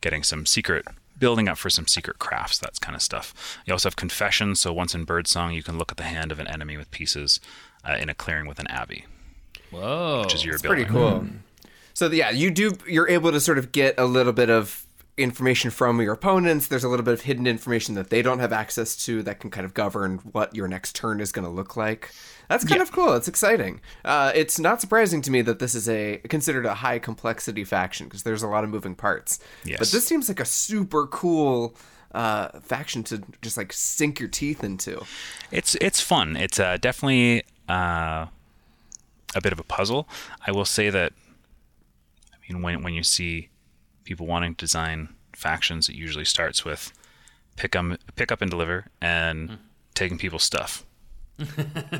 getting 0.00 0.22
some 0.22 0.46
secret, 0.46 0.84
building 1.18 1.48
up 1.48 1.58
for 1.58 1.70
some 1.70 1.86
secret 1.86 2.18
crafts, 2.18 2.58
that 2.58 2.80
kind 2.80 2.94
of 2.94 3.02
stuff. 3.02 3.58
You 3.66 3.72
also 3.72 3.88
have 3.88 3.96
confession, 3.96 4.54
so 4.54 4.72
once 4.72 4.94
in 4.94 5.04
Birdsong, 5.04 5.52
you 5.54 5.62
can 5.62 5.78
look 5.78 5.90
at 5.90 5.96
the 5.96 6.04
hand 6.04 6.30
of 6.30 6.38
an 6.38 6.46
enemy 6.46 6.76
with 6.76 6.90
pieces 6.90 7.40
uh, 7.88 7.96
in 7.98 8.08
a 8.08 8.14
clearing 8.14 8.46
with 8.46 8.58
an 8.58 8.66
abbey, 8.68 9.06
Whoa. 9.74 10.22
which 10.24 10.34
is 10.34 10.44
your 10.44 10.58
Pretty 10.58 10.82
ability. 10.84 10.90
cool. 11.26 11.26
So, 11.92 12.10
yeah, 12.10 12.30
you 12.30 12.50
do. 12.50 12.72
You're 12.88 13.08
able 13.08 13.30
to 13.32 13.40
sort 13.40 13.58
of 13.58 13.70
get 13.72 13.94
a 13.98 14.04
little 14.04 14.32
bit 14.32 14.50
of 14.50 14.86
information 15.16 15.70
from 15.70 16.00
your 16.00 16.12
opponents. 16.12 16.66
There's 16.66 16.82
a 16.82 16.88
little 16.88 17.04
bit 17.04 17.14
of 17.14 17.20
hidden 17.20 17.46
information 17.46 17.94
that 17.94 18.10
they 18.10 18.20
don't 18.20 18.40
have 18.40 18.52
access 18.52 18.96
to 19.04 19.22
that 19.22 19.38
can 19.38 19.48
kind 19.48 19.64
of 19.64 19.72
govern 19.72 20.18
what 20.32 20.54
your 20.56 20.66
next 20.66 20.96
turn 20.96 21.20
is 21.20 21.30
going 21.30 21.44
to 21.44 21.50
look 21.50 21.76
like. 21.76 22.10
That's 22.48 22.64
kind 22.64 22.82
of 22.82 22.90
cool. 22.90 23.12
It's 23.14 23.28
exciting. 23.28 23.80
Uh, 24.04 24.32
it's 24.34 24.58
not 24.58 24.80
surprising 24.80 25.22
to 25.22 25.30
me 25.30 25.40
that 25.42 25.60
this 25.60 25.74
is 25.76 25.88
a 25.88 26.18
considered 26.28 26.66
a 26.66 26.74
high 26.74 26.98
complexity 26.98 27.62
faction 27.64 28.06
because 28.08 28.24
there's 28.24 28.42
a 28.42 28.48
lot 28.48 28.64
of 28.64 28.70
moving 28.70 28.96
parts. 28.96 29.38
Yes. 29.64 29.78
But 29.78 29.88
this 29.92 30.04
seems 30.06 30.28
like 30.28 30.40
a 30.40 30.44
super 30.44 31.06
cool 31.06 31.76
uh, 32.12 32.48
faction 32.60 33.02
to 33.04 33.22
just 33.40 33.56
like 33.56 33.72
sink 33.72 34.18
your 34.18 34.28
teeth 34.28 34.62
into. 34.64 35.00
It's 35.52 35.76
it's 35.80 36.00
fun. 36.00 36.36
It's 36.36 36.58
uh, 36.58 36.76
definitely 36.78 37.44
uh, 37.68 38.26
a 39.34 39.40
bit 39.40 39.52
of 39.52 39.58
a 39.58 39.64
puzzle. 39.64 40.08
I 40.46 40.52
will 40.52 40.64
say 40.64 40.90
that. 40.90 41.12
I 42.32 42.36
mean, 42.52 42.62
when 42.62 42.82
when 42.82 42.94
you 42.94 43.02
see 43.02 43.48
people 44.04 44.26
wanting 44.26 44.54
to 44.54 44.64
design 44.64 45.08
factions, 45.32 45.88
it 45.88 45.94
usually 45.94 46.24
starts 46.24 46.64
with 46.64 46.92
pick 47.56 47.74
up 47.76 47.84
pick 48.16 48.30
up 48.32 48.40
and 48.42 48.50
deliver 48.50 48.86
and 49.00 49.58
taking 49.94 50.18
people's 50.18 50.44
stuff. 50.44 50.84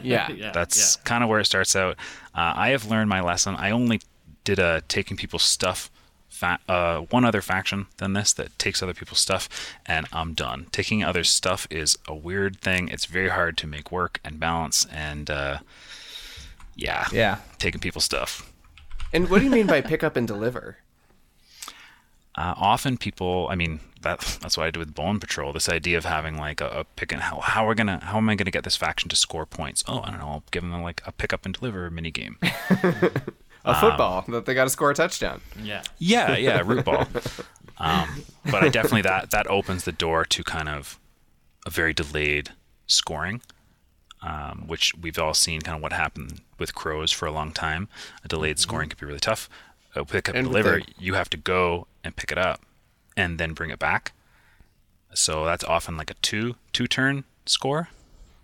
Yeah. 0.03 0.31
yeah, 0.31 0.53
That's 0.53 0.97
kind 0.97 1.25
of 1.25 1.31
where 1.31 1.40
it 1.40 1.47
starts 1.47 1.75
out. 1.75 1.97
Uh, 2.35 2.53
I 2.55 2.68
have 2.70 2.87
learned 2.87 3.09
my 3.09 3.20
lesson. 3.20 3.57
I 3.57 3.70
only 3.70 4.01
did 4.44 4.59
a 4.59 4.83
taking 4.87 5.16
people's 5.16 5.42
stuff. 5.42 5.90
Fa- 6.29 6.59
uh, 6.68 6.99
one 7.11 7.25
other 7.25 7.40
faction 7.40 7.87
than 7.97 8.12
this 8.12 8.33
that 8.35 8.57
takes 8.59 8.83
other 8.83 8.92
people's 8.94 9.20
stuff, 9.20 9.49
and 9.87 10.07
I'm 10.12 10.35
done. 10.35 10.66
Taking 10.73 11.03
other 11.03 11.25
stuff 11.25 11.66
is 11.70 11.97
a 12.09 12.14
weird 12.14 12.61
thing. 12.61 12.88
It's 12.88 13.07
very 13.07 13.29
hard 13.31 13.57
to 13.59 13.66
make 13.66 13.90
work 13.92 14.20
and 14.25 14.38
balance, 14.38 14.85
and 14.92 15.31
uh, 15.31 15.59
yeah, 16.77 17.07
Yeah. 17.13 17.39
taking 17.59 17.81
people's 17.81 18.05
stuff. 18.05 18.53
And 19.13 19.31
what 19.31 19.39
do 19.39 19.45
you 19.45 19.51
mean 19.51 19.67
by 19.67 19.81
pick 19.81 20.03
up 20.03 20.17
and 20.17 20.27
deliver? 20.27 20.79
uh, 22.37 22.55
often 22.57 22.97
people, 22.99 23.47
I 23.51 23.55
mean, 23.55 23.81
that 24.03 24.21
that's 24.43 24.57
what 24.57 24.67
I 24.67 24.71
did 24.71 24.79
with 24.79 24.95
Bone 24.95 25.19
Patrol. 25.21 25.53
This 25.53 25.69
idea 25.69 25.97
of 25.97 26.05
having 26.05 26.37
like 26.37 26.61
a, 26.61 26.69
a 26.69 26.85
pick 26.85 27.11
and 27.13 27.23
how 27.23 27.41
how 27.41 27.67
are 27.69 27.75
gonna 27.75 28.01
how 28.05 28.19
am 28.19 28.29
I 28.29 28.35
gonna 28.35 28.51
get 28.51 28.65
this 28.65 28.77
faction 28.77 29.09
to 29.09 29.17
score 29.17 29.47
points? 29.47 29.83
Oh, 29.89 30.01
I 30.03 30.11
don't 30.11 30.19
know. 30.21 30.27
I'll 30.29 30.43
give 30.51 30.63
them 30.63 30.83
like 30.83 31.01
a 31.07 31.13
pick 31.13 31.33
up 31.33 31.45
and 31.47 31.55
deliver 31.55 31.89
mini 31.91 32.11
game. 32.11 32.37
A 33.67 33.75
football 33.81 34.27
that 34.29 34.45
they 34.45 34.53
got 34.53 34.65
to 34.65 34.71
score 34.71 34.91
a 34.91 34.95
touchdown. 34.95 35.41
Yeah. 35.63 35.83
Yeah, 35.99 36.37
yeah, 36.37 36.61
root 36.65 36.85
ball. 36.85 37.07
Um, 37.79 38.23
but 38.45 38.63
I 38.63 38.69
definitely 38.69 39.03
that 39.03 39.31
that 39.33 39.49
opens 39.49 39.83
the 39.83 39.91
door 39.91 40.25
to 40.27 40.45
kind 40.45 40.69
of 40.69 41.01
a 41.67 41.71
very 41.71 41.93
delayed 41.93 42.51
scoring, 42.87 43.41
um, 44.23 44.65
which 44.69 44.93
we've 44.95 45.19
all 45.19 45.35
seen 45.35 45.61
kind 45.61 45.75
of 45.75 45.83
what 45.83 45.93
happened 45.93 46.41
with 46.59 46.75
crows 46.75 47.12
for 47.12 47.27
a 47.27 47.33
long 47.33 47.53
time. 47.53 47.88
A 48.25 48.29
delayed 48.29 48.59
scoring 48.59 48.88
could 48.88 48.99
be 48.99 49.07
really 49.07 49.21
tough. 49.21 49.49
A 49.95 50.05
pick 50.05 50.29
up 50.29 50.35
And 50.35 50.47
and 50.47 50.49
deliver, 50.55 50.81
the- 50.81 50.87
you 50.99 51.14
have 51.14 51.31
to 51.31 51.37
go 51.37 51.87
and 52.03 52.14
pick 52.17 52.33
it 52.33 52.38
up, 52.38 52.62
and 53.17 53.38
then 53.38 53.53
bring 53.53 53.71
it 53.71 53.79
back. 53.79 54.12
So 55.14 55.45
that's 55.45 55.64
often 55.64 55.97
like 55.97 56.11
a 56.11 56.14
two 56.14 56.57
two 56.73 56.87
turn 56.87 57.25
score. 57.47 57.88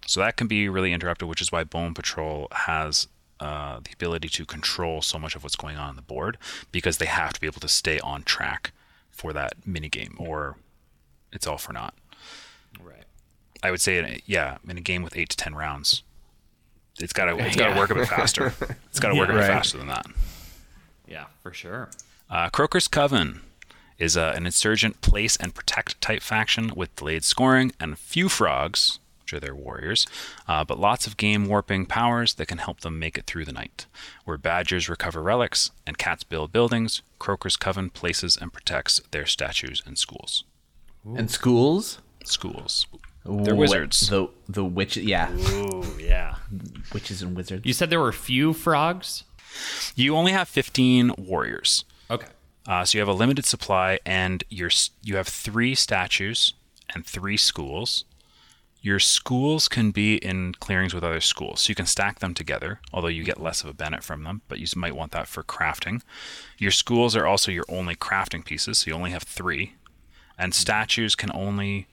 So 0.07 0.21
that 0.21 0.37
can 0.37 0.47
be 0.47 0.69
really 0.69 0.93
interrupted, 0.93 1.29
which 1.29 1.41
is 1.41 1.53
why 1.53 1.63
Bone 1.65 1.95
Patrol 1.95 2.49
has 2.53 3.07
uh, 3.39 3.81
the 3.81 3.91
ability 3.93 4.29
to 4.29 4.45
control 4.45 5.03
so 5.03 5.19
much 5.19 5.35
of 5.37 5.43
what's 5.43 5.57
going 5.57 5.77
on 5.77 5.89
on 5.91 5.97
the 5.97 6.03
board 6.03 6.37
because 6.73 6.99
they 6.99 7.07
have 7.07 7.33
to 7.33 7.41
be 7.41 7.47
able 7.47 7.61
to 7.61 7.69
stay 7.69 7.99
on 8.01 8.23
track 8.23 8.73
for 9.11 9.33
that 9.33 9.55
mini 9.67 9.89
game, 9.89 10.15
or 10.19 10.57
it's 11.33 11.47
all 11.47 11.59
for 11.59 11.73
naught. 11.73 11.95
Right. 12.83 13.05
I 13.63 13.71
would 13.71 13.81
say, 13.81 14.21
yeah, 14.27 14.59
in 14.69 14.77
a 14.79 14.81
game 14.81 15.03
with 15.03 15.17
eight 15.17 15.29
to 15.31 15.37
ten 15.37 15.55
rounds, 15.55 16.03
it's 17.03 17.13
got 17.13 17.27
to 17.27 17.37
it's 17.39 17.57
got 17.57 17.69
to 17.69 17.73
Yeah. 17.73 17.79
work 17.79 17.91
a 17.91 17.95
bit 17.95 18.09
faster. 18.09 18.53
It's 18.91 19.01
got 19.01 19.09
to 19.11 19.15
work 19.15 19.29
a 19.29 19.33
bit 19.33 19.39
Right. 19.41 19.47
faster 19.47 19.79
than 19.79 19.87
that. 19.89 20.07
Yeah, 21.07 21.27
for 21.43 21.53
sure. 21.53 21.91
Uh, 22.29 22.49
Croker's 22.51 22.89
Coven 22.89 23.41
is 23.99 24.17
uh, 24.17 24.33
an 24.37 24.47
insurgent 24.47 25.01
place 25.01 25.37
and 25.37 25.55
protect 25.55 26.01
type 26.01 26.23
faction 26.23 26.73
with 26.75 26.95
delayed 26.97 27.25
scoring 27.25 27.73
and 27.81 27.99
few 27.99 28.29
frogs, 28.29 28.99
which 29.23 29.33
are 29.33 29.41
their 29.41 29.55
warriors, 29.55 30.07
uh, 30.49 30.65
but 30.65 30.79
lots 30.79 31.07
of 31.07 31.17
game 31.17 31.47
warping 31.47 31.87
powers 31.87 32.35
that 32.35 32.47
can 32.47 32.59
help 32.59 32.81
them 32.81 32.99
make 32.99 33.19
it 33.19 33.27
through 33.27 33.45
the 33.45 33.53
night. 33.53 33.87
Where 34.25 34.39
badgers 34.39 34.89
recover 34.89 35.21
relics 35.23 35.71
and 35.87 35.99
cats 35.99 36.23
build 36.25 36.53
buildings, 36.53 37.03
Croker's 37.19 37.57
Coven 37.57 37.91
places 37.91 38.37
and 38.41 38.53
protects 38.53 39.01
their 39.11 39.27
statues 39.27 39.83
and 39.87 39.99
schools. 39.99 40.45
And 41.05 41.31
schools? 41.31 41.99
Schools. 42.25 42.87
They're 43.31 43.55
wizards. 43.55 44.09
The 44.09 44.29
the 44.49 44.65
witch 44.65 44.97
yeah. 44.97 45.31
Ooh, 45.33 45.85
yeah. 45.99 46.37
Witches 46.93 47.23
and 47.23 47.37
wizards. 47.37 47.65
You 47.65 47.73
said 47.73 47.91
there 47.91 48.01
were 48.01 48.09
a 48.09 48.13
few 48.13 48.53
frogs? 48.53 49.25
You 49.95 50.17
only 50.17 50.33
have 50.33 50.49
15 50.49 51.15
warriors. 51.19 51.85
Okay. 52.11 52.29
Uh, 52.67 52.85
so 52.85 52.97
you 52.97 53.01
have 53.01 53.09
a 53.09 53.13
limited 53.13 53.45
supply, 53.45 53.99
and 54.05 54.45
your 54.49 54.71
you 55.03 55.17
have 55.17 55.29
three 55.29 55.75
statues 55.75 56.55
and 56.95 57.07
three 57.07 57.37
schools. 57.37 58.05
Your 58.83 58.99
schools 58.99 59.69
can 59.69 59.91
be 59.91 60.17
in 60.17 60.55
clearings 60.55 60.95
with 60.95 61.05
other 61.05 61.21
schools, 61.21 61.61
so 61.61 61.71
you 61.71 61.75
can 61.75 61.87
stack 61.87 62.21
them 62.21 62.33
together. 62.33 62.81
Although 62.93 63.09
you 63.09 63.25
get 63.25 63.41
less 63.41 63.63
of 63.63 63.69
a 63.69 63.75
benefit 63.75 64.05
from 64.05 64.25
them, 64.25 64.43
but 64.49 64.59
you 64.59 64.67
might 64.77 64.97
want 64.97 65.13
that 65.13 65.29
for 65.29 65.43
crafting. 65.43 66.01
Your 66.59 66.71
schools 66.71 67.15
are 67.15 67.27
also 67.27 67.53
your 67.53 67.67
only 67.69 67.95
crafting 67.95 68.45
pieces, 68.45 68.79
so 68.79 68.91
you 68.91 68.97
only 68.97 69.11
have 69.11 69.23
three. 69.23 69.75
And 70.39 70.55
statues 70.55 71.15
can 71.15 71.31
only 71.35 71.87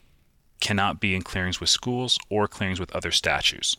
cannot 0.60 1.00
be 1.00 1.15
in 1.15 1.22
clearings 1.22 1.60
with 1.60 1.70
schools 1.70 2.17
or 2.30 2.48
clearings 2.48 2.80
with 2.80 2.93
other 2.96 3.12
statues. 3.12 3.78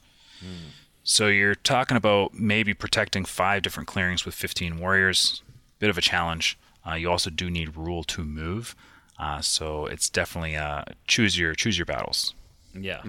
So 1.03 1.27
you're 1.29 1.55
talking 1.55 1.97
about 1.97 2.35
maybe 2.35 2.75
protecting 2.75 3.25
five 3.25 3.63
different 3.63 3.87
clearings 3.87 4.25
with 4.25 4.35
15 4.35 4.79
warriors. 4.79 5.43
Bit 5.79 5.91
of 5.91 5.99
a 5.99 6.03
challenge. 6.03 6.59
Uh, 6.87 6.95
you 6.95 7.11
also 7.11 7.31
do 7.31 7.51
need 7.51 7.77
rule 7.77 8.05
to 8.05 8.25
move, 8.25 8.75
uh, 9.19 9.41
so 9.41 9.87
it's 9.87 10.09
definitely 10.09 10.57
uh, 10.57 10.85
choose 11.07 11.39
your 11.39 11.55
choose 11.55 11.77
your 11.77 11.85
battles. 11.87 12.35
Yeah. 12.75 13.03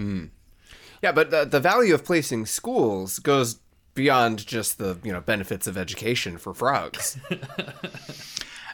Yeah, 1.02 1.12
but 1.14 1.32
the, 1.32 1.46
the 1.46 1.60
value 1.60 1.94
of 1.94 2.04
placing 2.04 2.46
schools 2.46 3.20
goes 3.20 3.60
beyond 3.94 4.46
just 4.46 4.78
the 4.78 4.98
you 5.04 5.12
know 5.12 5.22
benefits 5.22 5.68
of 5.68 5.78
education 5.78 6.38
for 6.38 6.54
frogs. 6.54 7.18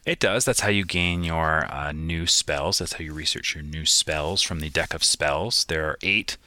It 0.05 0.19
does. 0.19 0.45
That's 0.45 0.59
how 0.59 0.69
you 0.69 0.85
gain 0.85 1.23
your 1.23 1.65
uh, 1.65 1.91
new 1.91 2.27
spells. 2.27 2.77
That's 2.77 2.93
how 2.93 3.03
you 3.03 3.13
research 3.13 3.55
your 3.55 3.63
new 3.63 3.85
spells 3.85 4.43
from 4.43 4.59
the 4.59 4.69
deck 4.69 4.93
of 4.93 5.03
spells. 5.03 5.65
There 5.65 5.85
are 5.87 5.97
eight 6.03 6.37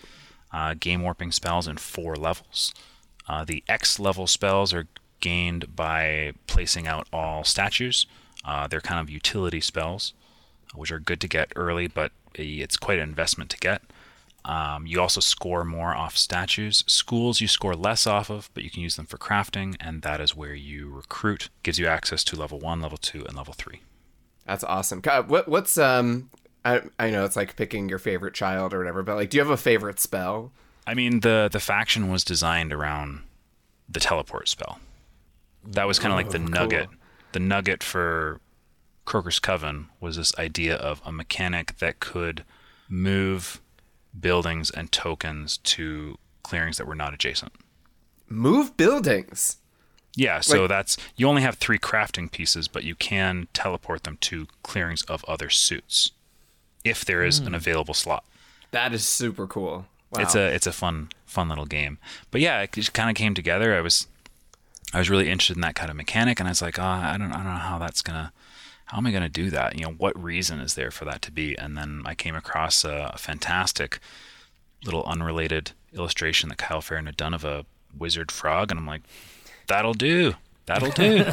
uh, 0.52 0.74
game 0.78 1.02
warping 1.02 1.32
spells 1.32 1.66
in 1.66 1.76
four 1.76 2.14
levels. 2.14 2.72
Uh, 3.28 3.44
the 3.44 3.64
X 3.68 3.98
level 3.98 4.28
spells 4.28 4.72
are 4.72 4.86
gained 5.20 5.74
by 5.74 6.34
placing 6.46 6.86
out 6.86 7.08
all 7.12 7.42
statues. 7.42 8.06
Uh, 8.44 8.68
they're 8.68 8.80
kind 8.80 9.00
of 9.00 9.10
utility 9.10 9.60
spells, 9.60 10.14
which 10.72 10.92
are 10.92 11.00
good 11.00 11.20
to 11.20 11.28
get 11.28 11.52
early, 11.56 11.88
but 11.88 12.12
it's 12.34 12.76
quite 12.76 13.00
an 13.00 13.08
investment 13.08 13.50
to 13.50 13.58
get. 13.58 13.82
Um, 14.44 14.86
you 14.86 15.00
also 15.00 15.20
score 15.20 15.64
more 15.64 15.94
off 15.94 16.16
statues. 16.16 16.84
Schools 16.86 17.40
you 17.40 17.48
score 17.48 17.74
less 17.74 18.06
off 18.06 18.30
of, 18.30 18.50
but 18.54 18.62
you 18.62 18.70
can 18.70 18.82
use 18.82 18.96
them 18.96 19.06
for 19.06 19.18
crafting, 19.18 19.76
and 19.80 20.02
that 20.02 20.20
is 20.20 20.34
where 20.34 20.54
you 20.54 20.88
recruit. 20.88 21.50
Gives 21.62 21.78
you 21.78 21.86
access 21.86 22.24
to 22.24 22.36
level 22.36 22.58
one, 22.58 22.80
level 22.80 22.98
two, 22.98 23.24
and 23.24 23.36
level 23.36 23.52
three. 23.52 23.82
That's 24.46 24.64
awesome. 24.64 25.02
What 25.26 25.48
what's 25.48 25.76
um 25.76 26.30
I 26.64 26.82
I 26.98 27.10
know 27.10 27.24
it's 27.24 27.36
like 27.36 27.56
picking 27.56 27.88
your 27.88 27.98
favorite 27.98 28.34
child 28.34 28.72
or 28.72 28.78
whatever, 28.78 29.02
but 29.02 29.16
like 29.16 29.30
do 29.30 29.36
you 29.36 29.42
have 29.42 29.50
a 29.50 29.56
favorite 29.56 30.00
spell? 30.00 30.52
I 30.86 30.94
mean, 30.94 31.20
the 31.20 31.48
the 31.52 31.60
faction 31.60 32.10
was 32.10 32.24
designed 32.24 32.72
around 32.72 33.22
the 33.88 34.00
teleport 34.00 34.48
spell. 34.48 34.80
That 35.64 35.86
was 35.86 35.98
kind 35.98 36.12
of 36.12 36.16
like 36.16 36.30
the 36.30 36.38
nugget. 36.38 36.88
The 37.32 37.40
nugget 37.40 37.82
for 37.82 38.40
Croker's 39.04 39.38
Coven 39.38 39.88
was 40.00 40.16
this 40.16 40.34
idea 40.38 40.76
of 40.76 41.02
a 41.04 41.12
mechanic 41.12 41.78
that 41.78 42.00
could 42.00 42.44
move 42.88 43.60
buildings 44.18 44.70
and 44.70 44.90
tokens 44.90 45.58
to 45.58 46.18
clearings 46.42 46.78
that 46.78 46.86
were 46.86 46.94
not 46.94 47.14
adjacent. 47.14 47.52
Move 48.28 48.76
buildings. 48.76 49.58
Yeah, 50.14 50.40
so 50.40 50.62
Like- 50.62 50.68
that's 50.68 50.96
you 51.16 51.28
only 51.28 51.42
have 51.42 51.56
three 51.56 51.78
crafting 51.78 52.30
pieces, 52.30 52.68
but 52.68 52.84
you 52.84 52.94
can 52.94 53.48
teleport 53.52 54.04
them 54.04 54.16
to 54.22 54.46
clearings 54.62 55.02
of 55.02 55.24
other 55.24 55.50
suits 55.50 56.12
if 56.84 57.04
there 57.04 57.24
is 57.24 57.38
an 57.38 57.48
hmm. 57.48 57.54
available 57.54 57.94
slot. 57.94 58.24
That 58.70 58.92
is 58.92 59.06
super 59.06 59.46
cool. 59.46 59.86
Wow. 60.10 60.22
It's 60.22 60.34
a 60.34 60.46
it's 60.54 60.66
a 60.66 60.72
fun 60.72 61.10
fun 61.26 61.48
little 61.48 61.66
game. 61.66 61.98
But 62.30 62.40
yeah, 62.40 62.62
it 62.62 62.72
just 62.72 62.94
kind 62.94 63.10
of 63.10 63.16
came 63.16 63.34
together. 63.34 63.74
I 63.74 63.80
was 63.80 64.06
I 64.92 64.98
was 64.98 65.10
really 65.10 65.28
interested 65.28 65.56
in 65.56 65.60
that 65.62 65.74
kind 65.74 65.90
of 65.90 65.96
mechanic, 65.96 66.40
and 66.40 66.48
I 66.48 66.52
was 66.52 66.62
like, 66.62 66.78
oh, 66.78 66.82
I 66.82 67.16
don't 67.18 67.32
I 67.32 67.36
don't 67.36 67.44
know 67.44 67.50
how 67.52 67.78
that's 67.78 68.02
gonna 68.02 68.32
how 68.88 68.98
am 68.98 69.06
I 69.06 69.10
gonna 69.10 69.28
do 69.28 69.50
that? 69.50 69.76
You 69.78 69.84
know, 69.84 69.92
what 69.92 70.20
reason 70.20 70.60
is 70.60 70.74
there 70.74 70.90
for 70.90 71.04
that 71.04 71.20
to 71.22 71.30
be? 71.32 71.56
And 71.56 71.76
then 71.76 72.02
I 72.06 72.14
came 72.14 72.34
across 72.34 72.84
a, 72.84 73.12
a 73.14 73.18
fantastic 73.18 74.00
little 74.84 75.04
unrelated 75.04 75.72
illustration 75.92 76.48
that 76.48 76.58
Kyle 76.58 76.80
Ferrin 76.80 77.06
had 77.06 77.16
done 77.16 77.34
of 77.34 77.44
a 77.44 77.66
wizard 77.96 78.30
frog, 78.32 78.70
and 78.70 78.80
I'm 78.80 78.86
like, 78.86 79.02
that'll 79.66 79.94
do. 79.94 80.34
That'll 80.66 80.90
do. 80.90 81.24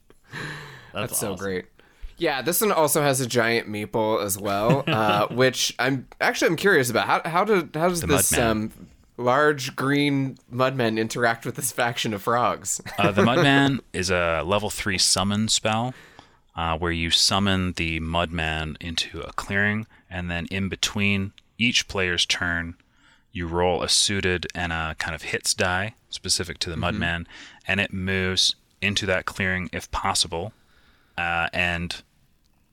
That's 0.92 1.18
so 1.18 1.36
great. 1.36 1.66
Yeah, 2.18 2.42
this 2.42 2.60
one 2.60 2.70
also 2.70 3.02
has 3.02 3.20
a 3.20 3.26
giant 3.26 3.68
meeple 3.68 4.22
as 4.22 4.38
well, 4.38 4.84
uh, 4.88 5.26
which 5.28 5.74
I'm 5.78 6.06
actually 6.20 6.50
I'm 6.50 6.56
curious 6.56 6.88
about. 6.90 7.06
How 7.06 7.28
how 7.28 7.44
do 7.44 7.68
how 7.74 7.88
does 7.88 8.02
this 8.02 8.36
um, 8.36 8.70
large 9.16 9.74
green 9.74 10.36
mudmen 10.52 10.98
interact 10.98 11.46
with 11.46 11.56
this 11.56 11.72
faction 11.72 12.12
of 12.12 12.22
frogs? 12.22 12.80
Uh, 12.98 13.10
the 13.10 13.22
Mudman 13.22 13.80
is 13.92 14.10
a 14.10 14.42
level 14.44 14.70
three 14.70 14.98
summon 14.98 15.48
spell 15.48 15.94
uh, 16.56 16.76
where 16.78 16.92
you 16.92 17.10
summon 17.10 17.72
the 17.72 18.00
Mudman 18.00 18.76
into 18.80 19.20
a 19.20 19.32
clearing, 19.32 19.86
and 20.08 20.30
then 20.30 20.46
in 20.50 20.68
between 20.68 21.32
each 21.58 21.88
player's 21.88 22.26
turn, 22.26 22.74
you 23.32 23.46
roll 23.46 23.82
a 23.82 23.88
suited 23.88 24.46
and 24.54 24.72
a 24.72 24.96
kind 24.98 25.14
of 25.14 25.22
hits 25.22 25.54
die 25.54 25.94
specific 26.08 26.58
to 26.58 26.70
the 26.70 26.76
Mudman, 26.76 27.26
and 27.66 27.80
it 27.80 27.92
moves 27.92 28.56
into 28.82 29.06
that 29.06 29.24
clearing 29.24 29.70
if 29.72 29.90
possible, 29.90 30.52
uh, 31.16 31.48
and 31.52 32.02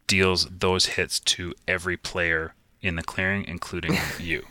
deals 0.08 0.48
those 0.50 0.88
hits 0.88 1.20
to 1.20 1.54
every 1.68 1.98
player 1.98 2.56
in 2.82 2.96
the 2.96 3.04
clearing, 3.04 3.46
including 3.48 3.96
you. 4.20 4.46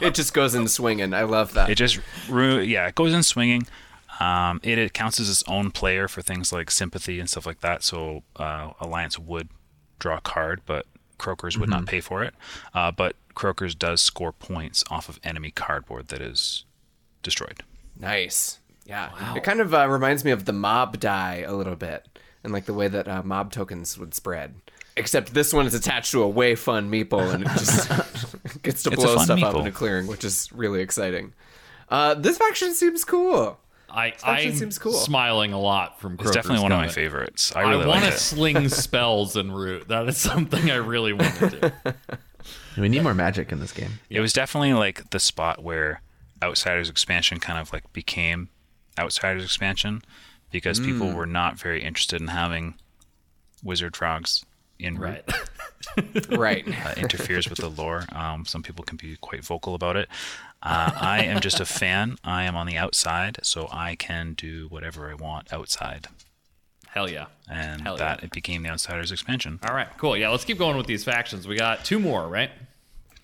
it 0.00 0.14
just 0.14 0.32
goes 0.32 0.54
in 0.54 0.68
swinging. 0.68 1.12
I 1.14 1.22
love 1.22 1.54
that. 1.54 1.70
It 1.70 1.76
just, 1.76 1.98
yeah, 2.28 2.86
it 2.86 2.94
goes 2.94 3.12
in 3.12 3.22
swinging. 3.22 3.66
Um, 4.20 4.60
it, 4.62 4.78
it 4.78 4.92
counts 4.92 5.18
as 5.20 5.28
its 5.28 5.44
own 5.48 5.70
player 5.70 6.08
for 6.08 6.22
things 6.22 6.52
like 6.52 6.70
sympathy 6.70 7.18
and 7.20 7.28
stuff 7.28 7.46
like 7.46 7.60
that. 7.60 7.82
So 7.82 8.22
uh, 8.36 8.72
Alliance 8.80 9.18
would 9.18 9.48
draw 9.98 10.18
a 10.18 10.20
card, 10.20 10.62
but 10.66 10.86
Croakers 11.18 11.58
would 11.58 11.70
not 11.70 11.86
pay 11.86 12.00
for 12.00 12.22
it. 12.22 12.34
Uh, 12.74 12.90
but 12.90 13.16
Croakers 13.34 13.74
does 13.74 14.00
score 14.00 14.32
points 14.32 14.84
off 14.90 15.08
of 15.08 15.18
enemy 15.24 15.50
cardboard 15.50 16.08
that 16.08 16.20
is 16.20 16.64
destroyed. 17.22 17.62
Nice. 17.98 18.60
Yeah. 18.86 19.10
Wow. 19.20 19.34
It 19.36 19.44
kind 19.44 19.60
of 19.60 19.72
uh, 19.74 19.88
reminds 19.88 20.24
me 20.24 20.30
of 20.30 20.44
the 20.44 20.52
mob 20.52 21.00
die 21.00 21.44
a 21.46 21.54
little 21.54 21.76
bit, 21.76 22.06
and 22.42 22.52
like 22.52 22.66
the 22.66 22.74
way 22.74 22.88
that 22.88 23.08
uh, 23.08 23.22
mob 23.22 23.50
tokens 23.52 23.96
would 23.98 24.14
spread. 24.14 24.54
Except 24.96 25.34
this 25.34 25.52
one 25.52 25.66
is 25.66 25.74
attached 25.74 26.12
to 26.12 26.22
a 26.22 26.28
way 26.28 26.54
fun 26.54 26.90
meeple, 26.90 27.32
and 27.34 27.44
it 27.44 27.48
just 27.58 27.88
gets 28.62 28.82
to 28.84 28.90
It's 28.90 29.02
blow 29.02 29.16
fun 29.16 29.24
stuff 29.24 29.42
up 29.42 29.54
meeple. 29.54 29.60
in 29.62 29.66
a 29.66 29.72
clearing, 29.72 30.06
which 30.06 30.22
is 30.22 30.50
really 30.52 30.80
exciting. 30.82 31.32
Uh, 31.88 32.14
this 32.14 32.38
faction 32.38 32.74
seems 32.74 33.04
cool. 33.04 33.58
I 33.94 34.06
Expansion 34.08 34.50
I'm 34.52 34.56
seems 34.58 34.78
cool. 34.78 34.92
smiling 34.92 35.52
a 35.52 35.60
lot 35.60 36.00
from. 36.00 36.14
It's 36.14 36.24
definitely 36.32 36.56
Croker's 36.58 36.62
one 36.62 36.72
of 36.72 36.78
my 36.78 36.88
favorites. 36.88 37.54
I 37.54 37.60
I, 37.62 37.70
really 37.70 37.86
want 37.86 38.04
to 38.04 38.12
sling 38.12 38.68
spells 38.68 39.36
in 39.36 39.52
Root. 39.52 39.88
That 39.88 40.08
is 40.08 40.16
something 40.30 40.70
I 40.70 40.76
really 40.76 41.12
want 41.12 41.34
to 41.36 41.72
do. 41.84 41.92
We 42.76 42.88
need 42.88 43.02
more 43.04 43.14
magic 43.14 43.52
in 43.52 43.60
this 43.60 43.72
game. 43.72 44.00
It 44.10 44.18
was 44.20 44.32
definitely 44.32 44.74
like 44.74 45.08
the 45.10 45.20
spot 45.20 45.62
where 45.62 46.02
Outsiders 46.42 46.90
expansion 46.90 47.38
kind 47.38 47.58
of 47.58 47.72
like 47.72 47.90
became 47.92 48.48
Outsiders 48.98 49.44
expansion 49.44 50.02
because 50.50 50.78
people 50.80 51.06
Mm. 51.08 51.14
were 51.14 51.24
not 51.26 51.56
very 51.58 51.82
interested 51.82 52.20
in 52.20 52.28
having 52.28 52.74
wizard 53.62 53.96
frogs 53.96 54.44
in 54.78 54.98
root. 54.98 55.22
Right. 55.26 55.34
Right. 56.30 56.66
uh, 56.66 56.94
interferes 56.96 57.48
with 57.48 57.58
the 57.58 57.68
lore. 57.68 58.04
Um, 58.10 58.46
some 58.46 58.62
people 58.62 58.84
can 58.84 58.96
be 58.96 59.16
quite 59.20 59.44
vocal 59.44 59.74
about 59.74 59.96
it. 59.96 60.08
Uh, 60.62 60.90
I 60.92 61.22
am 61.24 61.40
just 61.40 61.60
a 61.60 61.64
fan. 61.64 62.16
I 62.24 62.44
am 62.44 62.56
on 62.56 62.66
the 62.66 62.76
outside, 62.76 63.38
so 63.42 63.68
I 63.70 63.94
can 63.94 64.32
do 64.32 64.66
whatever 64.70 65.10
I 65.10 65.14
want 65.14 65.52
outside, 65.52 66.08
Hell 66.88 67.10
yeah. 67.10 67.26
and 67.50 67.82
Hell 67.82 67.96
that 67.96 68.20
yeah. 68.20 68.24
it 68.24 68.32
became 68.32 68.62
the 68.62 68.70
Outsiders 68.70 69.12
expansion. 69.12 69.60
All 69.68 69.74
right. 69.74 69.88
Cool. 69.98 70.16
Yeah. 70.16 70.30
Let's 70.30 70.44
keep 70.44 70.58
going 70.58 70.76
with 70.76 70.86
these 70.86 71.04
factions. 71.04 71.46
We 71.46 71.56
got 71.56 71.84
two 71.84 71.98
more, 71.98 72.28
right? 72.28 72.50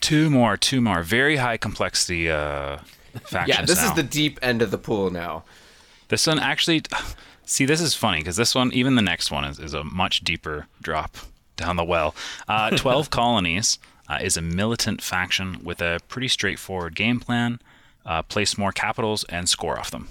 Two 0.00 0.28
more, 0.28 0.56
two 0.56 0.80
more, 0.80 1.02
very 1.02 1.36
high 1.36 1.56
complexity 1.56 2.30
uh, 2.30 2.78
factions. 3.22 3.48
Yeah, 3.48 3.64
this 3.64 3.82
is 3.82 3.94
the 3.94 4.02
deep 4.02 4.38
end 4.42 4.60
of 4.60 4.70
the 4.70 4.78
pool 4.78 5.10
now. 5.10 5.44
This 6.08 6.26
one 6.26 6.38
actually, 6.38 6.82
see, 7.46 7.64
this 7.64 7.80
is 7.80 7.94
funny 7.94 8.18
because 8.18 8.36
this 8.36 8.54
one, 8.54 8.72
even 8.72 8.96
the 8.96 9.02
next 9.02 9.30
one, 9.30 9.44
is, 9.44 9.58
is 9.58 9.72
a 9.72 9.84
much 9.84 10.20
deeper 10.20 10.66
drop 10.82 11.16
down 11.60 11.76
the 11.76 11.84
well. 11.84 12.14
Uh, 12.48 12.70
12 12.76 13.10
Colonies 13.10 13.78
uh, 14.08 14.18
is 14.20 14.36
a 14.36 14.42
militant 14.42 15.02
faction 15.02 15.60
with 15.62 15.80
a 15.80 16.00
pretty 16.08 16.28
straightforward 16.28 16.94
game 16.94 17.20
plan 17.20 17.60
uh, 18.04 18.22
place 18.22 18.58
more 18.58 18.72
capitals 18.72 19.24
and 19.24 19.48
score 19.48 19.78
off 19.78 19.90
them. 19.90 20.08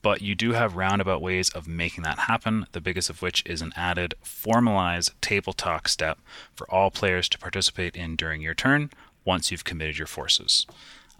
But 0.00 0.22
you 0.22 0.34
do 0.34 0.52
have 0.52 0.76
roundabout 0.76 1.20
ways 1.20 1.50
of 1.50 1.68
making 1.68 2.04
that 2.04 2.20
happen, 2.20 2.66
the 2.72 2.80
biggest 2.80 3.10
of 3.10 3.20
which 3.20 3.42
is 3.44 3.60
an 3.60 3.72
added 3.76 4.14
formalized 4.22 5.12
table 5.20 5.52
talk 5.52 5.88
step 5.88 6.18
for 6.54 6.68
all 6.70 6.90
players 6.90 7.28
to 7.30 7.38
participate 7.38 7.96
in 7.96 8.16
during 8.16 8.40
your 8.40 8.54
turn 8.54 8.90
once 9.24 9.50
you've 9.50 9.64
committed 9.64 9.98
your 9.98 10.06
forces 10.06 10.66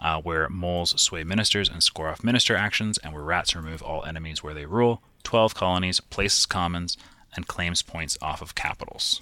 uh, 0.01 0.21
where 0.21 0.49
moles 0.49 1.01
sway 1.01 1.25
ministers 1.25 1.69
and 1.69 1.83
score 1.83 2.09
off 2.09 2.23
minister 2.23 2.57
actions, 2.57 2.99
and 2.99 3.13
where 3.13 3.23
rats 3.23 3.57
remove 3.57 3.83
all 3.83 4.05
enemies 4.05 4.43
where 4.43 4.55
they 4.55 4.67
rule. 4.67 5.03
12 5.25 5.55
colonies, 5.55 6.01
places 6.01 6.47
commons, 6.47 6.97
and 7.35 7.49
claims 7.49 7.83
points 7.83 8.17
off 8.23 8.41
of 8.41 8.55
capitals. 8.55 9.21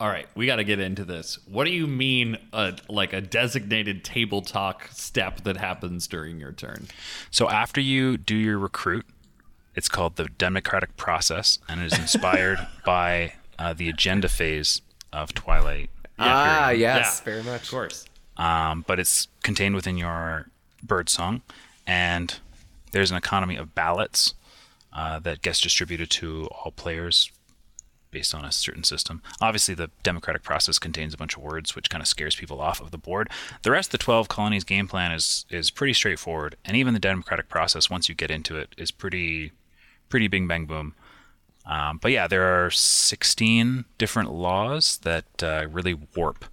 All 0.00 0.08
right, 0.08 0.26
we 0.34 0.46
got 0.46 0.56
to 0.56 0.64
get 0.64 0.80
into 0.80 1.04
this. 1.04 1.38
What 1.46 1.64
do 1.64 1.70
you 1.70 1.86
mean, 1.86 2.38
uh, 2.54 2.72
like 2.88 3.12
a 3.12 3.20
designated 3.20 4.02
table 4.02 4.40
talk 4.40 4.88
step 4.92 5.42
that 5.42 5.58
happens 5.58 6.06
during 6.06 6.40
your 6.40 6.52
turn? 6.52 6.88
So 7.30 7.50
after 7.50 7.82
you 7.82 8.16
do 8.16 8.34
your 8.34 8.58
recruit, 8.58 9.04
it's 9.74 9.90
called 9.90 10.16
the 10.16 10.24
democratic 10.38 10.96
process, 10.96 11.58
and 11.68 11.82
it 11.82 11.92
is 11.92 11.98
inspired 11.98 12.66
by 12.86 13.34
uh, 13.58 13.74
the 13.74 13.90
agenda 13.90 14.30
phase 14.30 14.80
of 15.12 15.34
Twilight. 15.34 15.90
ah, 16.18 16.70
Imperium. 16.70 16.80
yes, 16.80 17.20
Yeah. 17.20 17.24
very 17.32 17.42
much. 17.42 17.64
Of 17.64 17.70
course. 17.70 18.04
um, 18.38 18.84
but 18.88 18.98
it's 18.98 19.28
contained 19.42 19.74
within 19.74 19.98
your 19.98 20.48
bird 20.82 21.10
song, 21.10 21.42
and 21.86 22.38
there's 22.92 23.10
an 23.10 23.18
economy 23.18 23.56
of 23.56 23.74
ballots 23.74 24.32
uh, 24.94 25.18
that 25.20 25.42
gets 25.42 25.60
distributed 25.60 26.08
to 26.10 26.46
all 26.46 26.72
players 26.72 27.30
based 28.10 28.34
on 28.34 28.44
a 28.44 28.52
certain 28.52 28.84
system. 28.84 29.22
Obviously, 29.40 29.74
the 29.74 29.90
democratic 30.02 30.42
process 30.42 30.78
contains 30.78 31.14
a 31.14 31.16
bunch 31.16 31.36
of 31.36 31.42
words, 31.42 31.74
which 31.74 31.90
kind 31.90 32.02
of 32.02 32.08
scares 32.08 32.36
people 32.36 32.60
off 32.60 32.80
of 32.80 32.90
the 32.90 32.98
board. 32.98 33.28
The 33.62 33.70
rest 33.70 33.88
of 33.88 33.92
the 33.92 34.04
12 34.04 34.28
colonies 34.28 34.64
game 34.64 34.88
plan 34.88 35.12
is 35.12 35.46
is 35.50 35.70
pretty 35.70 35.94
straightforward, 35.94 36.56
and 36.64 36.76
even 36.76 36.94
the 36.94 37.00
democratic 37.00 37.48
process, 37.48 37.90
once 37.90 38.08
you 38.08 38.14
get 38.14 38.30
into 38.30 38.56
it, 38.56 38.74
is 38.76 38.90
pretty 38.90 39.52
pretty 40.08 40.28
bing 40.28 40.46
bang 40.46 40.66
boom. 40.66 40.94
Um, 41.66 41.98
but 41.98 42.10
yeah, 42.10 42.26
there 42.26 42.64
are 42.64 42.70
16 42.70 43.84
different 43.98 44.32
laws 44.32 44.98
that 45.02 45.42
uh, 45.42 45.66
really 45.70 45.94
warp 46.16 46.46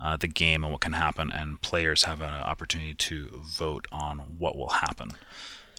uh, 0.00 0.16
the 0.16 0.28
game 0.28 0.62
and 0.62 0.72
what 0.72 0.80
can 0.80 0.92
happen, 0.92 1.30
and 1.32 1.60
players 1.60 2.04
have 2.04 2.20
an 2.20 2.34
opportunity 2.34 2.94
to 2.94 3.42
vote 3.44 3.86
on 3.90 4.18
what 4.38 4.56
will 4.56 4.68
happen. 4.68 5.12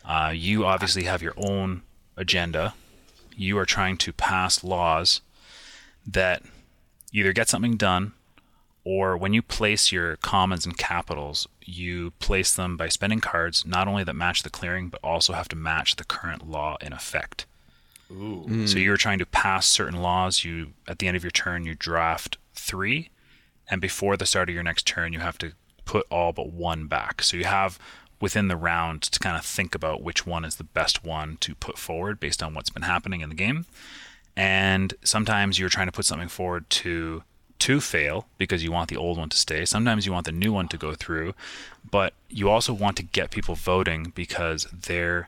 Uh, 0.04 0.32
you 0.36 0.66
obviously 0.66 1.04
have 1.04 1.22
your 1.22 1.34
own 1.38 1.84
agenda. 2.18 2.74
You 3.36 3.58
are 3.58 3.66
trying 3.66 3.98
to 3.98 4.14
pass 4.14 4.64
laws 4.64 5.22
that 6.06 6.44
either 7.14 7.34
get 7.34 7.50
something 7.50 7.78
done, 7.78 8.14
or 8.84 9.18
when 9.18 9.34
you 9.34 9.42
place 9.42 9.92
your 9.92 10.16
commons 10.18 10.66
and 10.66 10.78
capitals, 10.78 11.48
you 11.64 12.12
place 12.20 12.54
them 12.54 12.78
by 12.78 12.88
spending 12.88 13.20
cards 13.20 13.66
not 13.66 13.88
only 13.88 14.04
that 14.04 14.16
match 14.16 14.44
the 14.44 14.50
clearing, 14.50 14.90
but 14.90 15.00
also 15.04 15.34
have 15.34 15.50
to 15.50 15.56
match 15.56 15.96
the 15.96 16.04
current 16.04 16.50
law 16.50 16.78
in 16.82 16.94
effect. 16.94 17.46
So 18.68 18.80
you're 18.80 18.98
trying 18.98 19.20
to 19.20 19.26
pass 19.26 19.68
certain 19.68 20.02
laws. 20.02 20.44
You 20.44 20.74
at 20.88 20.98
the 20.98 21.08
end 21.08 21.16
of 21.16 21.24
your 21.24 21.30
turn, 21.30 21.66
you 21.66 21.76
draft 21.76 22.38
three, 22.56 23.10
and 23.70 23.80
before 23.80 24.18
the 24.18 24.26
start 24.26 24.50
of 24.50 24.56
your 24.56 24.64
next 24.64 24.88
turn, 24.88 25.14
you 25.14 25.20
have 25.20 25.38
to 25.40 25.52
put 25.86 26.08
all 26.10 26.32
but 26.34 26.52
one 26.52 26.88
back. 26.88 27.22
So 27.22 27.38
you 27.38 27.44
have 27.46 27.78
within 28.22 28.48
the 28.48 28.58
round 28.58 29.02
to 29.04 29.20
kind 29.20 29.38
of 29.38 29.46
think 29.46 29.76
about 29.76 30.02
which 30.02 30.26
one 30.26 30.46
is 30.46 30.56
the 30.56 30.64
best 30.64 31.04
one 31.04 31.38
to 31.38 31.56
put 31.56 31.78
forward 31.78 32.20
based 32.20 32.44
on 32.44 32.54
what's 32.54 32.70
been 32.70 32.84
happening 32.84 33.22
in 33.22 33.30
the 33.30 33.36
game. 33.36 33.66
And 34.36 34.94
sometimes 35.04 35.60
you're 35.60 35.70
trying 35.70 35.88
to 35.88 35.92
put 35.92 36.06
something 36.06 36.30
forward 36.30 36.70
to 36.70 37.24
to 37.60 37.82
fail 37.82 38.26
because 38.38 38.64
you 38.64 38.72
want 38.72 38.90
the 38.90 38.96
old 38.96 39.18
one 39.18 39.28
to 39.28 39.36
stay. 39.36 39.66
Sometimes 39.66 40.06
you 40.06 40.14
want 40.14 40.26
the 40.26 40.32
new 40.32 40.54
one 40.54 40.70
to 40.70 40.78
go 40.78 40.94
through, 40.94 41.34
but 41.92 42.14
you 42.30 42.50
also 42.50 42.74
want 42.74 42.96
to 42.98 43.04
get 43.04 43.32
people 43.32 43.56
voting 43.56 44.14
because 44.16 44.64
their 44.66 45.28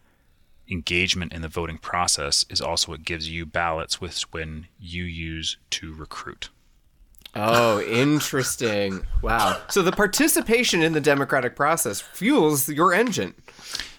engagement 0.70 1.34
in 1.34 1.42
the 1.42 1.50
voting 1.50 1.78
process 1.78 2.46
is 2.50 2.62
also 2.62 2.92
what 2.92 3.04
gives 3.04 3.30
you 3.30 3.46
ballots 3.46 4.00
when 4.00 4.68
you 4.80 5.04
use 5.04 5.58
to 5.72 5.94
recruit. 5.94 6.50
Oh, 7.36 7.82
interesting. 7.82 9.08
Wow. 9.22 9.62
So 9.70 9.82
the 9.82 9.92
participation 9.92 10.82
in 10.84 10.94
the 10.94 11.00
democratic 11.02 11.56
process 11.56 12.02
fuels 12.02 12.68
your 12.68 12.94
engine. 12.94 13.36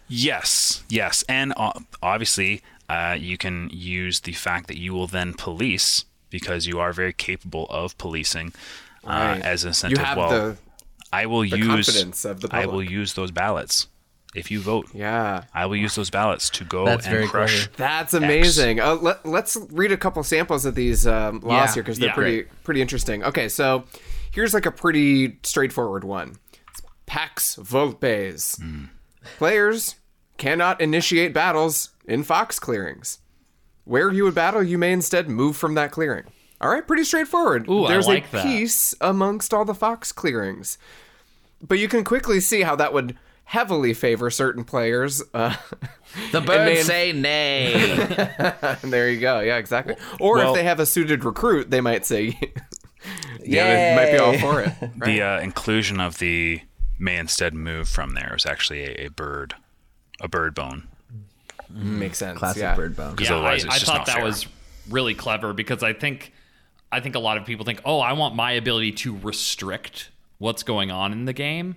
Yes, 0.09 0.85
yes, 0.91 1.25
and 1.29 1.55
uh, 1.57 1.73
obviously 2.03 2.61
uh, 2.91 3.17
you 3.19 3.39
can 3.39 3.71
use 3.73 4.21
the 4.21 4.33
fact 4.33 4.67
that 4.69 4.77
you 4.79 4.93
will 4.93 5.07
then 5.07 5.33
police 5.33 6.05
because 6.29 6.67
you 6.67 6.79
are 6.81 6.93
very 6.93 7.13
capable 7.15 7.67
of 7.71 7.97
policing 7.97 8.53
uh, 9.05 9.09
Right. 9.09 9.41
as 9.43 9.65
an 9.65 9.69
You 9.69 9.97
incentive. 9.97 9.99
have 10.05 10.17
well, 10.19 10.29
the 10.31 10.57
I 11.13 11.27
will 11.27 11.45
use 11.45 11.87
confidence 11.87 12.25
of 12.27 12.41
the 12.41 12.49
I 12.55 12.67
will 12.67 12.83
use 12.83 13.15
those 13.15 13.31
ballots 13.31 13.87
if 14.35 14.51
you 14.51 14.61
vote. 14.61 14.89
yeah. 14.95 15.45
I 15.55 15.67
will 15.67 15.77
use 15.77 15.95
those 15.95 16.11
ballots 16.11 16.49
to 16.51 16.65
go 16.65 16.85
That's 16.85 17.07
and 17.07 17.15
very 17.15 17.27
crush. 17.29 17.67
clever. 17.69 17.77
That's 17.77 18.15
amazing. 18.15 18.81
Uh, 18.81 18.95
let, 18.95 19.27
let's 19.27 19.57
read 19.71 19.93
a 19.93 19.97
couple 19.97 20.23
samples 20.23 20.65
of 20.65 20.75
these 20.75 21.07
um, 21.07 21.41
laws 21.41 21.51
Yeah, 21.71 21.75
here 21.75 21.83
because 21.83 21.99
they're 21.99 22.09
yeah. 22.09 22.15
pretty 22.15 22.43
pretty 22.65 22.81
interesting. 22.83 23.23
Okay, 23.25 23.49
so 23.49 23.85
here's 24.31 24.55
like 24.55 24.67
a 24.67 24.71
pretty 24.71 25.39
straightforward 25.43 26.05
one. 26.05 26.37
It's 26.71 26.83
Pax 27.07 27.57
Volpes. 27.57 28.59
Players 29.39 29.97
cannot 30.39 30.81
initiate 30.81 31.33
battles 31.33 31.91
in 32.07 32.23
fox 32.25 32.59
clearings. 32.59 33.19
Where 33.85 34.11
you 34.13 34.25
would 34.25 34.35
battle, 34.35 34.63
you 34.63 34.79
may 34.79 34.93
instead 34.93 35.29
move 35.29 35.57
from 35.57 35.75
that 35.75 35.91
clearing. 35.91 36.25
All 36.61 36.71
right, 36.71 36.87
pretty 36.87 37.03
straightforward. 37.05 37.69
Ooh, 37.69 37.85
I 37.85 37.89
There's 37.89 38.07
like 38.07 38.29
a 38.29 38.33
that. 38.33 38.43
peace 38.45 38.95
amongst 39.01 39.53
all 39.53 39.65
the 39.65 39.75
fox 39.75 40.13
clearings. 40.13 40.79
But 41.61 41.79
you 41.81 41.89
can 41.89 42.05
quickly 42.05 42.39
see 42.41 42.63
how 42.63 42.77
that 42.77 42.93
would 42.93 43.17
heavily 43.45 43.95
favor 43.95 44.31
certain 44.31 44.65
players. 44.65 45.23
Uh, 45.35 45.55
The 46.31 46.41
birds 46.41 46.77
man- 46.77 46.85
say 46.85 47.13
nay. 47.13 47.73
and 48.83 48.93
there 48.93 49.11
you 49.11 49.21
go. 49.21 49.41
Yeah, 49.41 49.57
exactly. 49.57 49.97
Or 50.21 50.37
well- 50.37 50.51
if 50.53 50.57
they 50.57 50.65
have 50.65 50.81
a 50.81 50.87
suited 50.87 51.25
recruit, 51.25 51.71
they 51.71 51.81
might 51.81 52.05
say, 52.07 52.39
yeah, 53.45 53.95
they 53.95 53.97
might 53.97 54.13
be 54.13 54.19
all 54.19 54.39
for 54.39 54.61
it. 54.61 54.73
The 55.05 55.23
uh, 55.23 55.41
inclusion 55.41 56.01
of 56.01 56.19
the 56.19 56.61
may 56.99 57.17
instead 57.19 57.55
move 57.55 57.89
from 57.89 58.15
there 58.15 58.35
is 58.37 58.47
actually 58.47 58.85
a, 58.85 59.07
a 59.07 59.09
bird, 59.09 59.55
a 60.21 60.29
bird 60.29 60.55
bone. 60.55 60.89
Makes 61.71 62.19
sense. 62.19 62.39
Classic 62.39 62.61
yeah. 62.63 62.75
bird 62.75 62.95
bone. 62.97 63.13
Because 63.13 63.31
yeah, 63.31 63.37
otherwise 63.37 63.65
I, 63.65 63.69
it's 63.69 63.75
I 63.75 63.79
just 63.79 63.87
thought 63.87 63.99
not 63.99 64.07
that 64.07 64.17
fair. 64.17 64.25
was 64.25 64.47
really 64.91 65.15
clever 65.15 65.53
because 65.55 65.83
I 65.83 65.93
think 65.95 66.33
I 66.91 67.01
think 67.01 67.15
a 67.15 67.19
lot 67.19 67.39
of 67.39 67.47
people 67.47 67.65
think, 67.65 67.81
oh, 67.87 68.01
I 68.01 68.13
want 68.13 68.35
my 68.35 68.53
ability 68.53 68.93
to 68.93 69.17
restrict 69.19 70.11
what's 70.39 70.63
going 70.63 70.91
on 70.91 71.13
in 71.13 71.25
the 71.25 71.33
game, 71.33 71.77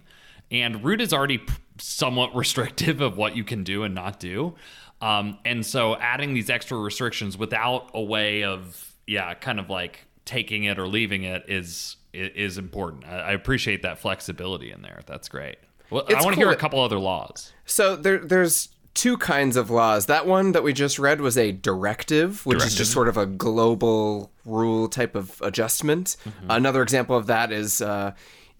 and 0.51 0.83
root 0.83 1.01
is 1.01 1.13
already 1.13 1.41
somewhat 1.79 2.35
restrictive 2.35 3.01
of 3.01 3.17
what 3.17 3.35
you 3.35 3.43
can 3.43 3.63
do 3.63 3.83
and 3.83 3.95
not 3.95 4.19
do, 4.19 4.55
um, 5.01 5.37
and 5.45 5.65
so 5.65 5.95
adding 5.97 6.33
these 6.33 6.49
extra 6.49 6.77
restrictions 6.77 7.37
without 7.37 7.91
a 7.93 8.01
way 8.01 8.43
of 8.43 8.93
yeah, 9.07 9.33
kind 9.33 9.59
of 9.59 9.69
like 9.69 10.05
taking 10.25 10.63
it 10.63 10.79
or 10.79 10.87
leaving 10.87 11.23
it 11.23 11.45
is 11.47 11.97
is 12.13 12.57
important. 12.57 13.05
I, 13.05 13.33
appreciate 13.33 13.81
that 13.81 13.99
flexibility 13.99 14.71
in 14.71 14.81
there. 14.81 15.01
That's 15.05 15.27
great. 15.27 15.57
Well, 15.89 16.05
I 16.09 16.23
want 16.23 16.35
to 16.35 16.39
hear 16.39 16.49
a 16.49 16.55
couple 16.55 16.79
other 16.79 16.97
laws. 16.97 17.51
So 17.65 17.97
there, 17.97 18.19
there's 18.19 18.69
two 18.93 19.17
kinds 19.17 19.57
of 19.57 19.69
laws. 19.69 20.05
That 20.05 20.25
one 20.25 20.53
that 20.53 20.63
we 20.63 20.71
just 20.71 20.97
read 20.97 21.19
was 21.19 21.37
a 21.37 21.51
directive, 21.51 22.45
which 22.45 22.63
is 22.63 22.73
just 22.73 22.91
sort 22.93 23.09
of 23.09 23.17
a 23.17 23.25
global 23.25 24.31
rule 24.45 24.87
type 24.87 25.15
of 25.15 25.41
adjustment. 25.41 26.15
Mm-hmm. 26.25 26.51
Another 26.51 26.81
example 26.81 27.17
of 27.17 27.27
that 27.27 27.51
is 27.51 27.81
uh, 27.81 28.13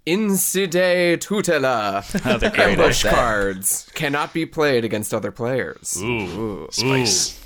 Incide 0.05 0.71
Tutela. 1.21 2.03
Oh, 2.25 2.37
they're. 2.37 2.59
Ambush 2.59 3.03
cards 3.03 3.89
cannot 3.93 4.33
be 4.33 4.45
played 4.45 4.85
against 4.85 5.13
other 5.13 5.31
players. 5.31 5.99
Ooh, 6.01 6.67
Spice. 6.71 7.41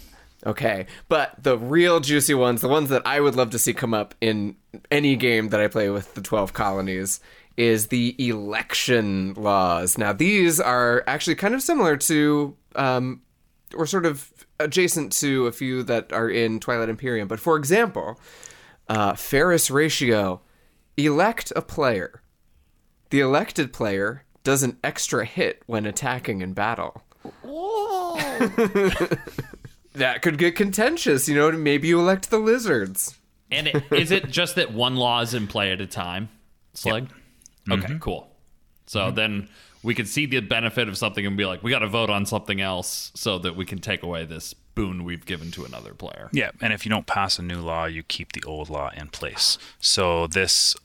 Okay, 0.46 0.86
but 1.10 1.34
the 1.42 1.58
real 1.58 2.00
juicy 2.00 2.34
ones, 2.34 2.62
the 2.62 2.70
ones 2.70 2.90
that 2.90 3.02
I 3.06 3.20
would 3.20 3.36
love 3.36 3.50
to 3.52 3.60
see 3.60 3.74
come 3.74 3.94
up 3.94 4.16
in 4.22 4.56
any 4.90 5.16
game 5.18 5.50
that 5.50 5.60
I 5.60 5.68
play 5.68 5.90
with 5.90 6.14
the 6.14 6.22
12 6.22 6.54
colonies, 6.54 7.20
is 7.58 7.88
the 7.88 8.16
election 8.18 9.34
laws. 9.34 9.98
Now, 9.98 10.14
these 10.14 10.62
are 10.62 11.04
actually 11.08 11.36
kind 11.36 11.54
of 11.54 11.62
similar 11.62 11.98
to, 11.98 12.56
um, 12.76 13.22
or 13.76 13.86
sort 13.86 14.06
of 14.06 14.32
adjacent 14.62 15.12
to 15.14 15.48
a 15.48 15.52
few 15.52 15.84
that 15.84 16.14
are 16.14 16.30
in 16.30 16.62
Twilight 16.62 16.88
Imperium. 16.90 17.28
But 17.28 17.42
for 17.42 17.58
example, 17.58 18.18
uh, 18.88 19.16
Ferris 19.16 19.70
ratio 19.70 20.42
elect 20.96 21.52
a 21.56 21.62
player. 21.62 22.22
The 23.10 23.20
elected 23.22 23.74
player 23.74 24.24
does 24.44 24.64
an 24.64 24.78
extra 24.84 25.26
hit 25.26 25.64
when 25.66 25.86
attacking 25.86 26.42
in 26.42 26.54
battle. 26.54 27.04
that 29.94 30.22
could 30.22 30.38
get 30.38 30.56
contentious. 30.56 31.28
You 31.28 31.36
know, 31.36 31.52
maybe 31.52 31.88
you 31.88 32.00
elect 32.00 32.30
the 32.30 32.40
lizards. 32.40 33.18
And 33.52 33.68
it, 33.68 33.84
is 33.92 34.12
it 34.12 34.30
just 34.30 34.56
that 34.56 34.72
one 34.74 34.96
law 34.96 35.22
is 35.22 35.34
in 35.34 35.48
play 35.48 35.72
at 35.72 35.82
a 35.82 35.88
time, 35.88 36.30
Slug? 36.74 37.10
Okay, 37.70 37.82
mm-hmm. 37.82 37.98
cool. 37.98 38.30
So 38.86 39.02
mm-hmm. 39.02 39.16
then 39.16 39.50
we 39.84 39.96
can 39.96 40.06
see 40.06 40.26
the 40.26 40.40
benefit 40.42 40.88
of 40.88 40.98
something 40.98 41.26
and 41.26 41.36
be 41.38 41.46
like, 41.46 41.64
we 41.64 41.72
got 41.72 41.80
to 41.80 41.88
vote 41.88 42.10
on 42.10 42.26
something 42.26 42.62
else 42.62 43.12
so 43.16 43.40
that 43.40 43.56
we 43.56 43.66
can 43.66 43.80
take 43.80 44.04
away 44.04 44.26
this 44.26 44.54
boon 44.54 45.04
we've 45.04 45.26
given 45.26 45.52
to 45.52 45.66
another 45.66 45.94
player. 45.94 46.30
Yeah, 46.32 46.52
and 46.62 46.74
if 46.74 46.86
you 46.86 46.90
don't 46.90 47.06
pass 47.06 47.40
a 47.40 47.42
new 47.42 47.60
law, 47.60 47.86
you 47.86 48.04
keep 48.04 48.34
the 48.34 48.44
old 48.46 48.70
law 48.70 48.92
in 48.96 49.08
place. 49.08 49.58
So 49.80 50.28
this 50.28 50.76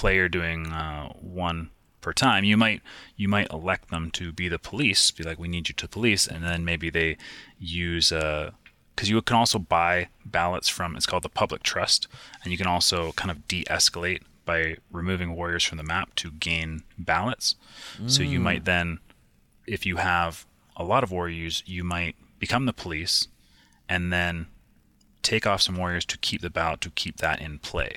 player 0.00 0.28
doing 0.28 0.66
uh, 0.72 1.08
one 1.20 1.70
per 2.00 2.12
time, 2.12 2.44
you 2.44 2.56
might 2.56 2.80
you 3.16 3.28
might 3.28 3.50
elect 3.50 3.90
them 3.90 4.10
to 4.12 4.32
be 4.32 4.48
the 4.48 4.58
police, 4.58 5.10
be 5.10 5.24
like, 5.24 5.38
we 5.38 5.48
need 5.48 5.68
you 5.68 5.74
to 5.74 5.88
police, 5.88 6.28
and 6.32 6.44
then 6.44 6.64
maybe 6.64 6.90
they 6.90 7.16
use 7.58 8.12
uh 8.12 8.50
because 8.94 9.10
you 9.10 9.20
can 9.22 9.36
also 9.36 9.58
buy 9.58 10.08
ballots 10.24 10.68
from 10.68 10.96
it's 10.96 11.06
called 11.06 11.24
the 11.24 11.38
public 11.42 11.62
trust, 11.62 12.08
and 12.42 12.52
you 12.52 12.58
can 12.58 12.66
also 12.66 13.12
kind 13.12 13.30
of 13.30 13.38
de-escalate 13.48 14.22
by 14.44 14.76
removing 14.90 15.34
warriors 15.36 15.64
from 15.64 15.78
the 15.78 15.84
map 15.84 16.14
to 16.14 16.30
gain 16.30 16.82
ballots. 16.96 17.56
So 18.06 18.22
you 18.22 18.40
might 18.40 18.64
then, 18.64 18.98
if 19.66 19.84
you 19.84 19.96
have 19.96 20.46
a 20.76 20.84
lot 20.84 21.02
of 21.04 21.10
warriors, 21.10 21.62
you 21.66 21.82
might 21.84 22.14
become 22.38 22.66
the 22.66 22.72
police, 22.72 23.28
and 23.88 24.12
then 24.12 24.46
take 25.22 25.46
off 25.46 25.60
some 25.60 25.76
warriors 25.76 26.06
to 26.06 26.16
keep 26.18 26.40
the 26.40 26.50
ballot 26.50 26.80
to 26.82 26.90
keep 26.90 27.16
that 27.16 27.40
in 27.40 27.58
play. 27.58 27.92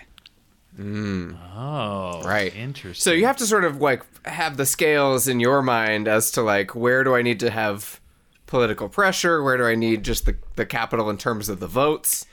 Mm. 0.77 1.37
Oh, 1.55 2.21
Right. 2.25 2.55
Interesting. 2.55 3.01
So 3.01 3.11
you 3.11 3.25
have 3.25 3.37
to 3.37 3.45
sort 3.45 3.63
of 3.65 3.81
like 3.81 4.03
have 4.25 4.57
the 4.57 4.65
scales 4.65 5.27
in 5.27 5.39
your 5.39 5.61
mind 5.61 6.07
as 6.07 6.31
to 6.31 6.41
like 6.41 6.75
where 6.75 7.03
do 7.03 7.15
I 7.15 7.21
need 7.21 7.39
to 7.41 7.49
have 7.49 7.99
political 8.47 8.89
pressure? 8.89 9.43
Where 9.43 9.57
do 9.57 9.65
I 9.65 9.75
need 9.75 10.03
just 10.03 10.25
the, 10.25 10.35
the 10.55 10.65
capital 10.65 11.09
in 11.09 11.17
terms 11.17 11.49
of 11.49 11.59
the 11.59 11.67
votes? 11.67 12.25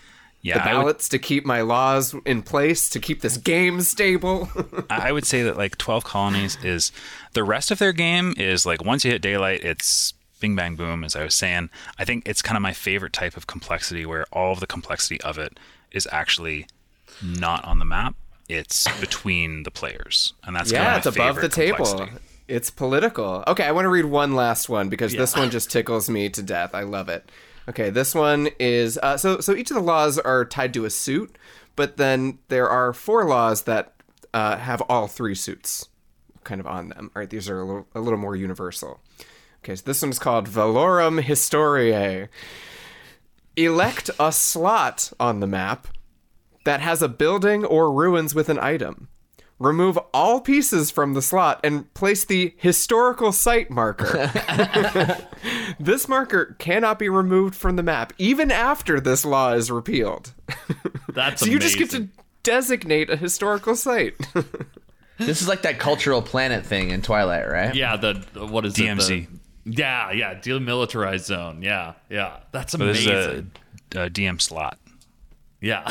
Yeah, 0.43 0.59
the 0.63 0.71
I 0.71 0.75
would- 0.75 0.81
ballots 0.83 1.09
to 1.09 1.19
keep 1.19 1.45
my 1.45 1.63
laws 1.63 2.15
in 2.25 2.43
place 2.43 2.89
to 2.91 3.01
keep 3.01 3.21
this 3.21 3.37
game 3.37 3.81
stable. 3.81 4.49
I 4.91 5.11
would 5.11 5.25
say 5.25 5.43
that 5.43 5.57
like 5.57 5.77
12 5.79 6.05
colonies 6.05 6.57
is 6.63 6.93
the 7.33 7.43
rest 7.43 7.71
of 7.71 7.79
their 7.79 7.93
game 7.93 8.33
is 8.37 8.65
like 8.65 8.85
once 8.85 9.05
you 9.05 9.11
hit 9.11 9.23
daylight, 9.23 9.65
it's 9.65 10.15
bing 10.39 10.55
bang 10.55 10.77
boom. 10.77 11.03
As 11.03 11.17
I 11.17 11.25
was 11.25 11.35
saying, 11.35 11.71
I 11.99 12.05
think 12.05 12.29
it's 12.29 12.43
kind 12.43 12.57
of 12.57 12.63
my 12.63 12.73
favorite 12.75 13.13
type 13.13 13.37
of 13.37 13.47
complexity 13.49 14.07
where 14.07 14.25
all 14.31 14.53
of 14.53 14.61
the 14.61 14.67
complexity 14.69 15.21
of 15.23 15.37
it 15.39 15.59
is 15.91 16.07
actually 16.13 16.67
not 17.23 17.65
on 17.65 17.79
the 17.81 17.85
map. 17.85 18.15
It's 18.49 18.87
between 19.01 19.65
the 19.65 19.71
players, 19.71 20.35
and 20.45 20.55
that's 20.55 20.71
yeah, 20.71 20.85
kind 20.85 20.99
it's 20.99 21.07
of 21.07 21.17
my 21.17 21.29
above 21.29 21.43
the 21.43 21.49
table. 21.49 21.85
complexity. 21.85 22.23
It's 22.49 22.71
political. 22.71 23.43
Okay, 23.49 23.65
I 23.65 23.73
want 23.73 23.87
to 23.87 23.89
read 23.89 24.05
one 24.05 24.35
last 24.35 24.69
one 24.69 24.89
because 24.89 25.13
this 25.13 25.35
one 25.35 25.51
just 25.51 25.69
tickles 25.69 26.09
me 26.09 26.29
to 26.29 26.43
death. 26.43 26.75
I 26.75 26.83
love 26.83 27.09
it. 27.09 27.31
Okay, 27.69 27.91
this 27.91 28.15
one 28.15 28.49
is 28.61 28.99
uh, 29.03 29.17
so 29.17 29.41
so 29.41 29.53
each 29.55 29.71
of 29.71 29.75
the 29.75 29.83
laws 29.83 30.19
are 30.19 30.45
tied 30.45 30.73
to 30.75 30.85
a 30.85 30.91
suit, 30.91 31.37
but 31.75 31.97
then 31.97 32.39
there 32.49 32.69
are 32.69 32.93
four 32.93 33.25
laws 33.25 33.65
that 33.65 33.95
uh, 34.33 34.57
have 34.59 34.81
all 34.83 35.09
three 35.09 35.35
suits 35.35 35.89
kind 36.47 36.61
of 36.61 36.67
on 36.67 36.89
them. 36.89 37.11
All 37.15 37.21
right, 37.21 37.29
these 37.29 37.51
are 37.51 37.61
a 37.61 37.65
little, 37.65 37.87
a 37.95 38.01
little 38.01 38.19
more 38.19 38.37
universal. 38.37 39.01
Okay, 39.63 39.75
so 39.75 39.83
this 39.85 40.01
one's 40.01 40.19
called 40.19 40.49
Valorum 40.49 41.23
Historiae. 41.23 42.29
Elect 43.57 44.11
a 44.21 44.31
slot 44.31 45.13
on 45.19 45.41
the 45.41 45.47
map 45.47 45.89
that 46.67 46.81
has 46.81 47.01
a 47.01 47.09
building 47.09 47.65
or 47.65 47.91
ruins 47.93 48.35
with 48.35 48.49
an 48.51 48.59
item. 48.59 49.09
Remove 49.59 49.99
all 50.13 50.41
pieces 50.43 50.91
from 50.91 51.15
the 51.15 51.23
slot 51.23 51.61
and 51.65 51.93
place 51.95 52.27
the 52.27 52.55
historical 52.59 53.33
site 53.33 53.71
marker. 53.71 54.31
this 55.81 56.09
marker 56.09 56.55
cannot 56.59 56.99
be 56.99 57.09
removed 57.09 57.55
from 57.55 57.77
the 57.77 57.83
map 57.83 58.13
even 58.19 58.51
after 58.51 59.01
this 59.01 59.25
law 59.25 59.53
is 59.55 59.71
repealed. 59.71 60.35
That's 61.15 61.41
so 61.41 61.47
you 61.51 61.59
just 61.59 61.79
get 61.79 61.89
to 61.91 62.09
designate 62.43 63.09
a 63.09 63.17
historical 63.17 63.75
site. 63.75 64.15
This 65.19 65.41
is 65.41 65.49
like 65.49 65.63
that 65.63 65.79
cultural 65.79 66.21
planet 66.21 66.67
thing 66.67 66.91
in 66.91 67.01
Twilight, 67.01 67.49
right? 67.51 67.75
Yeah, 67.75 67.97
the 67.97 68.23
what 68.51 68.67
is 68.67 68.75
DMZ. 68.75 69.23
it? 69.23 69.29
The, 69.65 69.73
yeah, 69.83 70.13
yeah, 70.13 70.35
demilitarized 70.35 71.25
zone. 71.25 71.63
Yeah, 71.63 71.95
yeah, 72.11 72.41
that's 72.53 72.75
But 72.77 72.85
this 72.85 73.07
amazing. 73.07 73.51
is 73.95 73.97
a, 73.97 74.01
a 74.03 74.11
DM 74.11 74.39
slot. 74.43 74.77
yeah, 75.63 75.91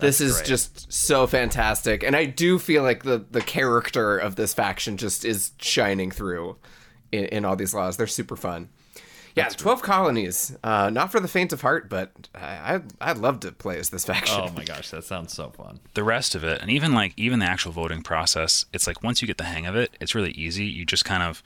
this 0.00 0.20
is 0.20 0.36
great. 0.36 0.46
just 0.46 0.92
so 0.92 1.26
fantastic 1.26 2.02
and 2.02 2.14
I 2.16 2.24
do 2.24 2.58
feel 2.58 2.82
like 2.82 3.02
the 3.04 3.24
the 3.30 3.40
character 3.40 4.18
of 4.18 4.36
this 4.36 4.54
faction 4.54 4.96
just 4.96 5.24
is 5.24 5.52
shining 5.58 6.10
through 6.10 6.56
in, 7.12 7.24
in 7.26 7.44
all 7.44 7.56
these 7.56 7.74
laws. 7.74 7.96
They're 7.96 8.06
super 8.06 8.36
fun. 8.36 8.68
Yeah, 9.36 9.48
12 9.48 9.80
colonies. 9.82 10.56
Uh, 10.64 10.90
not 10.90 11.12
for 11.12 11.20
the 11.20 11.28
faint 11.28 11.52
of 11.52 11.60
heart, 11.60 11.88
but 11.88 12.28
I, 12.34 12.74
I'd, 12.74 12.82
I'd 13.00 13.18
love 13.18 13.38
to 13.40 13.52
play 13.52 13.78
as 13.78 13.90
this 13.90 14.04
faction. 14.04 14.40
oh 14.40 14.50
my 14.52 14.64
gosh, 14.64 14.90
that 14.90 15.04
sounds 15.04 15.32
so 15.32 15.50
fun. 15.50 15.78
the 15.94 16.02
rest 16.02 16.34
of 16.34 16.42
it 16.42 16.60
and 16.60 16.70
even 16.70 16.92
like 16.92 17.12
even 17.16 17.38
the 17.38 17.46
actual 17.46 17.70
voting 17.72 18.02
process 18.02 18.64
it's 18.72 18.86
like 18.86 19.02
once 19.04 19.22
you 19.22 19.28
get 19.28 19.38
the 19.38 19.44
hang 19.44 19.66
of 19.66 19.76
it 19.76 19.96
it's 20.00 20.14
really 20.14 20.32
easy 20.32 20.64
you 20.64 20.84
just 20.84 21.04
kind 21.04 21.22
of 21.22 21.42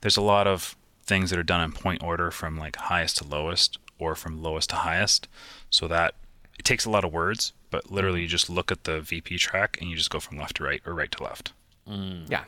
there's 0.00 0.16
a 0.16 0.22
lot 0.22 0.46
of 0.46 0.76
things 1.04 1.30
that 1.30 1.38
are 1.38 1.44
done 1.44 1.60
in 1.62 1.72
point 1.72 2.02
order 2.02 2.30
from 2.30 2.56
like 2.56 2.76
highest 2.76 3.18
to 3.18 3.24
lowest 3.26 3.78
or 3.98 4.14
from 4.14 4.42
lowest 4.42 4.70
to 4.70 4.76
highest 4.76 5.28
so 5.70 5.86
that 5.88 6.14
it 6.58 6.64
takes 6.64 6.84
a 6.84 6.90
lot 6.90 7.04
of 7.04 7.12
words 7.12 7.52
but 7.70 7.90
literally 7.90 8.22
you 8.22 8.28
just 8.28 8.48
look 8.50 8.70
at 8.72 8.84
the 8.84 9.00
vp 9.00 9.38
track 9.38 9.78
and 9.80 9.90
you 9.90 9.96
just 9.96 10.10
go 10.10 10.20
from 10.20 10.38
left 10.38 10.56
to 10.56 10.64
right 10.64 10.80
or 10.86 10.94
right 10.94 11.10
to 11.12 11.22
left 11.22 11.52
Yeah. 11.86 12.44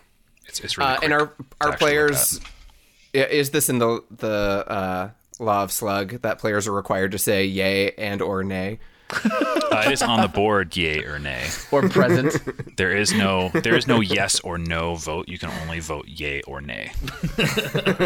it's, 0.47 0.61
it's 0.61 0.77
really 0.79 0.91
Uh, 0.91 0.97
quick 0.97 1.05
and 1.05 1.13
our 1.15 1.33
our 1.61 1.77
players, 1.77 2.41
is 3.13 3.51
this 3.51 3.69
in 3.69 3.79
the 3.79 4.03
the 4.11 4.65
uh, 4.69 5.11
law 5.39 5.63
of 5.63 5.73
slug 5.73 6.21
that 6.23 6.39
players 6.39 6.67
are 6.67 6.73
required 6.73 7.13
to 7.13 7.19
say 7.19 7.45
yay 7.45 7.93
and 7.93 8.21
or 8.23 8.45
nay? 8.45 8.79
Uh, 9.73 9.83
it 9.87 9.93
is 9.93 10.03
on 10.03 10.21
the 10.21 10.29
board 10.29 10.77
yay 10.77 11.05
or 11.05 11.19
nay 11.19 11.47
Or 11.71 11.89
present. 11.89 12.77
there 12.77 12.97
is 12.97 13.13
no 13.13 13.49
there 13.51 13.77
is 13.77 13.87
no 13.87 14.01
yes 14.01 14.41
or 14.41 14.59
no 14.59 14.95
vote 14.97 15.29
you 15.29 15.39
can 15.39 15.51
only 15.63 15.81
vote 15.81 16.07
yay 16.09 16.43
or 16.43 16.61
nay 16.61 16.93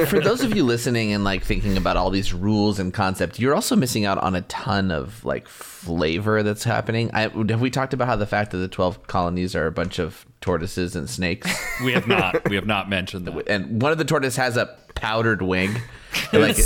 For 0.08 0.20
those 0.20 0.42
of 0.42 0.54
you 0.56 0.64
listening 0.64 1.12
and 1.12 1.24
like 1.24 1.42
thinking 1.44 1.76
about 1.76 1.96
all 1.96 2.10
these 2.10 2.32
rules 2.32 2.78
and 2.78 2.92
concepts, 2.92 3.38
you're 3.38 3.54
also 3.54 3.76
missing 3.76 4.04
out 4.04 4.18
on 4.18 4.34
a 4.34 4.42
ton 4.42 4.90
of 4.90 5.24
like 5.24 5.48
flavor 5.48 6.42
that's 6.42 6.64
happening. 6.64 7.10
I, 7.12 7.22
have 7.22 7.60
we 7.60 7.70
talked 7.70 7.92
about 7.94 8.08
how 8.08 8.16
the 8.16 8.26
fact 8.26 8.50
that 8.52 8.58
the 8.58 8.68
12 8.68 9.06
colonies 9.06 9.54
are 9.54 9.66
a 9.66 9.72
bunch 9.72 9.98
of 9.98 10.24
tortoises 10.44 10.94
and 10.94 11.08
snakes? 11.08 11.50
We 11.84 11.92
have 11.92 12.06
not, 12.06 12.48
we 12.50 12.54
have 12.56 12.66
not 12.66 12.88
mentioned 12.90 13.26
that. 13.26 13.48
and 13.48 13.80
one 13.82 13.90
of 13.92 13.98
the 13.98 14.04
tortoises 14.04 14.36
has 14.36 14.56
a 14.58 14.66
powdered 14.94 15.40
wing. 15.42 15.76
And, 16.32 16.42
like, 16.42 16.56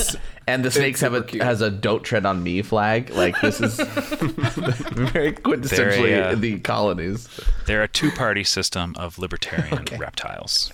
and 0.47 0.63
the 0.63 0.71
snakes 0.71 1.01
have 1.01 1.15
a 1.15 1.23
cute. 1.23 1.43
has 1.43 1.63
a 1.63 1.71
"Don't 1.71 2.03
tread 2.03 2.27
on 2.27 2.43
me" 2.43 2.61
flag. 2.61 3.09
Like 3.09 3.35
this 3.41 3.63
is 3.63 3.77
very 3.81 5.33
quintessentially 5.33 6.11
Very, 6.11 6.21
uh, 6.23 6.35
the 6.35 6.59
colonies. 6.59 7.27
They're 7.67 7.83
a 7.83 7.89
two-party 7.89 8.45
system 8.45 8.95
of 8.99 9.19
libertarian 9.19 9.87
reptiles. 9.99 10.71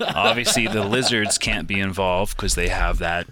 Obviously, 0.00 0.66
the 0.66 0.84
lizards 0.84 1.38
can't 1.38 1.66
be 1.66 1.80
involved 1.80 2.36
because 2.36 2.54
they 2.54 2.68
have 2.68 2.98
that 2.98 3.26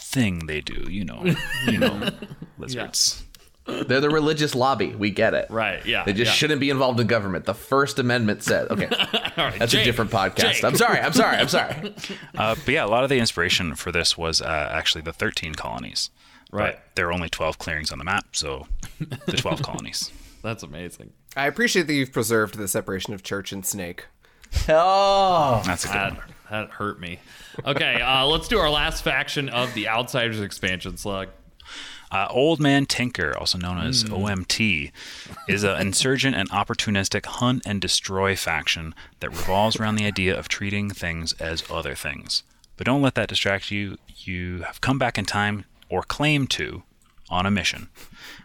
thing 0.00 0.46
they 0.46 0.62
do. 0.62 0.86
You 0.90 1.04
know, 1.04 1.34
you 1.66 1.76
know, 1.76 2.10
lizards. 2.56 3.24
They're 3.68 4.00
the 4.00 4.08
religious 4.10 4.54
lobby. 4.54 4.94
We 4.94 5.10
get 5.10 5.34
it. 5.34 5.50
Right, 5.50 5.84
yeah, 5.86 6.04
They 6.04 6.12
just 6.14 6.30
yeah. 6.30 6.34
shouldn't 6.34 6.60
be 6.60 6.70
involved 6.70 6.98
in 7.00 7.06
government. 7.06 7.44
The 7.44 7.54
First 7.54 7.98
Amendment 7.98 8.42
said. 8.42 8.70
Okay, 8.70 8.86
All 9.36 9.44
right, 9.44 9.58
that's 9.58 9.72
Jake, 9.72 9.82
a 9.82 9.84
different 9.84 10.10
podcast. 10.10 10.54
Jake. 10.54 10.64
I'm 10.64 10.74
sorry. 10.76 10.98
I'm 11.00 11.12
sorry. 11.12 11.36
I'm 11.36 11.48
sorry. 11.48 11.94
Uh, 12.36 12.54
but 12.64 12.68
yeah, 12.74 12.84
a 12.84 12.86
lot 12.88 13.02
of 13.04 13.10
the 13.10 13.18
inspiration 13.18 13.74
for 13.74 13.90
this 13.92 14.16
was 14.16 14.40
uh, 14.40 14.70
actually 14.72 15.02
the 15.02 15.12
13 15.12 15.54
colonies. 15.54 16.10
Right. 16.50 16.74
But 16.76 16.82
there 16.94 17.06
are 17.08 17.12
only 17.12 17.28
12 17.28 17.58
clearings 17.58 17.92
on 17.92 17.98
the 17.98 18.04
map, 18.04 18.26
so 18.36 18.66
the 19.26 19.36
12 19.36 19.62
colonies. 19.62 20.10
That's 20.42 20.62
amazing. 20.62 21.10
I 21.36 21.46
appreciate 21.46 21.86
that 21.88 21.92
you've 21.94 22.12
preserved 22.12 22.56
the 22.56 22.68
separation 22.68 23.12
of 23.12 23.22
church 23.22 23.52
and 23.52 23.66
snake. 23.66 24.06
Oh, 24.68 25.62
That's 25.66 25.84
a 25.84 25.88
good 25.88 25.94
That, 25.96 26.16
one. 26.16 26.26
that 26.50 26.70
hurt 26.70 27.00
me. 27.00 27.18
Okay, 27.66 28.00
uh, 28.00 28.24
let's 28.26 28.48
do 28.48 28.58
our 28.58 28.70
last 28.70 29.02
faction 29.02 29.48
of 29.48 29.74
the 29.74 29.88
Outsiders 29.88 30.40
expansion 30.40 30.96
slug. 30.96 31.28
Uh, 32.10 32.26
Old 32.30 32.58
Man 32.58 32.86
Tinker, 32.86 33.36
also 33.36 33.58
known 33.58 33.78
as 33.78 34.04
OMT, 34.04 34.90
is 35.46 35.62
an 35.62 35.80
insurgent 35.80 36.36
and 36.36 36.48
opportunistic 36.50 37.26
hunt 37.26 37.62
and 37.66 37.80
destroy 37.80 38.34
faction 38.34 38.94
that 39.20 39.30
revolves 39.30 39.76
around 39.76 39.96
the 39.96 40.06
idea 40.06 40.36
of 40.36 40.48
treating 40.48 40.90
things 40.90 41.34
as 41.34 41.64
other 41.70 41.94
things. 41.94 42.44
But 42.76 42.86
don't 42.86 43.02
let 43.02 43.14
that 43.16 43.28
distract 43.28 43.70
you. 43.70 43.98
You 44.16 44.62
have 44.62 44.80
come 44.80 44.98
back 44.98 45.18
in 45.18 45.26
time, 45.26 45.64
or 45.90 46.02
claim 46.02 46.46
to, 46.48 46.82
on 47.28 47.44
a 47.44 47.50
mission. 47.50 47.88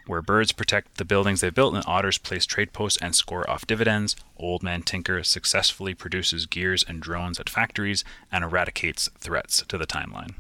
Where 0.08 0.22
birds 0.22 0.52
protect 0.52 0.98
the 0.98 1.06
buildings 1.06 1.40
they 1.40 1.50
built 1.50 1.74
and 1.74 1.84
otters 1.88 2.18
place 2.18 2.46
trade 2.46 2.74
posts 2.74 3.02
and 3.02 3.16
score 3.16 3.50
off 3.50 3.66
dividends, 3.66 4.16
Old 4.36 4.62
Man 4.62 4.82
Tinker 4.82 5.24
successfully 5.24 5.94
produces 5.94 6.46
gears 6.46 6.84
and 6.86 7.02
drones 7.02 7.40
at 7.40 7.50
factories 7.50 8.04
and 8.32 8.44
eradicates 8.44 9.10
threats 9.18 9.64
to 9.68 9.78
the 9.78 9.88
timeline. 9.88 10.34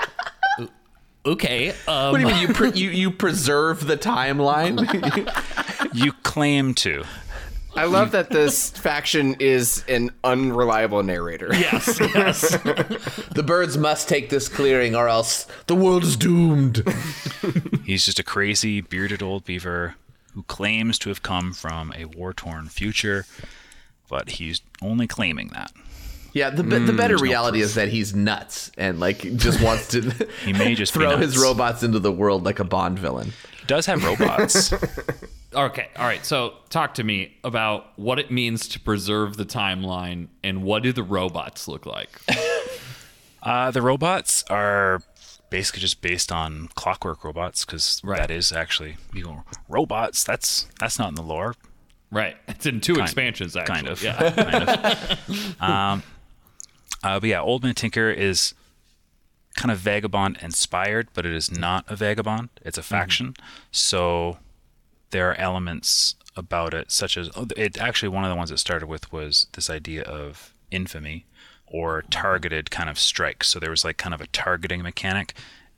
Okay. 1.26 1.70
Um, 1.86 2.12
What 2.12 2.20
do 2.20 2.20
you 2.20 2.26
mean 2.26 2.40
you 2.48 2.54
pre- 2.54 2.72
you 2.72 2.90
you 2.90 3.10
preserve 3.10 3.86
the 3.86 3.96
timeline? 3.96 4.78
You 5.92 6.12
claim 6.22 6.74
to. 6.74 7.02
I 7.74 7.84
love 7.84 8.12
that 8.12 8.30
this 8.30 8.70
faction 8.70 9.34
is 9.40 9.84
an 9.88 10.10
unreliable 10.22 11.02
narrator. 11.02 11.48
yes. 11.52 11.98
Yes. 12.14 12.50
the 13.32 13.42
birds 13.44 13.76
must 13.76 14.08
take 14.08 14.28
this 14.30 14.48
clearing, 14.48 14.94
or 14.94 15.08
else 15.08 15.46
the 15.66 15.74
world 15.74 16.04
is 16.04 16.16
doomed. 16.16 16.84
He's 17.84 18.04
just 18.04 18.18
a 18.20 18.22
crazy, 18.24 18.80
bearded 18.80 19.22
old 19.22 19.44
beaver 19.44 19.96
who 20.34 20.42
claims 20.44 20.98
to 21.00 21.08
have 21.08 21.22
come 21.22 21.52
from 21.52 21.92
a 21.96 22.04
war 22.04 22.32
torn 22.32 22.68
future, 22.68 23.26
but 24.08 24.30
he's 24.30 24.60
only 24.80 25.06
claiming 25.08 25.48
that. 25.48 25.72
Yeah, 26.32 26.50
the 26.50 26.62
the 26.62 26.92
better 26.92 27.16
reality 27.16 27.60
is 27.60 27.74
that 27.74 27.88
he's 27.88 28.14
nuts 28.14 28.70
and 28.78 29.00
like 29.00 29.18
just 29.36 29.60
wants 29.60 29.88
to 29.88 30.00
He 30.44 30.52
may 30.52 30.74
just 30.74 30.92
throw 30.92 31.16
his 31.16 31.36
robots 31.38 31.82
into 31.82 31.98
the 31.98 32.12
world 32.12 32.44
like 32.44 32.58
a 32.60 32.64
Bond 32.64 32.98
villain. 32.98 33.32
He 33.60 33.66
does 33.66 33.86
have 33.86 34.04
robots. 34.04 34.72
okay. 35.54 35.88
All 35.96 36.04
right. 36.04 36.24
So 36.24 36.54
talk 36.68 36.94
to 36.94 37.04
me 37.04 37.36
about 37.44 37.98
what 37.98 38.18
it 38.18 38.30
means 38.30 38.68
to 38.68 38.80
preserve 38.80 39.36
the 39.36 39.44
timeline 39.44 40.28
and 40.44 40.62
what 40.62 40.82
do 40.82 40.92
the 40.92 41.02
robots 41.02 41.66
look 41.68 41.86
like? 41.86 42.20
uh, 43.42 43.70
the 43.70 43.82
robots 43.82 44.44
are 44.50 45.02
basically 45.50 45.80
just 45.80 46.00
based 46.00 46.30
on 46.30 46.68
clockwork 46.74 47.24
robots 47.24 47.64
because 47.64 48.00
Right. 48.04 48.18
that 48.18 48.30
is 48.30 48.52
actually 48.52 48.96
you 49.12 49.24
go 49.24 49.42
robots. 49.68 50.22
That's 50.24 50.68
that's 50.78 50.98
not 50.98 51.08
in 51.08 51.14
the 51.16 51.22
lore. 51.22 51.54
Right. 52.12 52.36
It's 52.48 52.66
in 52.66 52.80
two 52.80 52.96
expansions, 53.00 53.56
actually. 53.56 53.74
kind 53.74 53.88
of. 53.88 54.02
Yeah. 54.02 54.30
kind 54.32 54.68
of. 54.68 55.60
Um, 55.62 56.02
uh, 57.02 57.20
but 57.20 57.28
yeah, 57.28 57.40
Old 57.40 57.62
Man 57.62 57.74
Tinker 57.74 58.10
is 58.10 58.54
kind 59.56 59.70
of 59.70 59.78
vagabond 59.78 60.38
inspired, 60.40 61.08
but 61.14 61.26
it 61.26 61.32
is 61.32 61.50
not 61.50 61.84
a 61.88 61.96
vagabond. 61.96 62.50
It's 62.62 62.78
a 62.78 62.82
faction. 62.82 63.34
So 63.72 64.38
there 65.10 65.30
are 65.30 65.34
elements 65.34 66.14
about 66.36 66.74
it, 66.74 66.90
such 66.90 67.16
as 67.16 67.30
oh, 67.36 67.46
it. 67.56 67.80
Actually, 67.80 68.08
one 68.08 68.24
of 68.24 68.30
the 68.30 68.36
ones 68.36 68.50
it 68.50 68.58
started 68.58 68.86
with 68.86 69.12
was 69.12 69.46
this 69.52 69.68
idea 69.68 70.02
of 70.02 70.54
infamy 70.70 71.26
or 71.66 72.02
targeted 72.10 72.70
kind 72.70 72.88
of 72.88 72.98
strikes. 72.98 73.48
So 73.48 73.58
there 73.58 73.70
was 73.70 73.84
like 73.84 73.96
kind 73.96 74.14
of 74.14 74.20
a 74.20 74.26
targeting 74.28 74.82
mechanic. 74.82 75.34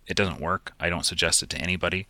It 0.07 0.17
doesn't 0.17 0.41
work. 0.41 0.73
I 0.81 0.91
don't 0.91 1.07
suggest 1.07 1.43
it 1.43 1.51
to 1.51 1.59
anybody. 1.59 2.07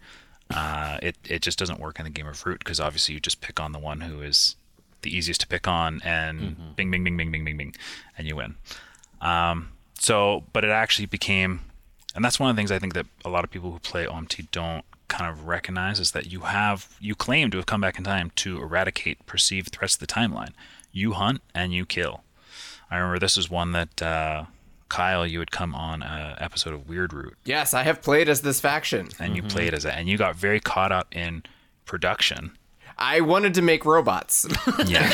Uh, 0.53 0.99
it 1.03 1.17
it 1.25 1.43
just 1.43 1.59
doesn't 1.59 1.81
work 1.81 1.99
in 1.99 2.05
the 2.05 2.11
game 2.11 2.27
of 2.27 2.45
Root 2.45 2.59
because 2.59 2.81
obviously 2.81 3.15
you 3.15 3.21
just 3.21 3.41
pick 3.41 3.61
on 3.61 3.73
the 3.73 3.79
one 3.79 4.03
who 4.03 4.21
is 4.21 4.57
the 5.03 5.17
easiest 5.17 5.41
to 5.41 5.47
pick 5.47 5.67
on, 5.67 6.01
and 6.05 6.77
bing, 6.77 6.91
bing, 6.91 7.03
bing, 7.03 7.17
bing, 7.17 7.31
bing, 7.33 7.45
bing, 7.45 7.57
bing, 7.57 7.75
and 8.17 8.27
you 8.27 8.37
win. 8.37 8.55
Um, 9.23 9.71
so, 9.99 10.45
but 10.53 10.65
it 10.65 10.71
actually 10.71 11.07
became, 11.07 11.61
and 12.15 12.25
that's 12.25 12.39
one 12.39 12.51
of 12.51 12.57
the 12.57 12.61
things 12.61 12.71
I 12.71 12.79
think 12.79 12.93
that 12.95 13.07
a 13.25 13.29
lot 13.31 13.45
of 13.45 13.51
people 13.51 13.71
who 13.73 13.79
play 13.79 14.05
OMT 14.05 14.51
don't 14.51 14.85
kind 15.09 15.31
of 15.31 15.47
recognize 15.47 16.01
is 16.01 16.11
that 16.13 16.31
you 16.33 16.41
have, 16.41 16.89
you 17.01 17.15
claim 17.15 17.51
to 17.53 17.57
have 17.59 17.67
come 17.67 17.81
back 17.81 17.99
in 17.99 18.05
time 18.05 18.31
to 18.37 18.61
eradicate 18.61 19.25
perceived 19.27 19.71
threats 19.73 19.95
to 19.95 20.01
the 20.01 20.07
timeline. 20.07 20.51
You 20.91 21.13
hunt 21.13 21.41
and 21.55 21.73
you 21.73 21.87
kill. 21.87 22.25
I 22.91 22.97
remember 22.97 23.19
this 23.19 23.37
is 23.39 23.49
one 23.49 23.73
that 23.73 24.03
uh, 24.03 24.45
Kyle, 24.89 25.27
you 25.27 25.39
had 25.39 25.51
come 25.51 25.75
on 25.75 26.03
an 26.03 26.37
episode 26.39 26.75
of 26.75 26.89
Weird 26.89 27.13
Root, 27.15 27.37
Yes, 27.45 27.73
I 27.73 27.83
have 27.85 28.03
played 28.03 28.29
as 28.29 28.43
this 28.43 28.61
faction. 28.61 29.09
and 29.19 29.35
you 29.37 29.43
played 29.43 29.73
as 29.73 29.85
it, 29.87 29.95
and 29.97 30.09
you 30.09 30.19
got 30.19 30.37
very 30.37 30.61
caught 30.61 30.93
up 30.93 31.15
in 31.17 31.43
production. 31.87 32.57
I 32.99 33.21
wanted 33.21 33.55
to 33.55 33.63
make 33.63 33.85
robots. 33.85 34.47
Yeah, 34.87 35.11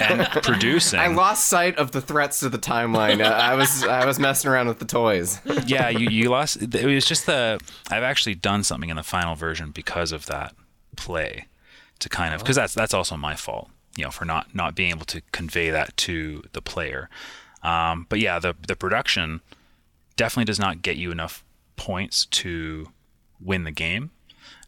and 0.00 0.26
producing. 0.42 1.00
I 1.00 1.06
lost 1.08 1.46
sight 1.46 1.76
of 1.76 1.92
the 1.92 2.00
threats 2.00 2.40
to 2.40 2.48
the 2.48 2.58
timeline. 2.58 3.24
Uh, 3.24 3.28
I 3.30 3.54
was 3.54 3.84
I 3.84 4.04
was 4.04 4.18
messing 4.18 4.50
around 4.50 4.68
with 4.68 4.78
the 4.78 4.84
toys. 4.84 5.40
yeah, 5.66 5.88
you, 5.88 6.08
you 6.10 6.28
lost. 6.30 6.56
It 6.62 6.84
was 6.84 7.06
just 7.06 7.26
the. 7.26 7.60
I've 7.90 8.02
actually 8.02 8.34
done 8.34 8.62
something 8.64 8.90
in 8.90 8.96
the 8.96 9.02
final 9.02 9.34
version 9.34 9.70
because 9.70 10.12
of 10.12 10.26
that 10.26 10.54
play, 10.96 11.46
to 12.00 12.08
kind 12.08 12.34
of 12.34 12.40
because 12.40 12.56
that's 12.56 12.74
that's 12.74 12.92
also 12.94 13.16
my 13.16 13.34
fault, 13.34 13.70
you 13.96 14.04
know, 14.04 14.10
for 14.10 14.24
not 14.24 14.54
not 14.54 14.74
being 14.74 14.90
able 14.90 15.06
to 15.06 15.22
convey 15.32 15.70
that 15.70 15.96
to 15.98 16.42
the 16.52 16.60
player. 16.62 17.08
Um, 17.62 18.06
but 18.08 18.20
yeah, 18.20 18.38
the 18.38 18.54
the 18.66 18.76
production 18.76 19.40
definitely 20.16 20.44
does 20.46 20.58
not 20.60 20.82
get 20.82 20.96
you 20.96 21.10
enough 21.10 21.44
points 21.76 22.26
to 22.26 22.88
win 23.40 23.64
the 23.64 23.70
game. 23.70 24.10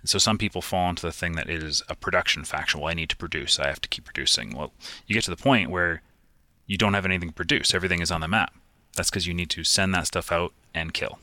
And 0.00 0.08
so 0.08 0.18
some 0.18 0.38
people 0.38 0.62
fall 0.62 0.88
into 0.90 1.02
the 1.02 1.12
thing 1.12 1.32
that 1.32 1.48
it 1.50 1.62
is 1.62 1.82
a 1.88 1.94
production 1.94 2.44
faction. 2.44 2.80
Well, 2.80 2.90
I 2.90 2.94
need 2.94 3.10
to 3.10 3.16
produce. 3.16 3.58
I 3.58 3.68
have 3.68 3.80
to 3.82 3.88
keep 3.88 4.04
producing. 4.04 4.56
Well, 4.56 4.72
you 5.06 5.14
get 5.14 5.24
to 5.24 5.30
the 5.30 5.36
point 5.36 5.70
where 5.70 6.02
you 6.66 6.76
don't 6.76 6.94
have 6.94 7.04
anything 7.04 7.28
to 7.28 7.34
produce. 7.34 7.74
Everything 7.74 8.00
is 8.00 8.10
on 8.10 8.20
the 8.20 8.28
map. 8.28 8.54
That's 8.96 9.10
because 9.10 9.26
you 9.26 9.34
need 9.34 9.50
to 9.50 9.64
send 9.64 9.94
that 9.94 10.06
stuff 10.06 10.32
out 10.32 10.52
and 10.74 10.94
kill. 10.94 11.18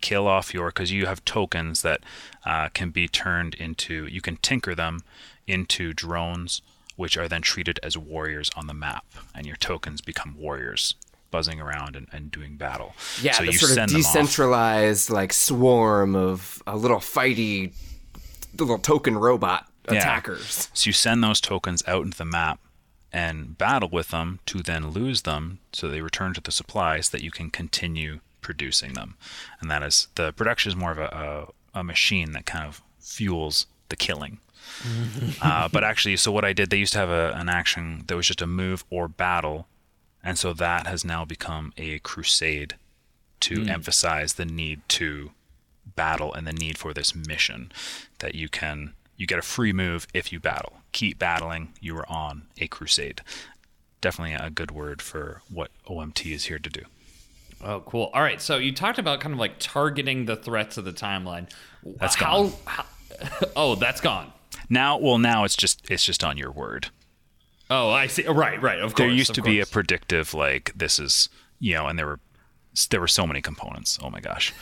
Kill 0.00 0.26
off 0.26 0.54
your 0.54 0.68
because 0.68 0.92
you 0.92 1.06
have 1.06 1.24
tokens 1.24 1.82
that 1.82 2.00
uh, 2.44 2.68
can 2.68 2.90
be 2.90 3.08
turned 3.08 3.54
into. 3.54 4.06
You 4.06 4.20
can 4.20 4.36
tinker 4.36 4.74
them 4.74 5.00
into 5.46 5.92
drones, 5.92 6.62
which 6.96 7.16
are 7.16 7.28
then 7.28 7.42
treated 7.42 7.80
as 7.82 7.98
warriors 7.98 8.50
on 8.56 8.66
the 8.66 8.74
map, 8.74 9.04
and 9.34 9.46
your 9.46 9.56
tokens 9.56 10.00
become 10.00 10.36
warriors 10.38 10.94
buzzing 11.30 11.60
around 11.60 11.96
and, 11.96 12.06
and 12.12 12.30
doing 12.30 12.56
battle. 12.56 12.94
Yeah, 13.22 13.32
so 13.32 13.44
the 13.44 13.52
you 13.52 13.58
sort 13.58 13.70
of 13.70 13.74
send 13.74 13.90
off. 13.90 13.96
decentralized 13.96 15.10
like 15.10 15.32
swarm 15.32 16.14
of 16.16 16.62
a 16.66 16.76
little 16.76 16.98
fighty, 16.98 17.72
little 18.58 18.78
token 18.78 19.16
robot 19.18 19.66
Yeah. 19.90 19.98
attackers. 19.98 20.68
So 20.74 20.88
you 20.88 20.92
send 20.92 21.22
those 21.22 21.40
tokens 21.40 21.82
out 21.86 22.04
into 22.04 22.18
the 22.18 22.24
map 22.24 22.60
and 23.12 23.56
battle 23.56 23.88
with 23.90 24.08
them 24.10 24.38
to 24.46 24.62
then 24.62 24.90
lose 24.90 25.22
them 25.22 25.58
so 25.72 25.88
they 25.88 26.02
return 26.02 26.34
to 26.34 26.40
the 26.40 26.52
supply 26.52 27.00
so 27.00 27.16
that 27.16 27.22
you 27.24 27.30
can 27.30 27.50
continue 27.50 28.20
producing 28.42 28.92
them. 28.94 29.16
And 29.60 29.70
that 29.70 29.82
is 29.82 30.08
the 30.14 30.32
production 30.32 30.70
is 30.70 30.76
more 30.76 30.92
of 30.92 30.98
a, 30.98 31.48
a, 31.74 31.80
a 31.80 31.84
machine 31.84 32.32
that 32.32 32.46
kind 32.46 32.66
of 32.66 32.82
fuels 33.00 33.66
the 33.88 33.96
killing. 33.96 34.38
uh, 35.42 35.68
but 35.72 35.82
actually, 35.82 36.16
so 36.16 36.30
what 36.30 36.44
I 36.44 36.52
did, 36.52 36.68
they 36.70 36.76
used 36.76 36.92
to 36.92 36.98
have 36.98 37.08
a, 37.10 37.32
an 37.34 37.48
action 37.48 38.04
that 38.06 38.16
was 38.16 38.26
just 38.26 38.42
a 38.42 38.46
move 38.46 38.84
or 38.90 39.08
battle. 39.08 39.66
And 40.22 40.38
so 40.38 40.52
that 40.52 40.86
has 40.86 41.04
now 41.04 41.24
become 41.24 41.72
a 41.76 41.98
crusade 42.00 42.74
to 43.40 43.62
hmm. 43.62 43.68
emphasize 43.68 44.34
the 44.34 44.44
need 44.44 44.80
to 44.88 45.30
battle 45.96 46.32
and 46.34 46.46
the 46.46 46.52
need 46.52 46.78
for 46.78 46.92
this 46.92 47.14
mission 47.14 47.72
that 48.18 48.34
you 48.34 48.48
can 48.48 48.94
you 49.16 49.26
get 49.26 49.38
a 49.38 49.42
free 49.42 49.72
move 49.72 50.06
if 50.14 50.32
you 50.32 50.38
battle 50.38 50.74
keep 50.92 51.18
battling 51.18 51.72
you 51.80 51.96
are 51.96 52.08
on 52.10 52.42
a 52.60 52.68
crusade 52.68 53.20
definitely 54.00 54.34
a 54.34 54.50
good 54.50 54.70
word 54.70 55.00
for 55.00 55.42
what 55.52 55.70
omt 55.88 56.24
is 56.30 56.44
here 56.44 56.58
to 56.58 56.70
do 56.70 56.82
Oh, 57.60 57.80
cool. 57.80 58.10
All 58.14 58.22
right. 58.22 58.40
So 58.40 58.56
you 58.56 58.72
talked 58.72 59.00
about 59.00 59.18
kind 59.20 59.32
of 59.32 59.40
like 59.40 59.58
targeting 59.58 60.26
the 60.26 60.36
threats 60.36 60.76
of 60.76 60.84
the 60.84 60.92
timeline. 60.92 61.50
That's 61.84 62.14
how, 62.14 62.44
gone. 62.44 62.52
how- 62.66 62.84
oh, 63.56 63.74
that's 63.74 64.00
gone. 64.00 64.32
now 64.68 64.96
well 64.98 65.18
now 65.18 65.42
it's 65.42 65.56
just 65.56 65.90
it's 65.90 66.04
just 66.04 66.22
on 66.22 66.36
your 66.38 66.52
word 66.52 66.88
Oh, 67.70 67.90
I 67.90 68.06
see. 68.06 68.26
Right, 68.26 68.60
right. 68.62 68.78
Of 68.78 68.94
course. 68.94 68.98
there 68.98 69.08
used 69.08 69.34
to 69.34 69.42
be 69.42 69.60
a 69.60 69.66
predictive 69.66 70.32
like 70.32 70.72
this 70.74 70.98
is 70.98 71.28
you 71.60 71.74
know 71.74 71.86
and 71.86 71.98
there 71.98 72.06
were 72.06 72.20
there 72.90 73.00
were 73.00 73.08
so 73.08 73.26
many 73.26 73.40
components 73.40 73.98
oh 74.02 74.10
my 74.10 74.20
gosh 74.20 74.54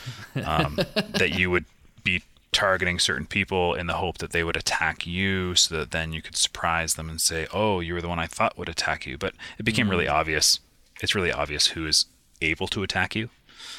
um, 0.43 0.75
that 0.95 1.37
you 1.37 1.51
would 1.51 1.65
be 2.03 2.23
targeting 2.51 2.97
certain 2.97 3.25
people 3.25 3.73
in 3.75 3.85
the 3.87 3.93
hope 3.93 4.17
that 4.17 4.31
they 4.31 4.43
would 4.43 4.57
attack 4.57 5.05
you 5.05 5.53
so 5.53 5.77
that 5.77 5.91
then 5.91 6.11
you 6.11 6.21
could 6.21 6.35
surprise 6.35 6.95
them 6.95 7.09
and 7.09 7.21
say 7.21 7.45
oh 7.53 7.79
you 7.79 7.93
were 7.93 8.01
the 8.01 8.07
one 8.07 8.19
i 8.19 8.25
thought 8.25 8.57
would 8.57 8.69
attack 8.69 9.05
you 9.05 9.17
but 9.17 9.33
it 9.59 9.63
became 9.63 9.89
really 9.89 10.07
obvious 10.07 10.59
it's 11.01 11.13
really 11.13 11.31
obvious 11.31 11.67
who 11.67 11.85
is 11.85 12.05
able 12.41 12.67
to 12.67 12.81
attack 12.81 13.15
you 13.15 13.29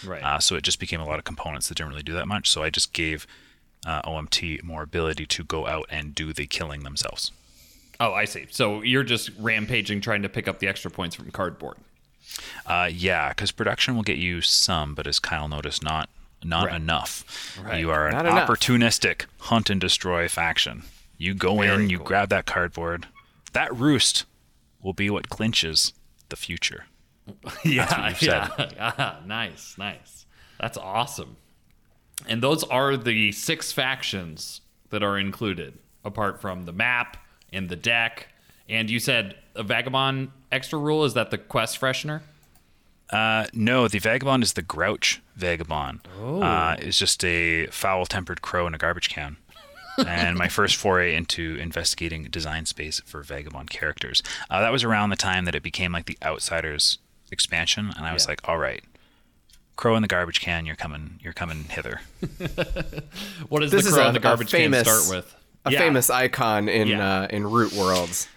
right. 0.04 0.22
uh, 0.22 0.38
so 0.38 0.54
it 0.54 0.62
just 0.62 0.78
became 0.78 1.00
a 1.00 1.06
lot 1.06 1.18
of 1.18 1.24
components 1.24 1.68
that 1.68 1.76
didn't 1.76 1.90
really 1.90 2.02
do 2.02 2.12
that 2.12 2.28
much 2.28 2.48
so 2.48 2.62
i 2.62 2.70
just 2.70 2.92
gave 2.92 3.26
uh, 3.86 4.02
omt 4.02 4.62
more 4.62 4.82
ability 4.82 5.26
to 5.26 5.42
go 5.42 5.66
out 5.66 5.86
and 5.90 6.14
do 6.14 6.32
the 6.32 6.46
killing 6.46 6.84
themselves 6.84 7.32
oh, 8.00 8.12
I 8.12 8.24
see. 8.24 8.46
So 8.50 8.82
you're 8.82 9.02
just 9.04 9.30
rampaging, 9.38 10.00
trying 10.00 10.22
to 10.22 10.28
pick 10.28 10.48
up 10.48 10.58
the 10.58 10.68
extra 10.68 10.90
points 10.90 11.16
from 11.16 11.30
cardboard. 11.30 11.76
Uh, 12.66 12.88
yeah, 12.92 13.30
because 13.30 13.50
production 13.52 13.96
will 13.96 14.02
get 14.02 14.18
you 14.18 14.40
some, 14.40 14.94
but 14.94 15.06
as 15.06 15.18
Kyle 15.18 15.48
noticed, 15.48 15.82
not 15.82 16.08
not 16.44 16.66
Right. 16.66 16.76
enough. 16.76 17.58
Right. 17.60 17.80
You 17.80 17.90
are 17.90 18.06
an 18.06 18.12
Not 18.14 18.26
enough. 18.26 18.48
opportunistic 18.48 19.24
hunt 19.40 19.70
and 19.70 19.80
destroy 19.80 20.28
faction. 20.28 20.84
You 21.16 21.34
go 21.34 21.62
in, 21.62 21.90
you 21.90 21.96
cool. 21.98 22.06
grab 22.06 22.28
that 22.28 22.46
cardboard. 22.46 23.08
That 23.54 23.74
roost 23.76 24.24
will 24.80 24.92
be 24.92 25.10
what 25.10 25.28
clinches 25.28 25.92
the 26.28 26.36
future. 26.36 26.84
yeah, 27.64 28.00
what 28.00 28.10
you've 28.10 28.18
said. 28.20 28.72
yeah. 28.76 28.92
Ah, 28.98 29.18
nice, 29.26 29.74
nice. 29.78 30.26
That's 30.60 30.78
awesome. 30.78 31.36
And 32.28 32.40
those 32.40 32.62
are 32.64 32.96
the 32.96 33.32
six 33.32 33.72
factions 33.72 34.60
that 34.90 35.02
are 35.02 35.18
included, 35.18 35.78
apart 36.04 36.40
from 36.40 36.66
the 36.66 36.72
map 36.72 37.16
and 37.52 37.68
the 37.68 37.76
deck. 37.76 38.28
And 38.68 38.90
you 38.90 38.98
said 39.00 39.36
a 39.54 39.62
vagabond 39.62 40.30
extra 40.52 40.78
rule 40.78 41.04
is 41.04 41.14
that 41.14 41.30
the 41.30 41.38
quest 41.38 41.80
freshener? 41.80 42.20
Uh, 43.10 43.46
no, 43.54 43.88
the 43.88 43.98
vagabond 43.98 44.42
is 44.42 44.52
the 44.52 44.62
grouch 44.62 45.22
vagabond. 45.36 46.00
Oh. 46.20 46.42
Uh, 46.42 46.76
it's 46.78 46.98
just 46.98 47.24
a 47.24 47.66
foul-tempered 47.68 48.42
crow 48.42 48.66
in 48.66 48.74
a 48.74 48.78
garbage 48.78 49.08
can. 49.08 49.38
and 50.06 50.36
my 50.38 50.46
first 50.48 50.76
foray 50.76 51.14
into 51.14 51.56
investigating 51.56 52.22
design 52.24 52.66
space 52.66 53.00
for 53.06 53.22
vagabond 53.22 53.70
characters. 53.70 54.22
Uh, 54.50 54.60
that 54.60 54.70
was 54.70 54.84
around 54.84 55.10
the 55.10 55.16
time 55.16 55.44
that 55.46 55.54
it 55.54 55.62
became 55.62 55.90
like 55.90 56.04
the 56.06 56.18
Outsiders 56.22 56.98
expansion, 57.32 57.90
and 57.96 58.06
I 58.06 58.12
was 58.12 58.24
Yeah. 58.26 58.32
like, 58.32 58.40
all 58.48 58.58
right, 58.58 58.84
crow 59.76 59.96
in 59.96 60.02
the 60.02 60.08
garbage 60.08 60.40
can, 60.40 60.66
you're 60.66 60.76
coming, 60.76 61.18
you're 61.22 61.32
coming 61.32 61.64
hither. 61.64 62.02
What 63.48 63.60
does 63.60 63.70
This 63.70 63.86
the 63.86 63.92
crow 63.92 64.04
a- 64.04 64.08
in 64.08 64.14
the 64.14 64.20
garbage 64.20 64.50
famous- 64.50 64.84
can 64.86 64.94
start 65.02 65.16
with? 65.24 65.34
A 65.68 65.72
Yeah. 65.72 65.78
famous 65.78 66.10
icon 66.10 66.68
in 66.68 66.88
Yeah. 66.88 67.20
uh, 67.22 67.26
in 67.30 67.48
root 67.50 67.72
worlds. 67.72 68.28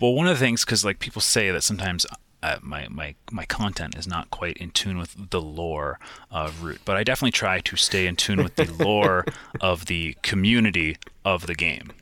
Well, 0.00 0.14
one 0.14 0.26
of 0.26 0.38
the 0.38 0.44
things, 0.44 0.64
because 0.64 0.84
like 0.84 0.98
people 0.98 1.20
say 1.22 1.50
that 1.50 1.62
sometimes 1.62 2.04
uh, 2.42 2.58
my, 2.60 2.88
my 2.90 3.14
my 3.30 3.44
content 3.44 3.94
is 3.96 4.06
not 4.08 4.28
quite 4.30 4.56
in 4.56 4.70
tune 4.72 4.98
with 4.98 5.30
the 5.30 5.40
lore 5.40 6.00
of 6.28 6.64
Root, 6.64 6.80
but 6.84 6.96
I 6.96 7.04
definitely 7.04 7.30
try 7.30 7.60
to 7.60 7.76
stay 7.76 8.08
in 8.08 8.16
tune 8.16 8.42
with 8.42 8.56
the 8.56 8.64
lore 8.84 9.24
of 9.60 9.86
the 9.86 10.16
community 10.22 10.96
of 11.24 11.46
the 11.46 11.54
game. 11.54 11.92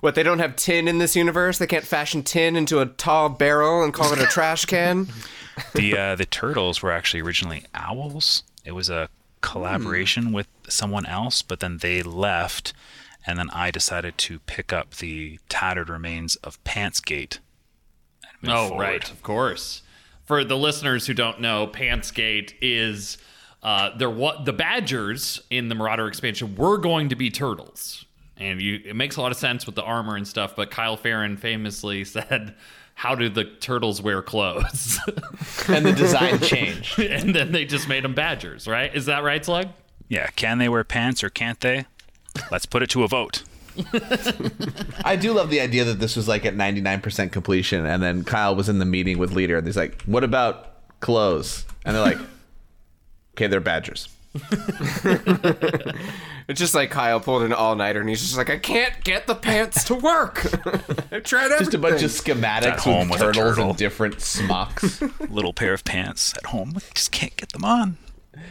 What 0.00 0.14
they 0.14 0.22
don't 0.22 0.38
have 0.38 0.56
tin 0.56 0.88
in 0.88 0.96
this 0.98 1.14
universe? 1.14 1.58
They 1.58 1.66
can't 1.66 1.84
fashion 1.84 2.22
tin 2.22 2.56
into 2.56 2.80
a 2.80 2.86
tall 2.86 3.28
barrel 3.28 3.82
and 3.84 3.92
call 3.92 4.12
it 4.14 4.18
a 4.18 4.26
trash 4.26 4.64
can. 4.64 5.08
The 5.74 5.96
uh, 5.96 6.14
the 6.16 6.24
turtles 6.26 6.82
were 6.82 6.90
actually 6.90 7.20
originally 7.20 7.62
owls. 7.74 8.42
It 8.64 8.72
was 8.72 8.90
a 8.90 9.08
collaboration 9.40 10.32
with 10.32 10.48
someone 10.68 11.06
else, 11.06 11.42
but 11.42 11.60
then 11.60 11.78
they 11.78 12.02
left, 12.02 12.72
and 13.26 13.38
then 13.38 13.50
I 13.50 13.70
decided 13.70 14.18
to 14.18 14.38
pick 14.40 14.72
up 14.72 14.94
the 14.96 15.38
tattered 15.48 15.88
remains 15.88 16.36
of 16.36 16.62
Pantsgate. 16.64 17.38
and 18.22 18.42
move 18.42 18.54
Oh, 18.56 18.68
forward. 18.68 18.82
right, 18.82 19.10
of 19.10 19.22
course. 19.22 19.82
For 20.24 20.42
the 20.44 20.56
listeners 20.56 21.06
who 21.06 21.14
don't 21.14 21.40
know, 21.40 21.66
Pantsgate 21.66 22.54
is 22.62 23.18
uh, 23.62 23.96
there. 23.96 24.08
What 24.10 24.44
the 24.44 24.52
Badgers 24.52 25.42
in 25.50 25.68
the 25.68 25.74
Marauder 25.74 26.06
expansion 26.08 26.54
were 26.56 26.78
going 26.78 27.08
to 27.10 27.14
be 27.16 27.30
turtles, 27.30 28.04
and 28.36 28.60
you, 28.60 28.80
it 28.84 28.96
makes 28.96 29.16
a 29.16 29.20
lot 29.22 29.32
of 29.32 29.38
sense 29.38 29.66
with 29.66 29.74
the 29.74 29.82
armor 29.82 30.16
and 30.16 30.26
stuff. 30.26 30.54
But 30.56 30.70
Kyle 30.70 30.96
Ferrin 30.96 31.36
famously 31.38 32.04
said, 32.06 32.54
"How 32.94 33.14
do 33.14 33.28
the 33.28 33.44
turtles 33.44 34.00
wear 34.02 34.22
clothes?" 34.22 34.98
and 35.68 35.84
the 35.84 35.92
design 35.92 36.40
changed. 36.40 36.98
and 36.98 37.34
then 37.34 37.52
they 37.52 37.64
just 37.66 37.86
made 37.88 38.04
them 38.04 38.14
Badgers, 38.14 38.66
right? 38.66 38.94
Is 38.94 39.06
that 39.06 39.24
right, 39.24 39.44
Slug? 39.44 39.68
Yeah, 40.08 40.26
can 40.36 40.56
they 40.58 40.68
wear 40.70 40.84
pants 40.84 41.22
or 41.24 41.28
can't 41.30 41.60
they? 41.60 41.84
Let's 42.50 42.66
put 42.66 42.82
it 42.82 42.90
to 42.90 43.02
a 43.04 43.08
vote. 43.08 43.42
I 45.04 45.16
do 45.16 45.32
love 45.32 45.50
the 45.50 45.60
idea 45.60 45.84
that 45.84 45.98
this 45.98 46.14
was 46.16 46.28
like 46.28 46.44
at 46.44 46.54
99% 46.54 47.32
completion, 47.32 47.84
and 47.86 48.02
then 48.02 48.22
Kyle 48.24 48.54
was 48.54 48.68
in 48.68 48.78
the 48.78 48.84
meeting 48.84 49.18
with 49.18 49.32
Leder, 49.34 49.58
and 49.58 49.66
he's 49.66 49.76
like, 49.76 50.00
"What 50.02 50.22
about 50.24 51.00
clothes?" 51.00 51.64
And 51.84 51.96
they're 51.96 52.02
like, 52.02 52.18
"Okay, 53.34 53.46
they're 53.48 53.60
Badgers." 53.60 54.08
It's 56.46 56.60
just 56.60 56.74
like 56.74 56.90
Kyle 56.90 57.20
pulled 57.20 57.42
an 57.42 57.54
all 57.54 57.74
nighter 57.74 58.00
and 58.00 58.08
he's 58.08 58.20
just 58.20 58.36
like, 58.36 58.50
I 58.50 58.58
can't 58.58 59.02
get 59.02 59.26
the 59.26 59.34
pants 59.34 59.82
to 59.84 59.94
work. 59.94 60.44
I 61.10 61.20
tried 61.20 61.44
everything. 61.46 61.58
Just 61.58 61.72
a 61.74 61.78
bunch 61.78 62.02
of 62.02 62.10
schematics 62.10 62.64
At 62.64 62.80
home 62.80 63.08
with 63.08 63.20
with 63.22 63.34
turtles 63.34 63.54
turtle. 63.56 63.68
and 63.70 63.78
different 63.78 64.20
smocks. 64.20 65.00
Little 65.30 65.54
pair 65.54 65.72
of 65.72 65.86
pants 65.86 66.34
at 66.36 66.44
home. 66.50 66.74
Just 66.94 67.12
can't 67.12 67.34
get 67.38 67.48
them 67.54 67.64
on. 67.64 67.96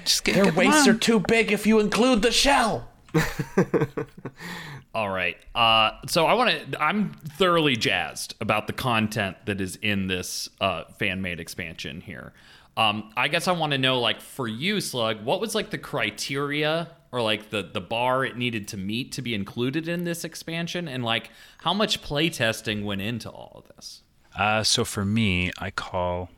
Just 0.05 0.23
can't 0.23 0.33
Their 0.37 0.45
get 0.45 0.55
them 0.55 0.65
waists 0.71 0.87
on. 0.87 0.95
are 0.95 0.97
too 0.97 1.19
big 1.19 1.51
if 1.51 1.67
you 1.67 1.79
include 1.79 2.23
the 2.23 2.31
shell. 2.31 2.87
All 4.95 5.09
right. 5.09 5.37
Uh, 5.55 5.91
so 6.07 6.25
I 6.25 6.33
want 6.33 6.71
to. 6.71 6.81
I'm 6.81 7.13
thoroughly 7.13 7.75
jazzed 7.75 8.35
about 8.41 8.67
the 8.67 8.73
content 8.73 9.37
that 9.45 9.61
is 9.61 9.75
in 9.77 10.07
this 10.07 10.49
uh, 10.61 10.85
fan 10.99 11.21
made 11.21 11.39
expansion 11.39 12.01
here. 12.01 12.33
Um, 12.75 13.11
I 13.15 13.27
guess 13.27 13.47
I 13.47 13.51
want 13.51 13.71
to 13.73 13.77
know, 13.77 13.99
like, 13.99 14.19
for 14.19 14.47
you, 14.47 14.81
Slug, 14.81 15.23
what 15.23 15.39
was 15.39 15.53
like 15.53 15.69
the 15.69 15.77
criteria 15.77 16.89
or 17.11 17.21
like 17.21 17.51
the 17.51 17.61
the 17.71 17.81
bar 17.81 18.25
it 18.25 18.35
needed 18.35 18.67
to 18.69 18.77
meet 18.77 19.11
to 19.13 19.21
be 19.21 19.35
included 19.35 19.87
in 19.87 20.03
this 20.03 20.23
expansion, 20.23 20.87
and 20.87 21.05
like 21.05 21.29
how 21.59 21.73
much 21.73 22.01
playtesting 22.01 22.83
went 22.83 23.01
into 23.01 23.29
all 23.29 23.51
of 23.55 23.75
this? 23.75 24.01
Uh, 24.35 24.63
so 24.63 24.83
for 24.83 25.05
me, 25.05 25.51
I 25.59 25.69
call 25.69 26.29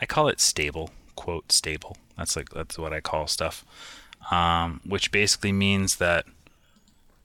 I 0.00 0.06
call 0.06 0.28
it 0.28 0.40
stable. 0.40 0.90
Quote 1.14 1.52
stable. 1.52 1.96
That's 2.16 2.36
like 2.36 2.50
that's 2.50 2.76
what 2.76 2.92
I 2.92 3.00
call 3.00 3.28
stuff. 3.28 3.64
Um, 4.30 4.80
which 4.84 5.10
basically 5.10 5.52
means 5.52 5.96
that 5.96 6.26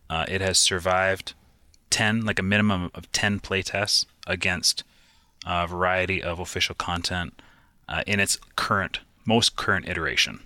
uh, 0.09 0.25
it 0.27 0.41
has 0.41 0.57
survived 0.57 1.33
ten, 1.89 2.25
like 2.25 2.39
a 2.39 2.43
minimum 2.43 2.91
of 2.93 3.11
ten 3.11 3.39
playtests 3.39 4.05
against 4.25 4.83
a 5.45 5.67
variety 5.67 6.23
of 6.23 6.39
official 6.39 6.75
content 6.75 7.41
uh, 7.89 8.03
in 8.07 8.19
its 8.19 8.37
current 8.55 8.99
most 9.25 9.55
current 9.55 9.87
iteration. 9.87 10.41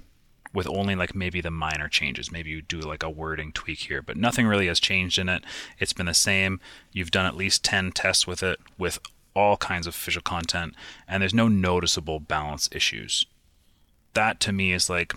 With 0.53 0.67
only 0.67 0.95
like 0.95 1.13
maybe 1.13 1.41
the 1.41 1.51
minor 1.51 1.87
changes. 1.87 2.31
Maybe 2.31 2.49
you 2.49 2.61
do 2.61 2.79
like 2.79 3.03
a 3.03 3.09
wording 3.09 3.51
tweak 3.51 3.79
here, 3.79 4.01
but 4.01 4.17
nothing 4.17 4.47
really 4.47 4.67
has 4.67 4.79
changed 4.79 5.19
in 5.19 5.29
it. 5.29 5.43
It's 5.77 5.93
been 5.93 6.05
the 6.05 6.13
same. 6.13 6.59
You've 6.91 7.11
done 7.11 7.25
at 7.25 7.35
least 7.35 7.63
10 7.63 7.91
tests 7.91 8.25
with 8.25 8.41
it 8.41 8.59
with 8.77 8.97
all 9.35 9.57
kinds 9.57 9.85
of 9.85 9.93
official 9.93 10.21
content, 10.21 10.73
and 11.07 11.21
there's 11.21 11.33
no 11.33 11.47
noticeable 11.47 12.19
balance 12.19 12.69
issues. 12.71 13.25
That 14.13 14.39
to 14.41 14.51
me 14.51 14.71
is 14.71 14.89
like, 14.89 15.13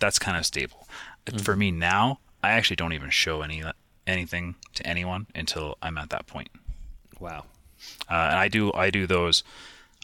that's 0.00 0.18
kind 0.18 0.36
of 0.36 0.44
stable. 0.44 0.88
For 1.42 1.54
me 1.54 1.70
now, 1.70 2.18
I 2.42 2.50
actually 2.50 2.76
don't 2.76 2.92
even 2.92 3.10
show 3.10 3.42
any 3.42 3.62
anything 4.06 4.56
to 4.74 4.86
anyone 4.86 5.26
until 5.34 5.76
I'm 5.80 5.96
at 5.98 6.10
that 6.10 6.26
point. 6.26 6.48
Wow. 7.20 7.44
Uh, 8.10 8.14
and 8.14 8.38
I 8.38 8.48
do 8.48 8.72
I 8.72 8.90
do 8.90 9.06
those 9.06 9.44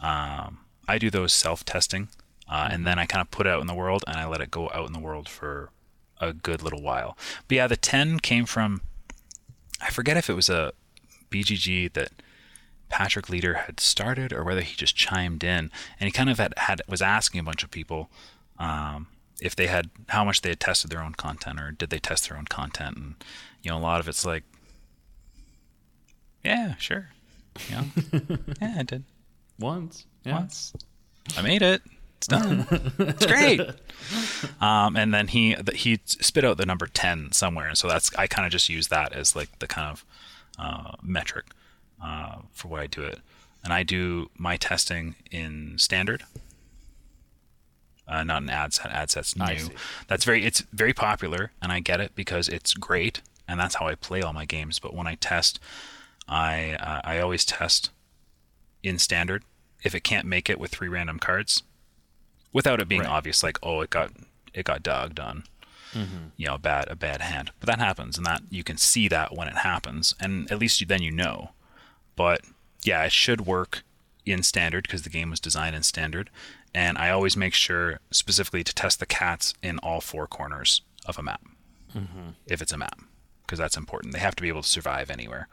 um, 0.03 0.59
I 0.87 0.99
do 0.99 1.11
those 1.11 1.33
self 1.33 1.65
testing, 1.65 2.09
uh, 2.49 2.69
and 2.71 2.87
then 2.87 2.99
I 2.99 3.07
kind 3.07 3.23
of 3.23 3.31
put 3.31 3.47
it 3.47 3.51
out 3.51 3.61
in 3.61 3.67
the 3.67 3.75
world 3.75 4.05
and 4.07 4.17
I 4.17 4.27
let 4.27 4.41
it 4.41 4.51
go 4.51 4.71
out 4.73 4.87
in 4.87 4.93
the 4.93 5.01
world 5.01 5.29
for 5.29 5.71
a 6.21 6.33
good 6.33 6.63
little 6.63 6.83
while. 6.83 7.17
But 7.49 7.57
yeah, 7.57 7.67
the 7.67 7.77
ten 7.77 8.21
came 8.21 8.47
from 8.47 8.83
I 9.81 9.91
forget 9.91 10.17
if 10.17 10.31
it 10.31 10.35
was 10.35 10.49
a 10.49 10.73
BGG 11.31 11.93
that 11.95 12.11
Patrick 12.89 13.27
Leder 13.27 13.57
had 13.65 13.81
started 13.81 14.33
or 14.33 14.45
whether 14.45 14.61
he 14.61 14.77
just 14.77 14.97
chimed 14.97 15.43
in, 15.43 15.71
and 15.99 16.07
he 16.07 16.11
kind 16.11 16.31
of 16.31 16.39
had, 16.39 16.55
had 16.57 16.83
was 16.89 17.03
asking 17.03 17.41
a 17.41 17.45
bunch 17.45 17.63
of 17.65 17.71
people. 17.71 18.11
Um, 18.59 19.09
if 19.41 19.55
they 19.55 19.67
had 19.67 19.91
how 20.09 20.25
much 20.25 20.43
they 20.43 20.51
had 20.51 20.61
tested 20.61 20.91
their 20.91 21.03
own 21.03 21.15
content 21.15 21.61
or 21.61 21.71
did 21.71 21.91
they 21.91 21.99
test 21.99 22.29
their 22.29 22.39
own 22.39 22.47
content. 22.47 22.97
And 22.97 23.15
you 23.63 23.71
know 23.71 23.79
a 23.79 23.81
lot 23.81 24.01
of 24.01 24.09
it's 24.09 24.25
like 24.25 24.45
yeah 26.45 26.75
sure. 26.77 27.11
You 27.69 27.77
know 28.13 28.39
yeah 28.61 28.77
i 28.79 28.83
did. 28.83 29.05
Once. 29.59 30.05
Yeah. 30.25 30.35
once. 30.35 30.73
I 31.37 31.43
made 31.43 31.63
it. 31.63 31.83
It's 32.19 32.27
done. 32.29 32.67
It's 32.99 33.27
great. 33.27 33.61
Um, 34.61 34.97
and 34.97 35.13
then 35.13 35.27
he 35.29 35.57
he 35.75 35.99
spit 36.07 36.45
out 36.45 36.59
the 36.59 36.67
number 36.67 36.87
10 36.87 37.33
somewhere. 37.33 37.67
And 37.67 37.77
so 37.77 37.89
that's 37.89 38.15
i 38.15 38.27
kind 38.29 38.47
of 38.47 38.53
just 38.53 38.69
use 38.69 38.89
that 38.89 39.13
as 39.13 39.35
like 39.35 39.59
the 39.59 39.67
kind 39.67 39.91
of 39.91 40.05
uh, 40.59 40.93
metric 41.03 41.47
uh, 42.03 42.37
for 42.53 42.69
what 42.69 42.81
i 42.81 42.87
do 42.87 43.03
it. 43.03 43.19
And 43.65 43.73
i 43.73 43.83
do 43.83 44.31
my 44.39 44.57
testing 44.57 45.17
in 45.33 45.77
standard 45.79 46.23
uh, 48.09 48.23
not 48.25 48.43
an 48.43 48.51
ad 48.51 48.73
set. 48.73 48.91
Ad 48.91 49.11
set's 49.11 49.37
new. 49.37 49.43
That's 50.09 50.25
very. 50.25 50.45
It's 50.45 50.61
very 50.73 50.93
popular, 50.93 51.53
and 51.61 51.73
I 51.73 51.81
get 51.81 52.01
it 52.01 52.15
because 52.15 52.49
it's 52.49 52.75
great, 52.75 53.21
and 53.49 53.59
that's 53.61 53.77
how 53.77 53.87
I 53.89 53.95
play 53.95 54.23
all 54.23 54.33
my 54.33 54.45
games. 54.45 54.79
But 54.79 54.95
when 54.95 55.07
I 55.07 55.17
test, 55.17 55.59
I 56.29 56.73
uh, 56.81 57.01
I 57.05 57.19
always 57.19 57.45
test 57.45 57.91
in 58.83 58.99
standard. 58.99 59.43
If 59.83 59.95
it 59.95 60.01
can't 60.05 60.27
make 60.27 60.49
it 60.51 60.59
with 60.59 60.71
three 60.71 60.89
random 60.89 61.19
cards, 61.19 61.63
without 62.53 62.81
it 62.81 62.89
being 62.89 63.03
Right. 63.03 63.11
obvious, 63.11 63.43
like 63.43 63.59
oh 63.63 63.81
it 63.83 63.91
got 63.91 64.11
it 64.55 64.65
got 64.65 64.83
dogged 64.83 65.21
on, 65.21 65.45
you 66.37 66.47
know, 66.47 66.55
a 66.55 66.59
bad 66.59 66.89
a 66.89 66.97
bad 66.97 67.21
hand. 67.21 67.51
But 67.61 67.67
that 67.69 67.79
happens, 67.79 68.17
and 68.17 68.27
that 68.27 68.43
you 68.51 68.65
can 68.65 68.77
see 68.79 69.09
that 69.09 69.35
when 69.37 69.49
it 69.49 69.59
happens, 69.59 70.15
and 70.21 70.51
at 70.51 70.59
least 70.59 70.81
you, 70.81 70.87
then 70.87 71.03
you 71.03 71.11
know. 71.11 71.51
But 72.17 72.41
yeah, 72.85 73.05
it 73.05 73.13
should 73.13 73.47
work 73.47 73.83
in 74.27 74.43
standard 74.43 74.83
because 74.83 75.03
the 75.03 75.11
game 75.11 75.31
was 75.31 75.41
designed 75.41 75.75
in 75.77 75.83
standard. 75.83 76.29
And 76.75 76.99
I 76.99 77.11
always 77.11 77.37
make 77.37 77.55
sure 77.55 78.01
specifically 78.11 78.63
to 78.65 78.75
test 78.75 79.01
the 79.01 79.07
cats 79.07 79.55
in 79.63 79.79
all 79.79 80.01
four 80.01 80.27
corners 80.27 80.83
of 81.07 81.19
a 81.19 81.23
map, 81.23 81.41
if 82.47 82.61
it's 82.61 82.73
a 82.73 82.77
map, 82.77 83.01
because 83.43 83.59
that's 83.59 83.77
important. 83.77 84.13
They 84.13 84.19
have 84.19 84.37
to 84.37 84.43
be 84.43 84.49
able 84.49 84.63
to 84.63 84.69
survive 84.69 85.11
anywhere. 85.11 85.49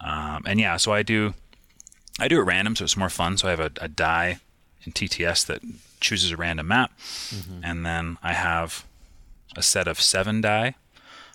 Um, 0.00 0.42
and 0.46 0.60
yeah, 0.60 0.76
so 0.76 0.92
I 0.92 1.02
do, 1.02 1.34
I 2.18 2.28
do 2.28 2.38
it 2.40 2.44
random, 2.44 2.76
so 2.76 2.84
it's 2.84 2.96
more 2.96 3.08
fun. 3.10 3.38
So 3.38 3.48
I 3.48 3.50
have 3.52 3.60
a, 3.60 3.70
a 3.80 3.88
die 3.88 4.40
in 4.84 4.92
TTS 4.92 5.46
that 5.46 5.62
chooses 6.00 6.30
a 6.32 6.36
random 6.36 6.68
map, 6.68 6.92
and 7.62 7.84
then 7.86 8.16
I 8.22 8.32
have 8.32 8.84
a 9.56 9.62
set 9.62 9.86
of 9.88 10.00
seven 10.00 10.40
die. 10.40 10.74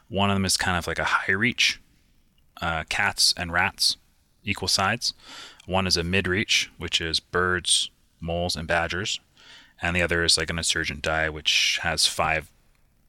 One 0.10 0.30
of 0.30 0.36
them 0.36 0.46
is 0.46 0.58
kind 0.58 0.78
of 0.78 0.86
like 0.88 1.00
a 1.00 1.04
high 1.04 1.32
reach, 1.32 1.80
uh, 2.62 2.84
cats 2.90 3.34
and 3.38 3.52
rats, 3.52 3.98
equal 4.44 4.68
sides. 4.68 5.14
One 5.66 5.88
is 5.88 5.98
a 5.98 6.04
mid 6.04 6.28
reach, 6.28 6.72
which 6.78 7.02
is 7.02 7.20
birds, 7.20 7.90
moles 8.20 8.56
and 8.56 8.68
badgers, 8.68 9.20
and 9.82 9.96
the 9.96 10.02
other 10.02 10.24
is 10.24 10.38
like 10.38 10.50
an 10.50 10.58
insurgent 10.58 11.02
die, 11.02 11.30
which 11.30 11.80
has 11.82 12.08
five 12.08 12.52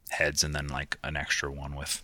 heads 0.09 0.43
and 0.43 0.55
then 0.55 0.67
like 0.67 0.97
an 1.03 1.15
extra 1.15 1.51
one 1.51 1.75
with 1.75 2.03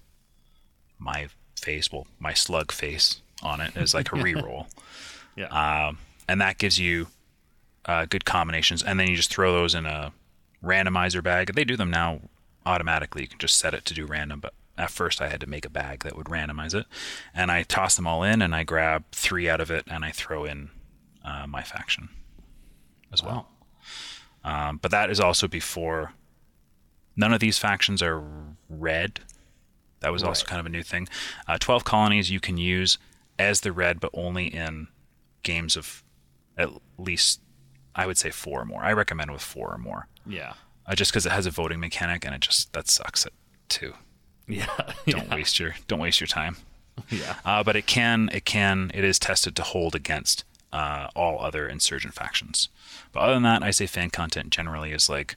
my 1.00 1.28
face, 1.60 1.92
well, 1.92 2.08
my 2.20 2.34
slug 2.34 2.72
face 2.72 3.22
on 3.42 3.62
it 3.62 3.76
as 3.76 3.94
like 3.94 4.12
a 4.12 4.16
reroll. 4.16 4.68
Yeah. 5.36 5.48
Um, 5.48 5.98
and 6.28 6.40
that 6.42 6.58
gives 6.58 6.80
you 6.80 7.08
uh, 7.86 8.06
good 8.06 8.26
combinations. 8.26 8.84
And 8.84 9.00
then 9.00 9.08
you 9.08 9.16
just 9.16 9.34
throw 9.34 9.52
those 9.52 9.76
in 9.76 9.86
a 9.86 10.14
randomizer 10.64 11.24
bag. 11.24 11.54
They 11.54 11.64
do 11.64 11.76
them 11.76 11.92
now 11.92 12.22
automatically. 12.66 13.24
You 13.24 13.28
can 13.28 13.40
just 13.40 13.58
set 13.58 13.74
it 13.74 13.86
to 13.86 13.94
do 13.94 14.06
random, 14.06 14.40
but 14.40 14.54
at 14.78 14.90
first 14.90 15.22
I 15.22 15.30
had 15.30 15.40
to 15.42 15.48
make 15.48 15.66
a 15.66 15.70
bag 15.70 16.04
that 16.04 16.16
would 16.18 16.28
randomize 16.28 16.74
it. 16.74 16.86
And 17.34 17.52
I 17.52 17.64
toss 17.64 17.96
them 17.96 18.08
all 18.08 18.24
in 18.24 18.42
and 18.42 18.56
I 18.56 18.64
grab 18.64 19.04
three 19.12 19.50
out 19.50 19.62
of 19.62 19.70
it 19.70 19.86
and 19.88 20.04
I 20.04 20.12
throw 20.12 20.46
in 20.46 20.70
uh, 21.24 21.46
my 21.48 21.62
faction 21.62 22.10
as 23.12 23.24
well. 23.24 23.50
Um, 24.44 24.78
but 24.82 24.92
that 24.92 25.10
is 25.10 25.20
also 25.20 25.48
before 25.48 26.14
none 27.16 27.34
of 27.34 27.40
these 27.40 27.58
factions 27.58 28.02
are 28.02 28.24
red. 28.70 29.20
That 30.02 30.12
was 30.12 30.24
also 30.24 30.46
kind 30.46 30.60
of 30.60 30.66
a 30.66 30.70
new 30.70 30.84
thing. 30.84 31.08
Uh, 31.48 31.58
12 31.58 31.86
colonies 31.86 32.30
you 32.30 32.40
can 32.42 32.58
use 32.58 32.98
as 33.40 33.62
the 33.62 33.72
red, 33.72 34.00
but 34.00 34.10
only 34.14 34.48
in 34.48 34.88
games 35.44 35.78
of 35.78 36.04
at 36.58 36.70
least, 36.98 37.40
I 37.96 38.06
would 38.06 38.18
say, 38.18 38.30
four 38.32 38.62
or 38.62 38.66
more. 38.66 38.84
I 38.84 38.92
recommend 38.94 39.32
with 39.32 39.42
four 39.42 39.72
or 39.72 39.78
more. 39.78 40.08
yeah. 40.26 40.54
Uh, 40.86 40.96
just 40.96 41.12
because 41.12 41.26
it 41.26 41.32
has 41.32 41.46
a 41.46 41.52
voting 41.52 41.80
mechanic 41.80 42.26
and 42.26 42.36
it 42.36 42.42
just, 42.42 42.74
that 42.74 42.90
sucks 42.90 43.26
it 43.26 43.32
too. 43.70 43.94
Yeah. 44.48 44.68
Don't 45.08 45.30
waste 45.30 45.60
your, 45.60 45.76
don't 45.88 46.00
waste 46.00 46.20
your 46.20 46.28
time. 46.28 46.58
Yeah. 47.10 47.38
Uh, 47.44 47.64
but 47.64 47.76
it 47.76 47.88
can, 47.88 48.30
it 48.32 48.46
can, 48.46 48.92
it 48.94 49.04
is 49.04 49.18
tested 49.18 49.56
to 49.56 49.64
hold 49.64 49.96
against 49.96 50.44
uh, 50.72 51.08
all 51.16 51.40
other 51.40 51.68
insurgent 51.68 52.14
factions. 52.14 52.70
But 53.12 53.22
other 53.22 53.34
than 53.34 53.44
that, 53.44 53.64
I 53.64 53.72
say 53.72 53.88
fan 53.88 54.12
content 54.12 54.52
generally 54.52 54.92
is 54.92 55.10
like 55.10 55.36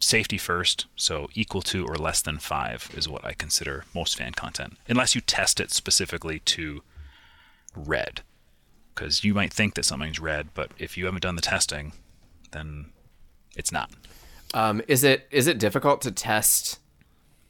safety 0.00 0.38
first, 0.38 0.86
so 0.96 1.28
equal 1.34 1.62
to 1.62 1.86
or 1.86 1.94
less 1.96 2.20
than 2.20 2.38
five 2.38 2.90
is 2.96 3.08
what 3.08 3.24
I 3.24 3.32
consider 3.32 3.84
most 3.94 4.16
fan 4.16 4.32
content, 4.32 4.76
unless 4.88 5.14
you 5.14 5.20
test 5.20 5.60
it 5.60 5.70
specifically 5.70 6.40
to 6.40 6.82
red, 7.76 8.22
because 8.94 9.22
you 9.22 9.34
might 9.34 9.52
think 9.52 9.74
that 9.74 9.84
something's 9.84 10.18
red, 10.18 10.48
but 10.54 10.72
if 10.78 10.96
you 10.96 11.04
haven't 11.04 11.22
done 11.22 11.36
the 11.36 11.42
testing, 11.42 11.92
then 12.52 12.86
it's 13.56 13.70
not. 13.70 13.90
Um, 14.52 14.82
is 14.88 15.04
it 15.04 15.28
is 15.30 15.46
it 15.46 15.58
difficult 15.58 16.00
to 16.02 16.10
test 16.10 16.80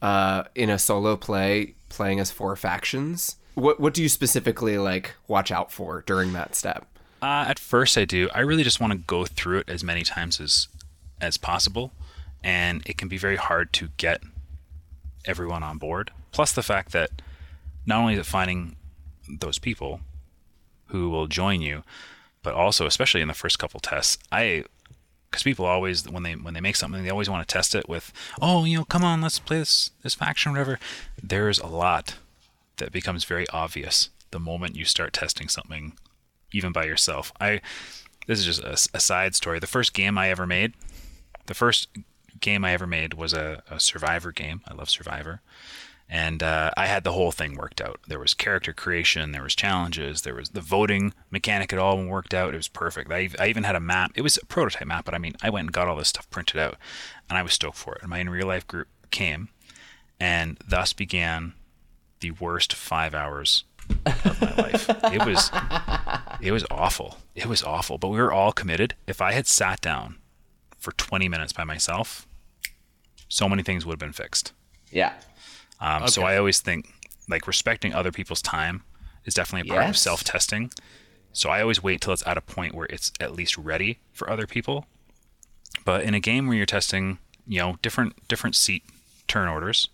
uh, 0.01 0.43
in 0.55 0.69
a 0.69 0.79
solo 0.79 1.15
play 1.15 1.75
playing 1.89 2.19
as 2.19 2.31
four 2.31 2.55
factions? 2.55 3.37
What 3.55 3.79
what 3.79 3.93
do 3.93 4.01
you 4.01 4.09
specifically 4.09 4.77
like 4.77 5.15
watch 5.27 5.51
out 5.51 5.71
for 5.71 6.03
during 6.05 6.33
that 6.33 6.55
step? 6.55 6.87
Uh, 7.21 7.45
at 7.47 7.59
first, 7.59 7.97
I 7.97 8.05
do. 8.05 8.29
I 8.33 8.39
really 8.39 8.63
just 8.63 8.79
want 8.79 8.93
to 8.93 8.99
go 8.99 9.25
through 9.25 9.59
it 9.59 9.69
as 9.69 9.83
many 9.83 10.03
times 10.03 10.39
as 10.39 10.67
as 11.19 11.37
possible, 11.37 11.91
and 12.43 12.81
it 12.85 12.97
can 12.97 13.07
be 13.07 13.17
very 13.17 13.35
hard 13.35 13.73
to 13.73 13.89
get 13.97 14.21
everyone 15.25 15.63
on 15.63 15.77
board. 15.77 16.11
Plus, 16.31 16.51
the 16.51 16.63
fact 16.63 16.93
that 16.93 17.09
not 17.85 17.99
only 17.99 18.13
is 18.13 18.19
it 18.19 18.25
finding 18.25 18.75
those 19.29 19.59
people 19.59 20.01
who 20.87 21.09
will 21.09 21.27
join 21.27 21.61
you, 21.61 21.83
but 22.41 22.53
also, 22.53 22.85
especially 22.85 23.21
in 23.21 23.27
the 23.27 23.33
first 23.33 23.59
couple 23.59 23.79
tests, 23.79 24.17
I 24.31 24.65
because 25.31 25.43
people 25.43 25.65
always 25.65 26.07
when 26.07 26.23
they 26.23 26.33
when 26.35 26.53
they 26.53 26.59
make 26.59 26.75
something, 26.75 27.03
they 27.03 27.09
always 27.09 27.29
want 27.29 27.47
to 27.47 27.51
test 27.51 27.73
it 27.73 27.87
with, 27.87 28.11
oh, 28.41 28.65
you 28.65 28.77
know, 28.77 28.83
come 28.83 29.03
on, 29.03 29.21
let's 29.21 29.39
play 29.39 29.59
this 29.59 29.91
this 30.03 30.13
faction, 30.13 30.49
or 30.49 30.53
whatever. 30.53 30.79
There's 31.23 31.59
a 31.59 31.67
lot 31.67 32.15
that 32.77 32.91
becomes 32.91 33.23
very 33.23 33.47
obvious 33.49 34.09
the 34.31 34.39
moment 34.39 34.75
you 34.75 34.85
start 34.85 35.13
testing 35.13 35.47
something 35.47 35.93
even 36.51 36.71
by 36.71 36.83
yourself. 36.83 37.31
I 37.39 37.61
this 38.27 38.39
is 38.39 38.45
just 38.45 38.61
a, 38.61 38.97
a 38.97 38.99
side 38.99 39.35
story. 39.35 39.59
The 39.59 39.67
first 39.67 39.93
game 39.93 40.17
I 40.17 40.29
ever 40.29 40.45
made, 40.45 40.73
the 41.45 41.53
first 41.53 41.87
game 42.39 42.65
I 42.65 42.73
ever 42.73 42.87
made 42.87 43.13
was 43.13 43.33
a, 43.33 43.63
a 43.69 43.79
Survivor 43.79 44.31
game. 44.31 44.61
I 44.67 44.73
love 44.73 44.89
Survivor, 44.89 45.41
and 46.13 46.43
uh, 46.43 46.71
I 46.75 46.87
had 46.87 47.05
the 47.05 47.13
whole 47.13 47.31
thing 47.31 47.55
worked 47.55 47.79
out. 47.79 48.01
There 48.05 48.19
was 48.19 48.33
character 48.33 48.73
creation, 48.73 49.31
there 49.31 49.43
was 49.43 49.55
challenges, 49.55 50.23
there 50.23 50.35
was 50.35 50.49
the 50.49 50.59
voting 50.59 51.13
mechanic. 51.31 51.71
It 51.71 51.79
all 51.79 52.03
worked 52.03 52.33
out. 52.33 52.53
It 52.53 52.57
was 52.57 52.67
perfect. 52.67 53.09
I, 53.09 53.29
I 53.39 53.47
even 53.47 53.63
had 53.63 53.77
a 53.77 53.79
map. 53.79 54.11
It 54.15 54.21
was 54.21 54.35
a 54.35 54.45
prototype 54.45 54.85
map, 54.85 55.05
but 55.05 55.13
I 55.13 55.19
mean, 55.19 55.35
I 55.41 55.49
went 55.49 55.67
and 55.67 55.71
got 55.71 55.87
all 55.87 55.95
this 55.95 56.09
stuff 56.09 56.29
printed 56.29 56.59
out, 56.59 56.75
and 57.29 57.37
I 57.37 57.43
was 57.43 57.53
stoked 57.53 57.77
for 57.77 57.95
it. 57.95 58.01
And 58.01 58.09
my 58.09 58.19
in 58.19 58.29
real 58.29 58.47
life 58.47 58.67
group 58.67 58.89
came, 59.09 59.47
and 60.19 60.59
thus 60.67 60.91
began 60.91 61.53
the 62.19 62.31
worst 62.31 62.73
five 62.73 63.15
hours 63.15 63.63
of 64.05 64.41
my 64.41 64.53
life. 64.55 64.89
It 65.13 65.25
was 65.25 65.49
it 66.41 66.51
was 66.51 66.65
awful. 66.69 67.19
It 67.35 67.45
was 67.45 67.63
awful. 67.63 67.97
But 67.97 68.09
we 68.09 68.17
were 68.17 68.33
all 68.33 68.51
committed. 68.51 68.95
If 69.07 69.21
I 69.21 69.31
had 69.31 69.47
sat 69.47 69.79
down 69.79 70.17
for 70.77 70.91
20 70.91 71.29
minutes 71.29 71.53
by 71.53 71.63
myself, 71.63 72.27
so 73.29 73.47
many 73.47 73.63
things 73.63 73.85
would 73.85 73.93
have 73.93 73.99
been 73.99 74.11
fixed. 74.11 74.51
Yeah. 74.91 75.13
Um, 75.81 76.07
So 76.07 76.21
I 76.23 76.37
always 76.37 76.61
think 76.61 76.93
like 77.27 77.47
respecting 77.47 77.93
other 77.93 78.11
people's 78.11 78.41
time 78.41 78.83
is 79.25 79.33
definitely 79.33 79.69
a 79.69 79.73
part 79.73 79.83
of 79.89 79.97
self 79.97 80.23
testing. 80.23 80.71
So 81.33 81.49
I 81.49 81.61
always 81.61 81.81
wait 81.81 82.01
till 82.01 82.13
it's 82.13 82.25
at 82.27 82.37
a 82.37 82.41
point 82.41 82.73
where 82.75 82.87
it's 82.87 83.11
at 83.19 83.33
least 83.33 83.57
ready 83.57 83.99
for 84.13 84.29
other 84.29 84.47
people. 84.47 84.85
But 85.85 86.03
in 86.03 86.13
a 86.13 86.19
game 86.19 86.47
where 86.47 86.57
you're 86.57 86.65
testing, 86.65 87.17
you 87.47 87.59
know, 87.59 87.77
different 87.81 88.27
different 88.27 88.55
seat 88.55 88.83
turn 89.27 89.47
orders, 89.47 89.87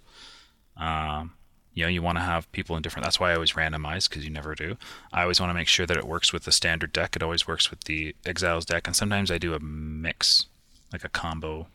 um, 0.77 1.33
you 1.73 1.83
know, 1.83 1.89
you 1.89 2.01
want 2.01 2.17
to 2.17 2.23
have 2.23 2.51
people 2.51 2.75
in 2.75 2.81
different. 2.81 3.05
That's 3.05 3.19
why 3.19 3.31
I 3.31 3.35
always 3.35 3.53
randomize 3.53 4.09
because 4.09 4.23
you 4.25 4.31
never 4.31 4.55
do. 4.55 4.77
I 5.13 5.21
always 5.21 5.39
want 5.39 5.51
to 5.51 5.53
make 5.53 5.67
sure 5.67 5.85
that 5.85 5.95
it 5.95 6.05
works 6.07 6.33
with 6.33 6.43
the 6.43 6.51
standard 6.51 6.91
deck. 6.91 7.15
It 7.15 7.21
always 7.21 7.47
works 7.47 7.69
with 7.69 7.83
the 7.83 8.15
Exiles 8.25 8.65
deck, 8.65 8.87
and 8.87 8.95
sometimes 8.95 9.29
I 9.29 9.37
do 9.37 9.53
a 9.53 9.59
mix, 9.59 10.47
like 10.91 11.03
a 11.03 11.09
combo 11.09 11.67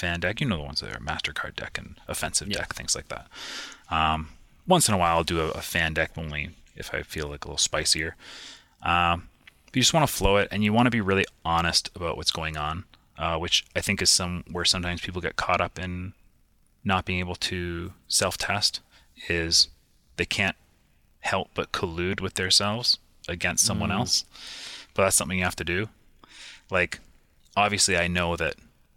fan 0.00 0.20
deck. 0.20 0.40
You 0.40 0.46
know 0.48 0.56
the 0.56 0.62
ones 0.70 0.80
that 0.80 0.94
are 0.94 1.00
Mastercard 1.00 1.54
deck 1.56 1.78
and 1.78 1.96
offensive 2.08 2.50
deck, 2.50 2.74
things 2.74 2.96
like 2.96 3.08
that. 3.08 3.26
Um, 3.90 4.30
once 4.66 4.88
in 4.88 4.94
a 4.94 4.98
while, 4.98 5.16
I'll 5.16 5.24
do 5.24 5.40
a, 5.40 5.50
a 5.50 5.62
fan 5.62 5.94
deck 5.94 6.12
only 6.16 6.50
if 6.74 6.94
I 6.94 7.02
feel 7.02 7.28
like 7.28 7.44
a 7.44 7.48
little 7.48 7.58
spicier. 7.58 8.16
Um, 8.82 9.28
but 9.66 9.76
you 9.76 9.82
just 9.82 9.94
want 9.94 10.08
to 10.08 10.12
flow 10.12 10.36
it, 10.36 10.48
and 10.50 10.64
you 10.64 10.72
want 10.72 10.86
to 10.86 10.90
be 10.90 11.00
really 11.00 11.26
honest 11.44 11.90
about 11.94 12.16
what's 12.16 12.30
going 12.32 12.56
on, 12.56 12.84
uh, 13.18 13.36
which 13.38 13.64
I 13.76 13.80
think 13.80 14.02
is 14.02 14.10
some 14.10 14.44
where 14.50 14.64
sometimes 14.64 15.00
people 15.00 15.20
get 15.20 15.36
caught 15.36 15.60
up 15.60 15.78
in 15.78 16.14
not 16.82 17.04
being 17.04 17.20
able 17.20 17.36
to 17.36 17.92
self-test. 18.08 18.80
Is 19.28 19.68
they 20.16 20.24
can't 20.24 20.56
help 21.20 21.50
but 21.54 21.72
collude 21.72 22.20
with 22.22 22.34
themselves 22.34 22.98
against 23.28 23.66
someone 23.66 23.92
else, 23.92 24.24
but 24.94 25.04
that's 25.04 25.16
something 25.16 25.38
you 25.38 25.44
have 25.44 25.56
to 25.56 25.64
do. 25.64 25.88
Like, 26.70 27.00
obviously, 27.54 27.98
I 27.98 28.08
know 28.08 28.36
that 28.36 28.54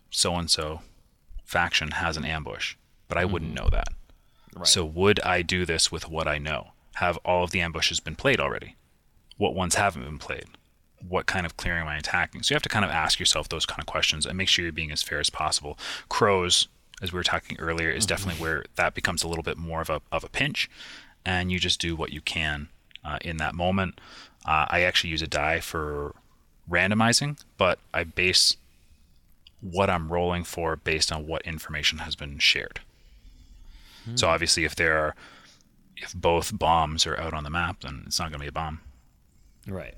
so 0.09 0.35
and 0.35 0.49
so 0.49 0.81
faction 1.53 1.91
has 1.91 2.17
an 2.17 2.25
ambush, 2.25 2.75
but 3.07 3.17
I 3.17 3.25
wouldn't 3.25 3.53
know 3.53 3.69
that. 3.69 3.89
So 4.63 4.83
would 4.83 5.19
I 5.21 5.41
do 5.41 5.65
this 5.65 5.91
with 5.91 6.09
what 6.09 6.27
I 6.27 6.37
know? 6.37 6.71
Have 6.95 7.17
all 7.23 7.43
of 7.43 7.51
the 7.51 7.61
ambushes 7.61 7.99
been 7.99 8.15
played 8.15 8.39
already? 8.39 8.75
What 9.37 9.55
ones 9.55 9.75
haven't 9.75 10.03
been 10.03 10.19
played? 10.19 10.45
What 11.07 11.25
kind 11.25 11.45
of 11.45 11.57
clearing 11.57 11.81
am 11.83 11.87
I 11.87 11.97
attacking? 11.97 12.43
So 12.43 12.53
you 12.53 12.55
have 12.55 12.63
to 12.63 12.69
kind 12.69 12.85
of 12.85 12.91
ask 12.91 13.19
yourself 13.19 13.49
those 13.49 13.65
kind 13.65 13.79
of 13.79 13.85
questions 13.85 14.25
and 14.25 14.37
make 14.37 14.47
sure 14.47 14.63
you're 14.63 14.71
being 14.71 14.91
as 14.91 15.01
fair 15.03 15.19
as 15.19 15.29
possible. 15.29 15.77
Crows, 16.09 16.67
as 17.01 17.11
we 17.11 17.17
were 17.17 17.23
talking 17.23 17.57
earlier, 17.59 17.89
is 17.89 18.05
definitely 18.05 18.41
where 18.41 18.65
that 18.75 18.93
becomes 18.93 19.23
a 19.23 19.27
little 19.27 19.43
bit 19.43 19.57
more 19.57 19.81
of 19.81 19.89
a 19.89 20.01
of 20.11 20.23
a 20.23 20.29
pinch, 20.29 20.69
and 21.25 21.51
you 21.51 21.59
just 21.59 21.81
do 21.81 21.95
what 21.95 22.13
you 22.13 22.21
can 22.21 22.69
uh, 23.03 23.17
in 23.21 23.37
that 23.37 23.55
moment. 23.55 23.99
Uh, 24.45 24.65
I 24.69 24.81
actually 24.81 25.09
use 25.09 25.21
a 25.21 25.27
die 25.27 25.59
for 25.59 26.15
randomizing, 26.69 27.39
but 27.57 27.79
I 27.93 28.03
base 28.03 28.57
what 29.63 29.89
I'm 29.89 30.11
rolling 30.11 30.43
for 30.43 30.75
based 30.75 31.11
on 31.11 31.25
what 31.25 31.41
information 31.43 31.99
has 31.99 32.15
been 32.15 32.37
shared. 32.37 32.81
So 34.15 34.27
obviously, 34.27 34.65
if 34.65 34.75
there 34.75 34.97
are, 34.97 35.15
if 35.95 36.13
both 36.13 36.57
bombs 36.59 37.07
are 37.07 37.17
out 37.17 37.33
on 37.33 37.45
the 37.45 37.49
map, 37.49 37.81
then 37.81 38.03
it's 38.05 38.19
not 38.19 38.25
going 38.25 38.39
to 38.39 38.43
be 38.43 38.49
a 38.49 38.51
bomb. 38.51 38.81
Right. 39.65 39.95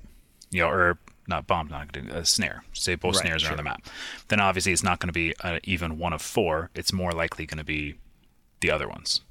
You 0.50 0.60
know, 0.62 0.68
or 0.68 0.98
not 1.26 1.48
bomb, 1.48 1.66
not 1.66 1.90
gonna- 1.92 2.14
a 2.14 2.24
snare. 2.24 2.62
Say 2.72 2.94
both 2.94 3.16
Right, 3.16 3.22
snares 3.22 3.44
are 3.44 3.50
on 3.50 3.56
the 3.56 3.64
map. 3.64 3.84
Then 4.28 4.38
obviously, 4.38 4.72
it's 4.72 4.84
not 4.84 5.00
going 5.00 5.08
to 5.08 5.12
be 5.12 5.34
a, 5.40 5.58
even 5.64 5.98
one 5.98 6.12
of 6.12 6.22
four. 6.22 6.70
It's 6.76 6.92
more 6.92 7.10
likely 7.10 7.46
going 7.46 7.58
to 7.58 7.64
be 7.64 7.96
the 8.60 8.70
other 8.70 8.88
ones. 8.88 9.22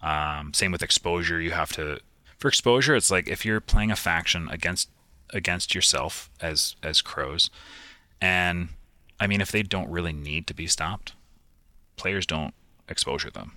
Um, 0.00 0.54
same 0.54 0.72
with 0.72 0.82
exposure. 0.82 1.38
You 1.38 1.50
have 1.50 1.72
to 1.72 2.00
for 2.38 2.48
exposure. 2.48 2.96
It's 2.96 3.10
like 3.10 3.28
if 3.28 3.44
you're 3.44 3.60
playing 3.60 3.90
a 3.90 3.96
faction 3.96 4.48
against 4.50 4.88
against 5.28 5.74
yourself 5.74 6.30
as 6.40 6.74
as 6.82 7.02
crows, 7.02 7.50
and 8.18 8.70
I 9.20 9.26
mean, 9.26 9.40
if 9.40 9.52
they 9.52 9.62
don't 9.62 9.90
really 9.90 10.12
need 10.12 10.46
to 10.48 10.54
be 10.54 10.66
stopped, 10.66 11.12
players 11.96 12.26
don't 12.26 12.54
exposure 12.88 13.30
them. 13.30 13.52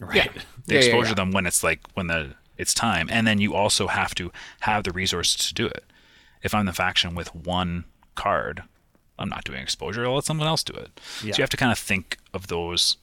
Right. 0.00 0.12
They 0.12 0.20
Yeah, 0.24 0.42
yeah, 0.66 0.78
exposure 0.78 1.10
yeah. 1.10 1.14
them 1.14 1.30
when 1.30 1.46
it's 1.46 1.62
like 1.62 1.80
when 1.94 2.08
the 2.08 2.34
it's 2.56 2.74
time, 2.74 3.08
and 3.10 3.26
then 3.26 3.38
you 3.38 3.54
also 3.54 3.86
have 3.86 4.14
to 4.16 4.30
have 4.60 4.84
the 4.84 4.92
resources 4.92 5.46
to 5.46 5.54
do 5.54 5.66
it. 5.66 5.84
If 6.42 6.54
I'm 6.54 6.66
the 6.66 6.72
faction 6.72 7.14
with 7.14 7.34
one 7.34 7.84
card, 8.14 8.64
I'm 9.18 9.28
not 9.28 9.44
doing 9.44 9.60
exposure. 9.60 10.04
I'll 10.04 10.16
let 10.16 10.24
someone 10.24 10.46
else 10.46 10.62
do 10.62 10.74
it. 10.74 11.00
So 11.20 11.26
you 11.26 11.34
have 11.38 11.50
to 11.50 11.56
kind 11.56 11.72
of 11.72 11.78
think 11.78 12.18
of 12.32 12.48
those 12.48 12.96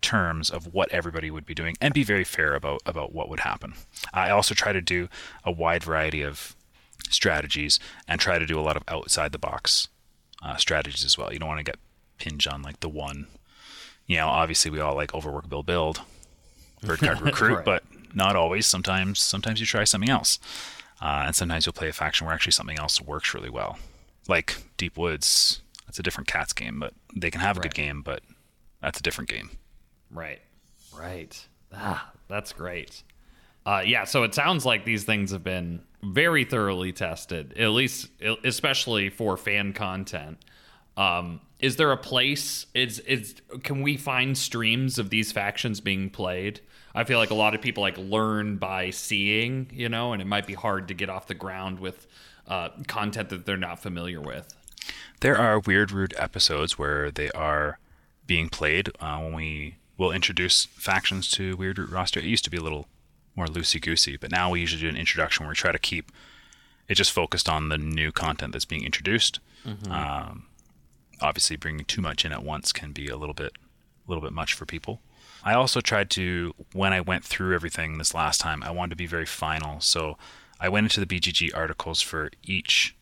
terms 0.00 0.48
of 0.48 0.72
what 0.72 0.90
everybody 0.90 1.30
would 1.30 1.44
be 1.44 1.54
doing 1.54 1.76
and 1.80 1.92
be 1.92 2.04
very 2.04 2.24
fair 2.24 2.54
about 2.54 2.80
about 2.86 3.12
what 3.12 3.28
would 3.28 3.40
happen. 3.40 3.74
I 4.12 4.30
also 4.30 4.54
try 4.54 4.72
to 4.72 4.80
do 4.80 5.08
a 5.44 5.50
wide 5.50 5.82
variety 5.82 6.22
of 6.22 6.54
strategies 7.10 7.78
and 8.06 8.20
try 8.20 8.38
to 8.38 8.46
do 8.46 8.58
a 8.58 8.62
lot 8.62 8.76
of 8.76 8.84
outside 8.88 9.32
the 9.32 9.38
box 9.38 9.88
uh, 10.42 10.56
strategies 10.56 11.04
as 11.04 11.16
well. 11.18 11.32
You 11.32 11.38
don't 11.38 11.48
want 11.48 11.58
to 11.60 11.64
get 11.70 11.78
pinned 12.18 12.44
on 12.50 12.62
like 12.62 12.80
the 12.80 12.88
one. 12.88 13.26
You 14.06 14.16
know, 14.18 14.28
obviously 14.28 14.70
we 14.70 14.80
all 14.80 14.94
like 14.94 15.14
overwork, 15.14 15.48
build, 15.48 15.66
build, 15.66 16.00
bird 16.82 17.00
card 17.00 17.20
recruit, 17.22 17.56
Right. 17.56 17.64
but 17.64 17.84
not 18.14 18.36
always. 18.36 18.66
Sometimes, 18.66 19.18
sometimes 19.20 19.60
you 19.60 19.66
try 19.66 19.84
something 19.84 20.08
else, 20.10 20.38
uh, 21.02 21.24
and 21.26 21.36
sometimes 21.36 21.66
you'll 21.66 21.72
play 21.74 21.88
a 21.88 21.92
faction 21.92 22.26
where 22.26 22.34
actually 22.34 22.52
something 22.52 22.78
else 22.78 23.00
works 23.00 23.34
really 23.34 23.50
well, 23.50 23.78
like 24.28 24.56
Deep 24.78 24.96
Woods. 24.96 25.60
That's 25.86 25.98
a 25.98 26.02
different 26.02 26.26
cats 26.26 26.52
game, 26.52 26.78
but 26.80 26.94
they 27.14 27.30
can 27.30 27.40
have 27.40 27.56
a 27.56 27.60
good 27.60 27.74
game, 27.74 28.02
but 28.02 28.22
that's 28.80 28.98
a 29.00 29.02
different 29.02 29.28
game. 29.30 29.50
Right. 30.10 30.40
Right. 30.96 31.46
Ah, 31.72 32.12
that's 32.28 32.52
great. 32.52 33.02
Uh, 33.66 33.82
yeah, 33.84 34.04
so 34.04 34.22
it 34.22 34.34
sounds 34.34 34.64
like 34.64 34.84
these 34.84 35.04
things 35.04 35.30
have 35.30 35.44
been 35.44 35.82
very 36.02 36.44
thoroughly 36.44 36.92
tested, 36.92 37.56
at 37.58 37.68
least, 37.68 38.08
especially 38.44 39.10
for 39.10 39.36
fan 39.36 39.72
content. 39.72 40.38
Um, 40.96 41.40
is 41.60 41.76
there 41.76 41.92
a 41.92 41.96
place? 41.96 42.66
Is 42.74 43.00
is 43.00 43.34
can 43.62 43.82
we 43.82 43.96
find 43.96 44.38
streams 44.38 44.98
of 44.98 45.10
these 45.10 45.32
factions 45.32 45.80
being 45.80 46.10
played? 46.10 46.60
I 46.94 47.04
feel 47.04 47.18
like 47.18 47.30
a 47.30 47.34
lot 47.34 47.54
of 47.54 47.60
people 47.60 47.82
like 47.82 47.98
learn 47.98 48.56
by 48.56 48.90
seeing, 48.90 49.70
you 49.72 49.88
know, 49.88 50.12
and 50.12 50.22
it 50.22 50.26
might 50.26 50.46
be 50.46 50.54
hard 50.54 50.88
to 50.88 50.94
get 50.94 51.10
off 51.10 51.26
the 51.26 51.34
ground 51.34 51.78
with 51.78 52.06
uh, 52.46 52.70
content 52.86 53.28
that 53.28 53.44
they're 53.46 53.56
not 53.56 53.80
familiar 53.80 54.20
with. 54.20 54.54
There 55.20 55.36
are 55.36 55.60
Weird 55.60 55.92
Root 55.92 56.14
episodes 56.16 56.78
where 56.78 57.10
they 57.10 57.30
are 57.30 57.78
being 58.26 58.48
played 58.48 58.90
uh, 59.00 59.18
when 59.18 59.34
we 59.34 59.76
will 59.96 60.12
introduce 60.12 60.64
factions 60.64 61.30
to 61.32 61.56
Weird 61.56 61.78
Root 61.78 61.90
roster. 61.90 62.20
It 62.20 62.26
used 62.26 62.44
to 62.44 62.50
be 62.50 62.56
a 62.56 62.62
little 62.62 62.86
more 63.38 63.46
loosey 63.46 63.80
goosey, 63.80 64.16
but 64.16 64.30
now 64.30 64.50
we 64.50 64.60
usually 64.60 64.82
do 64.82 64.88
an 64.88 64.96
introduction 64.96 65.44
where 65.44 65.50
we 65.52 65.56
try 65.56 65.72
to 65.72 65.78
keep 65.78 66.12
it 66.88 66.94
just 66.96 67.12
focused 67.12 67.48
on 67.48 67.68
the 67.68 67.78
new 67.78 68.10
content 68.12 68.52
that's 68.52 68.64
being 68.64 68.84
introduced. 68.84 69.40
Um, 69.90 70.46
obviously, 71.20 71.56
bringing 71.56 71.84
too 71.84 72.00
much 72.00 72.24
in 72.24 72.32
at 72.32 72.42
once 72.42 72.72
can 72.72 72.92
be 72.92 73.08
a 73.08 73.16
little 73.16 73.34
bit, 73.34 73.52
a 74.06 74.10
little 74.10 74.22
bit 74.22 74.32
much 74.32 74.54
for 74.54 74.66
people. 74.66 75.00
I 75.44 75.54
also 75.54 75.80
tried 75.80 76.10
to, 76.10 76.54
when 76.72 76.92
I 76.92 77.00
went 77.00 77.24
through 77.24 77.54
everything 77.54 77.98
this 77.98 78.14
last 78.14 78.40
time, 78.40 78.62
I 78.62 78.70
wanted 78.70 78.90
to 78.90 78.96
be 78.96 79.06
very 79.06 79.26
final. 79.26 79.80
So 79.80 80.18
I 80.58 80.68
went 80.68 80.84
into 80.86 81.04
the 81.04 81.06
BGG 81.06 81.54
articles 81.54 82.00
for 82.00 82.30
each 82.42 82.96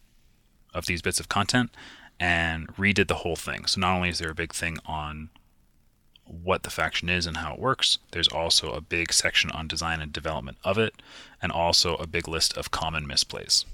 of 0.75 0.87
these 0.87 1.01
bits 1.01 1.21
of 1.21 1.29
content 1.29 1.71
and 2.21 2.69
redid 2.77 3.09
the 3.09 3.15
whole 3.17 3.37
thing. 3.37 3.67
So 3.67 3.81
not 3.81 3.95
only 3.97 4.09
is 4.11 4.19
there 4.19 4.31
a 4.31 4.35
big 4.35 4.53
thing 4.53 4.79
on 4.85 5.31
what 6.27 6.63
the 6.65 6.71
faction 6.71 7.09
is 7.09 7.27
and 7.27 7.37
how 7.39 7.55
it 7.55 7.59
works, 7.61 7.99
there's 8.11 8.29
also 8.29 8.73
a 8.73 8.81
big 8.81 9.13
section 9.13 9.51
on 9.53 9.69
design 9.69 10.01
and 10.01 10.13
development 10.13 10.59
of 10.65 10.77
it, 10.79 10.95
and 11.41 11.53
also 11.53 11.95
a 11.97 12.07
big 12.07 12.27
list 12.29 12.57
of 12.57 12.71
common 12.71 13.07
misplays. 13.07 13.65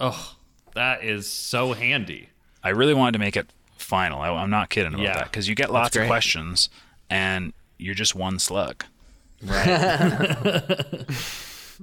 Oh, 0.00 0.34
that 0.74 1.02
is 1.04 1.28
so 1.28 1.72
handy. 1.72 2.28
I 2.62 2.70
really 2.70 2.94
wanted 2.94 3.12
to 3.12 3.18
make 3.18 3.36
it 3.36 3.48
final. 3.76 4.20
I, 4.20 4.28
I'm 4.30 4.50
not 4.50 4.70
kidding 4.70 4.94
about 4.94 5.02
Yeah. 5.04 5.14
that 5.14 5.24
because 5.24 5.48
you 5.48 5.54
get 5.54 5.72
lots 5.72 5.96
of 5.96 6.06
questions 6.06 6.68
and 7.08 7.52
you're 7.78 7.94
just 7.94 8.14
one 8.14 8.38
slug, 8.38 8.84
Right. 9.42 9.64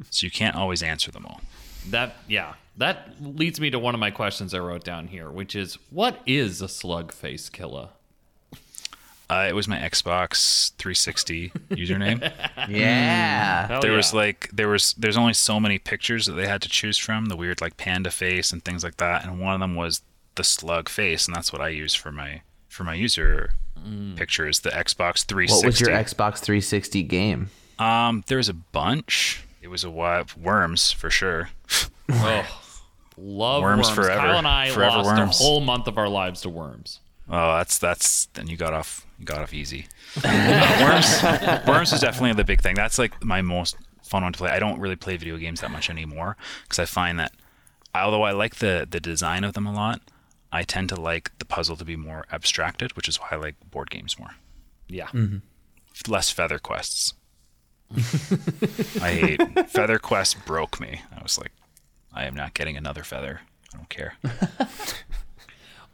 so 0.09 0.25
you 0.25 0.31
can't 0.31 0.55
always 0.55 0.83
answer 0.83 1.11
them 1.11 1.25
all. 1.25 1.41
That 1.89 2.17
yeah, 2.27 2.55
that 2.77 3.13
leads 3.21 3.59
me 3.59 3.69
to 3.69 3.79
one 3.79 3.93
of 3.93 3.99
my 3.99 4.11
questions 4.11 4.53
I 4.53 4.59
wrote 4.59 4.83
down 4.83 5.07
here, 5.07 5.29
which 5.29 5.55
is 5.55 5.77
what 5.89 6.19
is 6.25 6.61
a 6.61 6.67
slug 6.67 7.11
face 7.11 7.49
killer? 7.49 7.89
Uh, 9.29 9.45
it 9.49 9.53
was 9.53 9.67
my 9.67 9.77
Xbox 9.77 10.71
360 10.77 11.49
username. 11.71 12.31
Yeah. 12.69 13.67
Hell 13.67 13.81
there 13.81 13.91
yeah. 13.91 13.97
was 13.97 14.13
like 14.13 14.49
there 14.51 14.67
was 14.67 14.93
there's 14.97 15.17
only 15.17 15.33
so 15.33 15.59
many 15.59 15.77
pictures 15.77 16.25
that 16.25 16.33
they 16.33 16.47
had 16.47 16.61
to 16.63 16.69
choose 16.69 16.97
from 16.97 17.25
the 17.27 17.35
weird 17.35 17.61
like 17.61 17.77
panda 17.77 18.09
face 18.09 18.51
and 18.51 18.63
things 18.65 18.83
like 18.83 18.97
that 18.97 19.23
and 19.23 19.39
one 19.39 19.53
of 19.53 19.59
them 19.59 19.75
was 19.75 20.01
the 20.33 20.43
slug 20.43 20.89
face 20.89 21.27
and 21.27 21.35
that's 21.35 21.53
what 21.53 21.61
i 21.61 21.67
use 21.67 21.93
for 21.93 22.11
my 22.11 22.41
for 22.67 22.83
my 22.83 22.95
user 22.95 23.51
pictures 24.15 24.61
the 24.61 24.71
xbox 24.71 25.23
360 25.25 25.53
What 25.57 25.65
was 25.65 25.79
your 25.79 25.89
Xbox 25.91 26.39
360 26.39 27.03
game? 27.03 27.49
um 27.77 28.23
there 28.27 28.37
was 28.37 28.49
a 28.49 28.53
bunch 28.53 29.43
it 29.61 29.67
was 29.67 29.83
a 29.83 29.91
while 29.91 30.25
worms 30.41 30.91
for 30.91 31.11
sure 31.11 31.49
oh, 32.11 32.61
love 33.17 33.61
Worms 33.61 33.87
worms. 33.87 33.95
forever. 33.95 34.19
Kyle 34.21 34.37
and 34.39 34.47
I 34.47 34.69
Forever 34.71 34.97
lost 34.97 35.05
worms. 35.19 35.39
a 35.39 35.43
whole 35.43 35.61
month 35.61 35.87
of 35.87 35.97
our 35.99 36.09
lives 36.09 36.41
to 36.41 36.49
worms. 36.49 36.99
Oh 37.29 37.57
that's 37.57 37.77
that's 37.77 38.25
then 38.33 38.47
you 38.47 38.57
got 38.57 38.73
off 38.73 39.05
you 39.19 39.25
got 39.25 39.41
off 39.41 39.53
easy. 39.53 39.87
Uh, 40.23 40.77
worms 41.61 41.67
worms 41.67 41.93
is 41.93 42.01
definitely 42.01 42.33
the 42.33 42.43
big 42.43 42.61
thing. 42.61 42.75
That's 42.75 42.99
like 42.99 43.23
my 43.23 43.41
most 43.41 43.75
fun 44.03 44.23
one 44.23 44.33
to 44.33 44.37
play. 44.37 44.51
I 44.51 44.59
don't 44.59 44.79
really 44.79 44.95
play 44.95 45.17
video 45.17 45.37
games 45.37 45.61
that 45.61 45.71
much 45.71 45.89
anymore 45.89 46.37
because 46.63 46.79
i 46.79 46.85
find 46.85 47.19
that 47.19 47.31
although 47.93 48.23
i 48.23 48.31
like 48.31 48.55
the 48.57 48.87
the 48.89 48.99
design 48.99 49.43
of 49.43 49.53
them 49.53 49.65
a 49.65 49.73
lot 49.73 50.01
i 50.51 50.61
tend 50.63 50.89
to 50.89 50.95
like 50.95 51.31
the 51.39 51.45
puzzle 51.45 51.75
to 51.77 51.85
be 51.85 51.95
more 51.95 52.25
abstracted 52.31 52.95
which 52.95 53.07
is 53.07 53.17
why 53.17 53.29
i 53.31 53.35
like 53.35 53.55
board 53.71 53.89
games 53.89 54.19
more. 54.19 54.31
Yeah. 54.87 55.07
less 56.07 56.29
feather 56.29 56.59
quests. 56.59 57.13
I 59.01 59.11
hate 59.11 59.69
feather 59.69 59.97
quest 59.97 60.45
broke 60.45 60.79
me. 60.79 61.01
I 61.17 61.23
was 61.23 61.37
like 61.39 61.51
i 62.13 62.25
am 62.25 62.35
not 62.35 62.53
getting 62.53 62.77
another 62.77 63.03
feather. 63.03 63.41
I 63.73 63.77
don't 63.77 63.89
care 63.89 64.13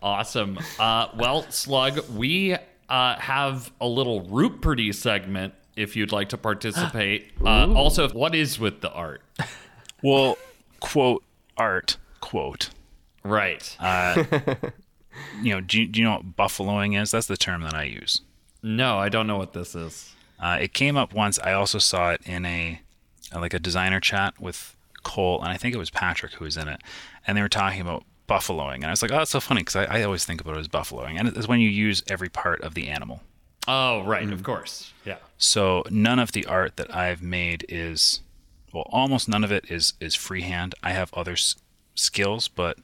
Awesome. 0.01 0.59
Uh, 0.79 1.07
well, 1.15 1.43
Slug, 1.51 2.07
we 2.09 2.55
uh, 2.89 3.19
have 3.19 3.71
a 3.79 3.87
little 3.87 4.21
root 4.21 4.61
pretty 4.61 4.91
segment 4.93 5.53
if 5.75 5.95
you'd 5.95 6.11
like 6.11 6.29
to 6.29 6.37
participate. 6.37 7.31
Uh, 7.45 7.73
also, 7.73 8.07
what 8.09 8.35
is 8.35 8.59
with 8.59 8.81
the 8.81 8.91
art? 8.91 9.23
well 10.03 10.37
quote 10.79 11.23
art 11.57 11.97
quote 12.19 12.69
Right. 13.23 13.75
you 15.41 15.53
know 15.53 15.61
do 15.61 15.81
you, 15.81 15.87
do 15.87 15.99
you 15.99 16.05
know 16.05 16.15
what 16.17 16.35
buffaloing 16.35 16.99
is 16.99 17.11
that's 17.11 17.27
the 17.27 17.37
term 17.37 17.61
that 17.61 17.75
i 17.75 17.83
use 17.83 18.21
no, 18.63 18.97
I 18.97 19.09
don't 19.09 19.27
know 19.27 19.37
what 19.37 19.53
this 19.53 19.75
is. 19.75 20.13
Uh, 20.39 20.57
it 20.61 20.73
came 20.73 20.97
up 20.97 21.13
once. 21.13 21.39
I 21.39 21.53
also 21.53 21.79
saw 21.79 22.11
it 22.11 22.21
in 22.25 22.45
a 22.45 22.81
uh, 23.33 23.39
like 23.39 23.53
a 23.53 23.59
designer 23.59 23.99
chat 23.99 24.39
with 24.39 24.75
Cole, 25.03 25.39
and 25.41 25.49
I 25.49 25.57
think 25.57 25.73
it 25.73 25.77
was 25.77 25.89
Patrick 25.89 26.33
who 26.33 26.45
was 26.45 26.57
in 26.57 26.67
it, 26.67 26.81
and 27.25 27.37
they 27.37 27.41
were 27.41 27.49
talking 27.49 27.81
about 27.81 28.03
buffaloing, 28.31 28.75
and 28.75 28.85
I 28.85 28.91
was 28.91 29.01
like, 29.01 29.11
"Oh, 29.11 29.17
that's 29.17 29.31
so 29.31 29.39
funny," 29.39 29.61
because 29.61 29.75
I, 29.75 29.99
I 29.99 30.03
always 30.03 30.25
think 30.25 30.41
about 30.41 30.57
it 30.57 30.59
as 30.59 30.67
buffaloing, 30.67 31.19
and 31.19 31.27
it's 31.27 31.47
when 31.47 31.59
you 31.59 31.69
use 31.69 32.03
every 32.07 32.29
part 32.29 32.61
of 32.61 32.73
the 32.73 32.87
animal. 32.87 33.21
Oh, 33.67 34.03
right. 34.03 34.23
Of 34.23 34.29
mm-hmm. 34.29 34.43
course. 34.43 34.93
Yeah. 35.05 35.17
So 35.37 35.83
none 35.89 36.19
of 36.19 36.31
the 36.31 36.45
art 36.45 36.77
that 36.77 36.93
I've 36.95 37.21
made 37.21 37.65
is, 37.69 38.21
well, 38.73 38.87
almost 38.89 39.29
none 39.29 39.43
of 39.43 39.51
it 39.51 39.69
is 39.69 39.93
is 39.99 40.15
freehand. 40.15 40.75
I 40.81 40.91
have 40.91 41.13
other 41.13 41.33
s- 41.33 41.55
skills, 41.95 42.47
but 42.47 42.77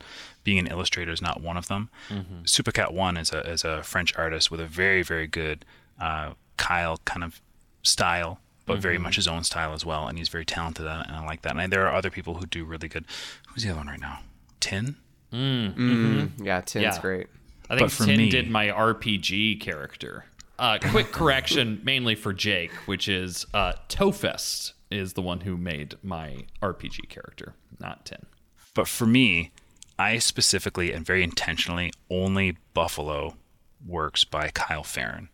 being 0.43 0.59
an 0.59 0.67
illustrator 0.67 1.11
is 1.11 1.21
not 1.21 1.41
one 1.41 1.57
of 1.57 1.67
them. 1.67 1.89
Mm-hmm. 2.09 2.43
Supercat 2.43 2.93
One 2.93 3.17
is 3.17 3.31
a 3.31 3.39
is 3.49 3.63
a 3.63 3.83
French 3.83 4.15
artist 4.17 4.51
with 4.51 4.59
a 4.59 4.67
very 4.67 5.01
very 5.01 5.27
good 5.27 5.65
uh, 5.99 6.33
Kyle 6.57 6.97
kind 7.05 7.23
of 7.23 7.41
style, 7.81 8.39
but 8.65 8.79
very 8.79 8.95
mm-hmm. 8.95 9.03
much 9.03 9.15
his 9.15 9.27
own 9.27 9.43
style 9.43 9.73
as 9.73 9.85
well, 9.85 10.07
and 10.07 10.17
he's 10.17 10.29
very 10.29 10.45
talented 10.45 10.85
and 10.85 11.11
I 11.11 11.25
like 11.25 11.41
that. 11.41 11.57
And 11.57 11.73
there 11.73 11.87
are 11.87 11.95
other 11.95 12.11
people 12.11 12.35
who 12.35 12.45
do 12.45 12.65
really 12.65 12.87
good. 12.87 13.05
Who's 13.47 13.63
the 13.63 13.69
other 13.69 13.79
one 13.79 13.87
right 13.87 13.99
now? 13.99 14.19
Tin. 14.59 14.97
Yeah, 15.31 16.61
Tin's 16.61 16.83
Yeah. 16.83 17.01
great. 17.01 17.27
I 17.69 17.77
think 17.77 17.91
But 17.97 18.05
Tin 18.05 18.17
me- 18.17 18.29
did 18.29 18.49
my 18.49 18.69
RPG 18.69 19.59
character. 19.59 20.25
Uh, 20.59 20.79
quick 20.89 21.11
correction, 21.11 21.81
mainly 21.83 22.15
for 22.15 22.33
Jake, 22.33 22.71
which 22.87 23.07
is 23.07 23.45
uh, 23.53 23.73
Tofest 23.89 24.73
is 24.89 25.13
the 25.13 25.21
one 25.21 25.41
who 25.41 25.57
made 25.57 25.95
my 26.01 26.45
RPG 26.61 27.09
character, 27.09 27.53
not 27.79 28.05
Tin. 28.05 28.25
But 28.73 28.87
for 28.87 29.05
me, 29.05 29.51
I 29.99 30.17
specifically 30.19 30.91
and 30.93 31.05
very 31.05 31.23
intentionally 31.23 31.91
only 32.09 32.57
Buffalo 32.73 33.35
works 33.85 34.23
by 34.23 34.49
Kyle 34.49 34.83
Ferrin 34.83 35.29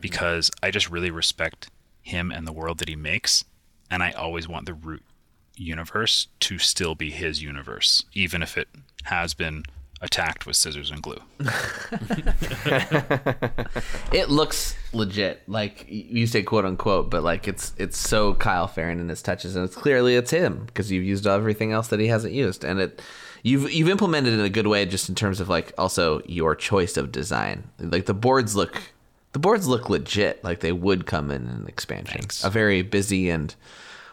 because 0.00 0.50
I 0.62 0.70
just 0.70 0.90
really 0.90 1.10
respect 1.10 1.70
him 2.02 2.30
and 2.32 2.46
the 2.46 2.52
world 2.52 2.78
that 2.78 2.88
he 2.88 2.96
makes, 2.96 3.44
and 3.90 4.02
I 4.02 4.10
always 4.12 4.48
want 4.48 4.66
the 4.66 4.74
root 4.74 5.02
universe 5.58 6.28
to 6.40 6.58
still 6.58 6.94
be 6.94 7.10
his 7.10 7.42
universe, 7.42 8.04
even 8.14 8.42
if 8.42 8.56
it 8.56 8.68
has 9.04 9.34
been 9.34 9.64
attacked 10.00 10.46
with 10.46 10.56
scissors 10.56 10.90
and 10.90 11.02
glue. 11.02 11.20
It 14.12 14.30
looks 14.30 14.76
legit. 14.92 15.42
Like 15.46 15.84
you 15.88 16.26
say 16.26 16.42
quote 16.42 16.64
unquote, 16.64 17.10
but 17.10 17.22
like 17.22 17.46
it's 17.46 17.74
it's 17.76 17.98
so 17.98 18.34
Kyle 18.34 18.66
Ferrin 18.66 19.00
in 19.00 19.08
his 19.08 19.22
touches 19.22 19.54
and 19.54 19.64
it's 19.64 19.76
clearly 19.76 20.16
it's 20.16 20.30
him 20.30 20.64
because 20.66 20.90
you've 20.90 21.04
used 21.04 21.26
everything 21.26 21.72
else 21.72 21.88
that 21.88 22.00
he 22.00 22.06
hasn't 22.06 22.32
used 22.32 22.64
and 22.64 22.80
it 22.80 23.02
you've 23.42 23.70
you've 23.70 23.88
implemented 23.88 24.32
it 24.32 24.38
in 24.38 24.44
a 24.44 24.50
good 24.50 24.66
way 24.66 24.86
just 24.86 25.08
in 25.08 25.14
terms 25.14 25.40
of 25.40 25.48
like 25.48 25.72
also 25.76 26.22
your 26.26 26.54
choice 26.54 26.96
of 26.96 27.12
design. 27.12 27.68
Like 27.78 28.06
the 28.06 28.14
boards 28.14 28.56
look 28.56 28.80
the 29.32 29.38
boards 29.38 29.68
look 29.68 29.90
legit 29.90 30.42
like 30.42 30.60
they 30.60 30.72
would 30.72 31.06
come 31.06 31.30
in 31.30 31.46
an 31.46 31.66
expansion. 31.68 32.18
Thanks. 32.18 32.44
A 32.44 32.50
very 32.50 32.82
busy 32.82 33.28
and 33.28 33.54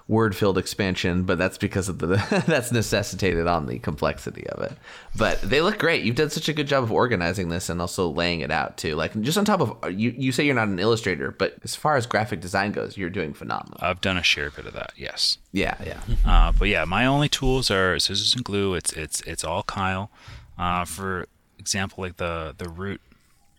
word-filled 0.07 0.57
expansion, 0.57 1.23
but 1.23 1.37
that's 1.37 1.57
because 1.57 1.89
of 1.89 1.97
the 1.97 2.43
that's 2.47 2.71
necessitated 2.71 3.47
on 3.47 3.65
the 3.65 3.79
complexity 3.79 4.47
of 4.47 4.61
it. 4.61 4.73
But 5.15 5.41
they 5.41 5.61
look 5.61 5.79
great. 5.79 6.03
You've 6.03 6.15
done 6.15 6.29
such 6.29 6.47
a 6.47 6.53
good 6.53 6.67
job 6.67 6.83
of 6.83 6.91
organizing 6.91 7.49
this 7.49 7.69
and 7.69 7.81
also 7.81 8.09
laying 8.09 8.41
it 8.41 8.51
out 8.51 8.77
too. 8.77 8.95
Like 8.95 9.19
just 9.21 9.37
on 9.37 9.45
top 9.45 9.61
of 9.61 9.91
you, 9.91 10.13
you 10.15 10.31
say 10.31 10.45
you're 10.45 10.55
not 10.55 10.67
an 10.67 10.79
illustrator, 10.79 11.31
but 11.31 11.55
as 11.63 11.75
far 11.75 11.95
as 11.95 12.05
graphic 12.05 12.39
design 12.39 12.71
goes, 12.71 12.97
you're 12.97 13.09
doing 13.09 13.33
phenomenal. 13.33 13.79
I've 13.81 14.01
done 14.01 14.17
a 14.17 14.23
share 14.23 14.51
bit 14.51 14.65
of 14.67 14.73
that. 14.73 14.93
Yes. 14.95 15.37
Yeah, 15.51 15.75
yeah. 15.85 16.01
Uh, 16.25 16.51
but 16.51 16.67
yeah, 16.67 16.85
my 16.85 17.05
only 17.05 17.29
tools 17.29 17.69
are 17.69 17.99
scissors 17.99 18.33
and 18.33 18.43
glue. 18.43 18.73
It's 18.73 18.91
it's 18.93 19.21
it's 19.21 19.43
all 19.43 19.63
Kyle. 19.63 20.09
Uh, 20.57 20.83
for 20.83 21.27
example, 21.59 22.03
like 22.03 22.17
the 22.17 22.55
the 22.57 22.67
root 22.67 22.99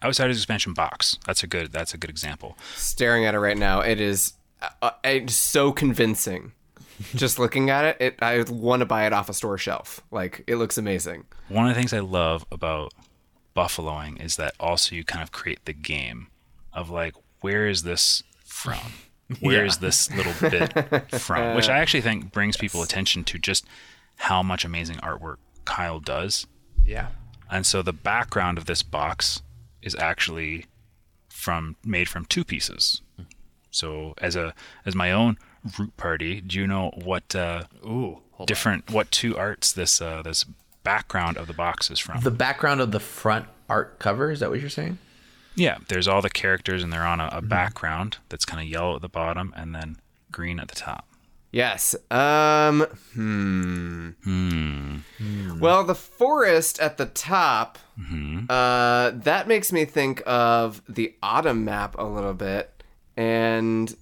Outsiders 0.03 0.37
expansion 0.37 0.75
box. 0.75 1.19
That's 1.27 1.43
a 1.43 1.47
good 1.47 1.73
that's 1.73 1.95
a 1.95 1.99
good 1.99 2.11
example. 2.11 2.57
Staring 2.77 3.25
at 3.25 3.35
it 3.35 3.41
right 3.41 3.57
now, 3.57 3.81
it 3.81 4.01
is 4.01 4.35
uh, 4.83 4.91
it's 5.05 5.37
so 5.37 5.73
convincing. 5.73 6.53
Just 7.15 7.39
looking 7.39 7.69
at 7.69 7.85
it, 7.85 7.97
it 8.01 8.23
I 8.23 8.43
want 8.49 8.81
to 8.81 8.87
buy 8.87 9.07
it 9.07 9.13
off 9.13 9.29
a 9.29 9.35
store 9.35 9.59
shelf. 9.59 10.03
Like 10.11 10.45
it 10.47 10.57
looks 10.57 10.79
amazing. 10.79 11.25
One 11.49 11.67
of 11.69 11.75
the 11.75 11.79
things 11.79 11.93
I 11.93 12.01
love 12.01 12.47
about 12.51 12.93
buffaloing 13.55 14.23
is 14.23 14.37
that 14.37 14.55
also 14.59 14.95
you 14.95 15.05
kind 15.05 15.23
of 15.23 15.33
create 15.33 15.65
the 15.65 15.73
game 15.73 16.29
of 16.73 16.91
like 16.91 17.15
where 17.41 17.69
is 17.69 17.83
this 17.83 18.23
from? 18.45 18.79
Where 19.41 19.65
is 19.65 19.79
this 19.79 20.11
little 20.15 20.51
bit 20.51 21.11
from? 21.21 21.57
Which 21.57 21.69
I 21.69 21.79
actually 21.79 22.01
think 22.01 22.33
brings 22.33 22.57
people 22.57 22.83
attention 22.83 23.25
to 23.25 23.39
just 23.39 23.67
how 24.17 24.43
much 24.43 24.65
amazing 24.65 24.97
artwork 24.97 25.37
Kyle 25.65 26.01
does. 26.01 26.47
Yeah. 26.85 27.09
And 27.51 27.67
so 27.67 27.83
the 27.83 27.93
background 27.93 28.57
of 28.59 28.67
this 28.67 28.83
box 28.83 29.43
is 29.83 29.95
actually 29.97 30.67
from 31.29 31.77
made 31.85 32.09
from 32.09 32.25
two 32.25 32.45
pieces. 32.45 33.03
So 33.77 34.15
as 34.19 34.37
a 34.37 34.55
as 34.85 34.95
my 34.95 35.13
own 35.13 35.39
root 35.79 35.97
party, 35.97 36.41
do 36.41 36.59
you 36.59 36.67
know 36.67 36.91
what 37.05 37.35
uh, 37.35 37.65
Ooh, 37.85 38.19
hold 38.33 38.49
different 38.49 38.91
what 38.91 39.11
two 39.11 39.37
arts 39.37 39.73
this 39.73 40.01
uh, 40.01 40.23
this 40.23 40.45
background 40.83 41.37
of 41.37 41.47
the 41.47 41.53
box 41.53 41.91
is 41.91 41.99
from? 41.99 42.21
The 42.23 42.31
background 42.31 42.81
of 42.81 42.93
the 42.93 43.01
front 43.01 43.47
art 43.69 43.99
cover, 43.99 44.31
is 44.31 44.41
that 44.41 44.51
what 44.51 44.61
you're 44.61 44.71
saying? 44.71 44.99
yeah, 45.59 45.79
there's 45.89 46.07
all 46.07 46.21
the 46.21 46.29
characters 46.31 46.83
and 46.83 46.93
they're 46.93 47.07
on 47.07 47.19
a, 47.19 47.31
a 47.33 47.41
background 47.41 48.19
that's 48.29 48.45
kind 48.45 48.63
of 48.63 48.71
yellow 48.71 48.97
at 48.97 49.01
the 49.03 49.09
bottom 49.09 49.55
and 49.57 49.75
then 49.75 49.97
green 50.31 50.61
at 50.61 50.69
the 50.69 50.75
top. 50.75 51.07
Yes. 51.51 51.95
Um. 52.11 52.83
Hmm. 53.15 54.11
Hmm. 54.23 55.59
Well, 55.59 55.85
the 55.85 55.95
forest 55.95 56.79
at 56.81 56.99
the 56.99 57.07
top. 57.07 57.79
Uh, 58.51 59.13
that 59.15 59.49
makes 59.49 59.73
me 59.73 59.87
think 59.87 60.23
of 60.27 60.83
the 60.87 61.15
autumn 61.23 61.65
map 61.65 61.97
a 61.99 62.05
little 62.05 62.35
bit. 62.35 62.76
And 63.17 63.95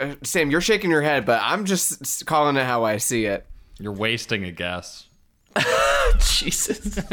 uh, 0.00 0.14
Sam, 0.22 0.50
you're 0.50 0.60
shaking 0.60 0.90
your 0.90 1.02
head, 1.02 1.24
but 1.24 1.40
I'm 1.42 1.64
just 1.64 2.26
calling 2.26 2.56
it 2.56 2.64
how 2.64 2.84
I 2.84 2.98
see 2.98 3.26
it. 3.26 3.46
You're 3.78 3.92
wasting 3.92 4.44
a 4.44 4.52
guess. 4.52 5.08
Jesus. 6.18 6.98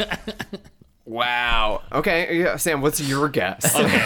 Wow. 1.04 1.82
Okay. 1.90 2.38
Yeah, 2.38 2.56
Sam, 2.56 2.80
what's 2.80 3.00
your 3.00 3.28
guess? 3.28 3.74
Okay. 3.78 4.04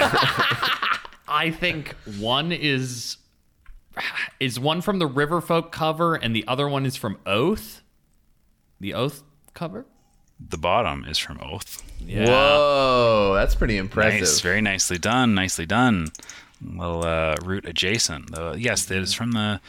I 1.28 1.50
think 1.50 1.94
one 2.18 2.52
is 2.52 3.16
is 4.38 4.60
one 4.60 4.80
from 4.80 5.00
the 5.00 5.08
Riverfolk 5.08 5.72
cover, 5.72 6.14
and 6.14 6.34
the 6.36 6.44
other 6.46 6.68
one 6.68 6.86
is 6.86 6.94
from 6.96 7.18
Oath. 7.26 7.82
The 8.80 8.94
Oath 8.94 9.22
cover. 9.52 9.86
The 10.38 10.56
bottom 10.56 11.04
is 11.04 11.18
from 11.18 11.40
Oath. 11.42 11.82
Yeah. 12.00 12.26
Whoa, 12.26 13.32
that's 13.34 13.54
pretty 13.56 13.76
impressive. 13.76 14.20
Nice, 14.20 14.40
very 14.40 14.60
nicely 14.60 14.98
done. 14.98 15.34
Nicely 15.34 15.66
done. 15.66 16.08
Little 16.64 17.04
uh, 17.04 17.36
Root 17.42 17.66
adjacent. 17.66 18.34
Though, 18.34 18.54
yes, 18.54 18.90
it 18.90 18.98
is 18.98 19.14
from 19.14 19.32
the 19.32 19.60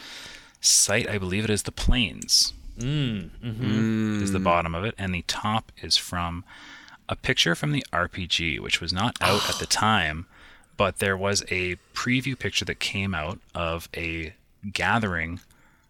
site. 0.60 1.08
I 1.08 1.18
believe 1.18 1.44
it 1.44 1.50
is 1.50 1.64
the 1.64 1.72
Plains. 1.72 2.54
Mm, 2.78 3.30
mm-hmm. 3.44 4.22
Is 4.22 4.32
the 4.32 4.38
bottom 4.38 4.74
of 4.74 4.84
it, 4.84 4.94
and 4.96 5.12
the 5.12 5.24
top 5.26 5.72
is 5.82 5.96
from 5.96 6.44
a 7.08 7.16
picture 7.16 7.54
from 7.54 7.72
the 7.72 7.84
RPG, 7.92 8.60
which 8.60 8.80
was 8.80 8.92
not 8.92 9.16
out 9.20 9.48
at 9.48 9.56
the 9.56 9.66
time, 9.88 10.26
but 10.76 10.98
there 10.98 11.16
was 11.16 11.42
a 11.50 11.76
preview 11.92 12.38
picture 12.38 12.64
that 12.64 12.78
came 12.78 13.14
out 13.14 13.40
of 13.54 13.88
a 13.96 14.34
gathering 14.72 15.40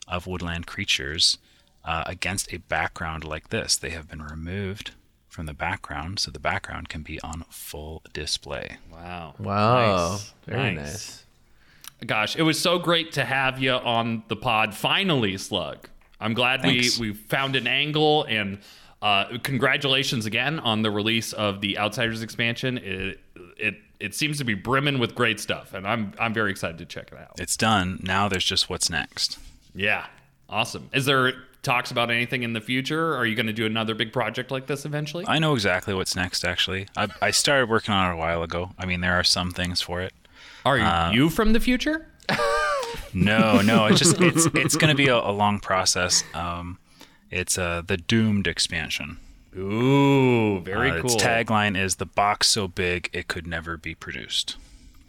of 0.07 0.27
woodland 0.27 0.67
creatures 0.67 1.37
uh, 1.85 2.05
against 2.07 2.53
a 2.53 2.59
background 2.59 3.25
like 3.25 3.51
this. 3.51 3.77
They 3.77 3.91
have 3.91 4.09
been 4.09 4.23
removed 4.23 4.93
from 5.39 5.47
the 5.47 5.55
background, 5.55 6.19
so 6.19 6.33
the 6.33 6.41
background 6.41 6.89
can 6.89 7.03
be 7.03 7.21
on 7.21 7.45
full 7.49 8.03
display. 8.13 8.77
Wow. 8.91 9.37
Wow. 9.39 10.11
Nice. 10.15 10.35
Very 10.47 10.75
nice. 10.75 11.25
Gosh, 12.05 12.35
it 12.35 12.43
was 12.43 12.59
so 12.59 12.81
great 12.81 13.13
to 13.13 13.25
have 13.25 13.63
you 13.63 13.71
on 13.71 14.25
the 14.27 14.35
pod 14.35 14.75
finally, 14.75 15.39
Slug. 15.39 15.89
I'm 16.19 16.35
glad 16.35 16.65
we 16.67 16.91
we 16.99 17.13
found 17.13 17.55
an 17.55 17.69
angle 17.69 18.25
and 18.25 18.59
uh, 19.01 19.39
congratulations 19.45 20.27
again 20.27 20.59
on 20.59 20.83
the 20.83 20.91
release 20.91 21.33
of 21.33 21.61
the 21.61 21.79
Outsiders 21.79 22.21
expansion. 22.21 22.79
It 22.79 23.21
it 23.57 23.75
it 24.01 24.17
seems 24.17 24.39
to 24.39 24.45
be 24.45 24.55
brimming 24.55 24.99
with 24.99 25.15
great 25.15 25.39
stuff, 25.39 25.73
and 25.73 25.87
I'm 25.87 26.15
I'm 26.19 26.35
very 26.35 26.51
excited 26.51 26.79
to 26.79 26.85
check 26.85 27.13
it 27.13 27.19
out. 27.19 27.39
It's 27.39 27.57
done. 27.57 28.01
Now 28.03 28.29
there's 28.29 28.45
just 28.45 28.69
what's 28.69 28.91
next. 28.91 29.39
Yeah, 29.73 30.07
awesome. 30.49 30.91
Is 30.93 31.05
there 31.05 31.33
talks 31.69 31.91
about 31.91 32.11
anything 32.11 32.43
in 32.43 32.53
the 32.55 32.61
future? 32.61 33.15
Are 33.17 33.27
you 33.27 33.35
going 33.37 33.47
to 33.47 33.53
do 33.53 33.67
another 33.67 33.95
big 33.95 34.13
project 34.13 34.51
like 34.51 34.67
this 34.67 34.85
eventually? 34.85 35.25
I 35.29 35.39
know 35.39 35.53
exactly 35.55 35.93
what's 35.95 36.17
next, 36.17 36.45
actually. 36.45 36.89
I, 36.97 37.09
I 37.21 37.31
started 37.31 37.69
working 37.69 37.93
on 37.95 38.11
it 38.11 38.15
a 38.15 38.17
while 38.17 38.43
ago. 38.43 38.71
I 38.79 38.87
mean, 38.87 39.01
there 39.03 39.15
are 39.15 39.25
some 39.25 39.51
things 39.51 39.81
for 39.81 40.01
it. 40.01 40.13
Are 40.65 40.79
Uh, 40.79 41.13
you 41.13 41.29
from 41.31 41.53
the 41.53 41.61
future? 41.61 42.07
No, 43.13 43.61
no, 43.61 43.85
it's 43.87 43.99
just 43.99 44.19
it's 44.21 44.47
it's 44.55 44.77
going 44.77 44.89
to 44.91 44.95
be 44.97 45.09
a, 45.09 45.17
a 45.17 45.31
long 45.33 45.61
process. 45.61 46.25
Um, 46.35 46.79
it's 47.31 47.59
uh, 47.59 47.83
the 47.87 47.99
Doomed 47.99 48.47
expansion. 48.47 49.19
Ooh, 49.57 50.61
very 50.61 50.91
Uh, 50.91 51.01
cool. 51.03 51.13
Its 51.13 51.23
tagline 51.23 51.77
is 51.79 51.97
"The 51.97 52.07
box 52.07 52.49
so 52.49 52.67
big 52.67 53.11
it 53.13 53.29
could 53.29 53.47
never 53.47 53.77
be 53.77 53.95
produced." 53.95 54.57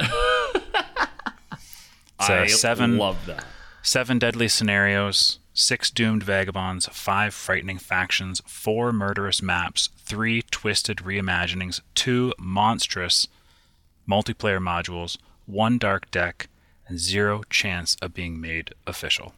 I 2.20 2.48
seven 2.48 2.98
love 2.98 3.26
that. 3.28 3.46
seven 3.82 4.20
deadly 4.20 4.48
scenarios, 4.50 5.39
six 5.60 5.92
doomed 5.92 6.24
vagabonds, 6.24 6.88
five 6.88 7.34
frightening 7.34 7.78
factions, 7.78 8.42
four 8.48 8.94
murderous 8.94 9.42
maps, 9.42 9.90
three 9.98 10.42
twisted 10.44 10.98
reimaginings, 11.00 11.82
two 11.96 12.34
monstrous 12.40 13.28
multiplayer 14.10 14.60
modules, 14.60 15.18
one 15.46 15.78
dark 15.78 16.10
deck, 16.12 16.48
and 16.88 16.98
zero 17.00 17.44
chance 17.50 17.98
of 18.02 18.14
being 18.14 18.40
made 18.40 18.74
official. 18.88 19.34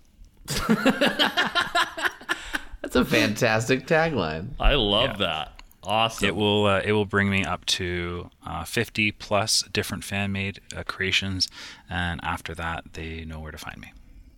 That's 2.82 2.96
a 2.96 3.06
fantastic 3.06 3.88
tagline. 3.88 4.50
I 4.60 4.76
love 4.76 5.18
that. 5.20 5.62
Awesome. 5.84 6.28
It 6.28 6.36
will 6.36 6.68
uh, 6.68 6.82
it 6.86 6.92
will 6.92 7.06
bring 7.06 7.30
me 7.32 7.44
up 7.44 7.66
to 7.66 8.30
uh, 8.46 8.64
50 8.64 9.14
plus 9.14 9.64
different 9.74 10.04
fan 10.04 10.32
made 10.32 10.60
uh, 10.76 10.84
creations, 10.84 11.50
and 11.90 12.20
after 12.24 12.54
that, 12.54 12.94
they 12.94 13.26
know 13.26 13.40
where 13.40 13.52
to 13.52 13.58
find 13.58 13.82
me. 13.82 13.92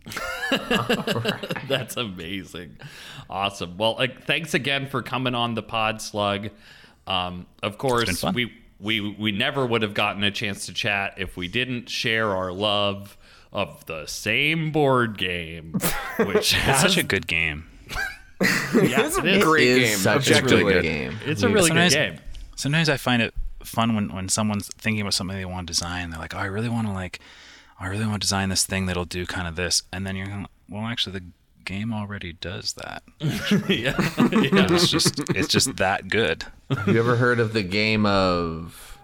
That's 1.67 1.97
amazing. 1.97 2.77
Awesome. 3.29 3.77
Well, 3.77 3.95
like, 3.95 4.25
thanks 4.25 4.53
again 4.53 4.87
for 4.87 5.01
coming 5.01 5.35
on 5.35 5.53
the 5.55 5.63
pod, 5.63 6.01
Slug. 6.01 6.49
Um, 7.07 7.45
of 7.61 7.77
course, 7.77 8.23
we 8.33 8.53
we 8.79 8.99
we 9.01 9.31
never 9.31 9.65
would 9.65 9.81
have 9.81 9.93
gotten 9.93 10.23
a 10.23 10.31
chance 10.31 10.65
to 10.67 10.73
chat 10.73 11.15
if 11.17 11.37
we 11.37 11.47
didn't 11.47 11.89
share 11.89 12.29
our 12.29 12.51
love 12.51 13.17
of 13.51 13.85
the 13.85 14.05
same 14.05 14.71
board 14.71 15.17
game, 15.17 15.73
which 16.17 16.35
It's 16.37 16.51
has 16.53 16.81
such 16.81 16.97
a 16.97 17.03
good 17.03 17.27
game. 17.27 17.65
yeah, 18.73 19.05
it 19.07 19.25
is. 19.25 19.43
Great 19.43 19.67
It 19.67 19.77
is 19.83 19.89
game, 19.89 19.97
such 19.99 20.29
a 20.29 20.35
objectively. 20.35 20.63
really 20.63 20.73
good 20.73 20.83
game. 20.83 21.19
It's 21.25 21.43
a 21.43 21.49
really 21.49 21.69
good 21.69 21.91
game. 21.91 22.19
Sometimes 22.55 22.89
I 22.89 22.97
find 22.97 23.21
it 23.21 23.33
fun 23.63 23.95
when, 23.95 24.13
when 24.13 24.27
someone's 24.29 24.67
thinking 24.69 25.01
about 25.01 25.13
something 25.13 25.37
they 25.37 25.45
want 25.45 25.67
to 25.67 25.71
design. 25.73 26.09
They're 26.09 26.19
like, 26.19 26.35
oh, 26.35 26.39
I 26.39 26.45
really 26.45 26.69
want 26.69 26.87
to 26.87 26.93
like, 26.93 27.19
I 27.79 27.87
really 27.87 28.05
want 28.05 28.15
to 28.21 28.25
design 28.25 28.49
this 28.49 28.65
thing 28.65 28.85
that'll 28.85 29.05
do 29.05 29.25
kind 29.25 29.47
of 29.47 29.55
this, 29.55 29.83
and 29.91 30.05
then 30.05 30.15
you're 30.15 30.27
going, 30.27 30.47
well, 30.69 30.83
actually, 30.83 31.19
the 31.19 31.25
game 31.65 31.93
already 31.93 32.33
does 32.33 32.73
that. 32.73 33.03
yeah. 33.69 33.95
It's 34.73 34.89
just 34.89 35.19
it's 35.29 35.47
just 35.47 35.75
that 35.77 36.07
good. 36.09 36.45
Have 36.69 36.87
you 36.87 36.99
ever 36.99 37.15
heard 37.15 37.39
of 37.39 37.53
the 37.53 37.63
game 37.63 38.05
of 38.05 38.97